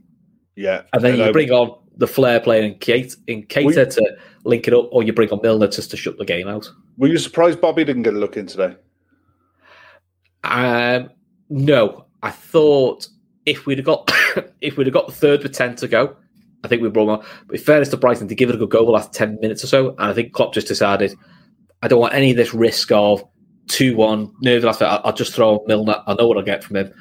yeah. 0.56 0.82
And 0.92 1.02
then 1.02 1.16
you 1.16 1.24
I- 1.24 1.32
bring 1.32 1.50
on 1.50 1.78
the 1.96 2.06
flair 2.06 2.40
player 2.40 2.62
in 2.62 2.74
Kate 2.78 3.14
in 3.28 3.44
Keita 3.44 3.88
to 3.94 4.16
link 4.44 4.66
it 4.66 4.74
up, 4.74 4.88
or 4.90 5.02
you 5.02 5.12
bring 5.12 5.30
on 5.30 5.40
Milner 5.42 5.68
just 5.68 5.90
to 5.92 5.96
shut 5.96 6.18
the 6.18 6.24
game 6.24 6.48
out. 6.48 6.68
Were 6.98 7.08
you 7.08 7.18
surprised 7.18 7.60
Bobby 7.60 7.84
didn't 7.84 8.02
get 8.02 8.14
a 8.14 8.18
look 8.18 8.36
in 8.36 8.46
today? 8.46 8.76
Um, 10.42 11.10
no, 11.48 12.06
I 12.22 12.30
thought 12.30 13.08
if 13.46 13.66
we'd 13.66 13.78
have 13.78 13.86
got 13.86 14.10
if 14.60 14.76
we'd 14.76 14.86
have 14.86 14.94
got 14.94 15.06
the 15.06 15.12
third 15.12 15.42
with 15.42 15.52
ten 15.52 15.76
to 15.76 15.88
go, 15.88 16.16
I 16.62 16.68
think 16.68 16.82
we 16.82 16.88
brought 16.90 17.08
on. 17.08 17.26
But 17.46 17.58
in 17.58 17.62
fairness 17.62 17.88
to 17.90 17.96
Brighton, 17.96 18.28
to 18.28 18.34
give 18.34 18.48
it 18.50 18.54
a 18.54 18.58
good 18.58 18.70
go 18.70 18.84
the 18.84 18.90
last 18.90 19.12
ten 19.12 19.38
minutes 19.40 19.64
or 19.64 19.68
so, 19.68 19.90
and 19.90 20.02
I 20.10 20.12
think 20.12 20.32
Klopp 20.32 20.54
just 20.54 20.68
decided 20.68 21.14
I 21.82 21.88
don't 21.88 22.00
want 22.00 22.14
any 22.14 22.30
of 22.30 22.36
this 22.36 22.54
risk 22.54 22.90
of 22.92 23.24
two 23.68 23.96
one. 23.96 24.32
I'll, 24.46 25.00
I'll 25.04 25.12
just 25.12 25.32
throw 25.34 25.62
Milner. 25.66 26.02
I 26.06 26.14
know 26.14 26.26
what 26.26 26.36
I'll 26.36 26.44
get 26.44 26.64
from 26.64 26.76
him. 26.76 26.92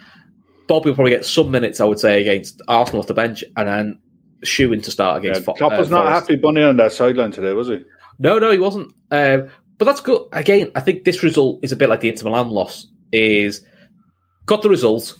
Bobby 0.67 0.89
will 0.89 0.95
probably 0.95 1.11
get 1.11 1.25
some 1.25 1.51
minutes, 1.51 1.79
I 1.81 1.85
would 1.85 1.99
say, 1.99 2.21
against 2.21 2.61
Arsenal 2.67 3.01
off 3.01 3.07
the 3.07 3.13
bench, 3.13 3.43
and 3.57 3.67
then 3.67 3.99
shooing 4.43 4.81
to 4.81 4.91
start 4.91 5.23
Yeah, 5.23 5.31
against. 5.31 5.45
Fo- 5.45 5.53
Klopp 5.53 5.77
was 5.77 5.91
uh, 5.91 5.95
not 5.97 6.05
Forest. 6.07 6.21
happy 6.27 6.35
bunny 6.37 6.61
on 6.63 6.77
that 6.77 6.91
sideline 6.93 7.31
today, 7.31 7.53
was 7.53 7.67
he? 7.67 7.79
No, 8.19 8.39
no, 8.39 8.51
he 8.51 8.57
wasn't. 8.59 8.93
Um, 9.11 9.49
but 9.77 9.85
that's 9.85 10.01
good. 10.01 10.21
Again, 10.31 10.71
I 10.75 10.79
think 10.81 11.03
this 11.03 11.23
result 11.23 11.59
is 11.63 11.71
a 11.71 11.75
bit 11.75 11.89
like 11.89 12.01
the 12.01 12.09
Inter 12.09 12.25
Milan 12.25 12.49
loss. 12.49 12.87
Is 13.11 13.63
got 14.47 14.61
the 14.63 14.69
result, 14.69 15.15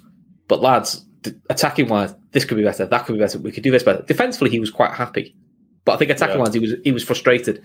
but 0.48 0.62
lads, 0.62 1.06
d- 1.22 1.32
attacking 1.50 1.88
wise, 1.90 2.16
this 2.32 2.44
could 2.46 2.58
be 2.58 2.64
better. 2.64 2.86
That 2.88 3.06
could 3.06 3.14
be 3.14 3.20
better. 3.20 3.38
We 3.38 3.52
could 3.52 3.64
do 3.64 3.70
this 3.72 3.84
better. 3.84 4.02
Defensively, 4.04 4.50
he 4.50 4.60
was 4.60 4.72
quite 4.72 4.92
happy, 4.92 5.36
but 5.86 5.94
I 5.94 5.98
think 5.98 6.10
attacking 6.12 6.38
Yeah. 6.38 6.42
wise, 6.44 6.54
he 6.56 6.60
was 6.60 6.74
he 6.84 6.92
was 6.92 7.04
frustrated. 7.04 7.62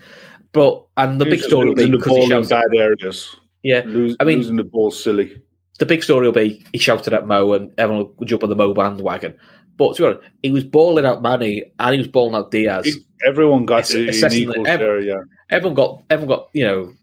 But 0.51 0.85
and 0.97 1.19
the 1.19 1.25
big 1.25 1.39
story 1.41 1.69
losing 1.73 1.91
the 1.91 1.97
he 1.97 2.03
ball 2.09 2.31
in 2.31 2.47
bad 2.47 2.65
areas. 2.75 3.35
Yeah, 3.63 3.81
Lose, 3.85 4.15
I 4.19 4.23
mean- 4.23 4.37
losing 4.37 4.55
the 4.57 4.63
ball 4.63 4.91
silly. 4.91 5.41
The 5.79 5.85
big 5.85 6.03
story 6.03 6.25
will 6.27 6.33
be 6.33 6.63
he 6.71 6.77
shouted 6.77 7.13
at 7.13 7.25
Mo 7.27 7.53
and 7.53 7.71
everyone 7.77 8.09
would 8.17 8.27
jump 8.27 8.43
on 8.43 8.49
the 8.49 8.55
Mo 8.55 8.73
bandwagon. 8.73 9.33
But 9.77 9.95
to 9.95 10.01
be 10.01 10.05
honest, 10.07 10.23
he 10.43 10.51
was 10.51 10.63
balling 10.65 11.05
out 11.05 11.23
Mané 11.23 11.63
and 11.79 11.93
he 11.93 11.97
was 11.99 12.07
balling 12.07 12.35
out 12.35 12.51
Diaz. 12.51 12.85
He- 12.85 13.05
Everyone 13.25 13.65
got 13.65 13.89
an 13.93 14.01
equal 14.33 14.63
the- 14.63 14.65
share. 14.65 14.99
Yeah, 15.01 15.21
everyone 15.49 15.73
got 15.75 16.03
everyone 16.09 16.37
got 16.37 16.49
you 16.53 16.63
know 16.65 16.93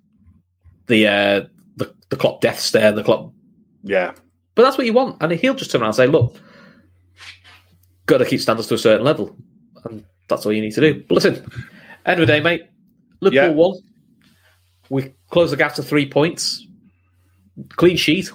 the 0.86 1.06
uh 1.06 1.40
the, 1.76 1.94
the 2.08 2.16
Klopp 2.16 2.40
death 2.40 2.58
stare, 2.60 2.92
the 2.92 3.02
Klopp 3.04 3.32
yeah. 3.82 4.12
But 4.54 4.62
that's 4.62 4.78
what 4.78 4.86
you 4.86 4.94
want. 4.94 5.22
And 5.22 5.30
he'll 5.32 5.54
just 5.54 5.70
turn 5.70 5.82
around 5.82 5.88
and 5.90 5.96
say, 5.96 6.06
look, 6.06 6.34
got 8.06 8.18
to 8.18 8.24
keep 8.24 8.40
standards 8.40 8.68
to 8.68 8.74
a 8.74 8.78
certain 8.78 9.04
level. 9.04 9.36
And 9.84 10.02
that's 10.28 10.46
all 10.46 10.52
you 10.52 10.62
need 10.62 10.72
to 10.72 10.80
do. 10.80 11.04
But 11.06 11.16
listen, 11.16 11.34
end 12.06 12.20
of 12.20 12.26
the 12.26 12.32
day, 12.32 12.40
mate, 12.40 12.62
Liverpool 13.20 13.48
Yeah. 13.50 13.54
won. 13.54 13.78
We 14.88 15.12
close 15.30 15.50
the 15.50 15.56
gap 15.58 15.74
to 15.74 15.82
three 15.82 16.08
points. 16.08 16.66
Clean 17.76 17.96
sheet. 17.96 18.30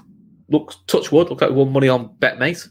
Looks 0.52 0.78
touch 0.88 1.12
wood. 1.12 1.30
Look 1.30 1.42
like 1.42 1.50
we 1.50 1.56
won 1.56 1.72
money 1.72 1.90
on 1.90 2.10
BetMate. 2.20 2.68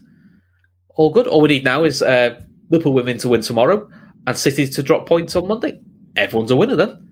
All 0.95 1.11
good. 1.11 1.27
All 1.27 1.41
we 1.41 1.49
need 1.49 1.63
now 1.63 1.83
is 1.83 2.01
uh, 2.01 2.39
Liverpool 2.69 2.93
women 2.93 3.17
to 3.19 3.29
win 3.29 3.41
tomorrow 3.41 3.89
and 4.27 4.37
City 4.37 4.67
to 4.67 4.83
drop 4.83 5.07
points 5.07 5.35
on 5.35 5.47
Monday. 5.47 5.79
Everyone's 6.15 6.51
a 6.51 6.55
winner 6.55 6.75
then. 6.75 7.07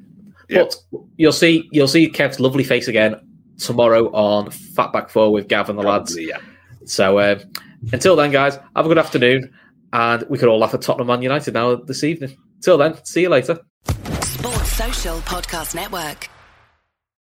Yeah. 0.47 0.63
But 0.63 0.75
you'll 1.17 1.31
see 1.31 1.67
you'll 1.71 1.87
see 1.87 2.09
Kev's 2.09 2.39
lovely 2.39 2.63
face 2.63 2.87
again 2.87 3.15
tomorrow 3.57 4.11
on 4.11 4.47
Fatback 4.47 5.09
Four 5.09 5.31
with 5.31 5.47
Gav 5.47 5.69
and 5.69 5.77
the 5.77 5.83
lads. 5.83 6.13
Probably, 6.13 6.29
yeah. 6.29 6.39
So 6.85 7.17
uh, 7.19 7.39
until 7.91 8.15
then, 8.15 8.31
guys, 8.31 8.57
have 8.75 8.85
a 8.85 8.89
good 8.89 8.97
afternoon, 8.97 9.53
and 9.93 10.23
we 10.29 10.37
could 10.37 10.49
all 10.49 10.59
laugh 10.59 10.73
at 10.73 10.81
Tottenham 10.81 11.07
Man 11.07 11.21
United 11.21 11.53
now 11.53 11.75
this 11.75 12.03
evening. 12.03 12.37
Till 12.61 12.77
then, 12.77 13.03
see 13.05 13.21
you 13.21 13.29
later. 13.29 13.59
Sports 14.21 14.71
Social 14.73 15.17
Podcast 15.19 15.75
Network. 15.75 16.29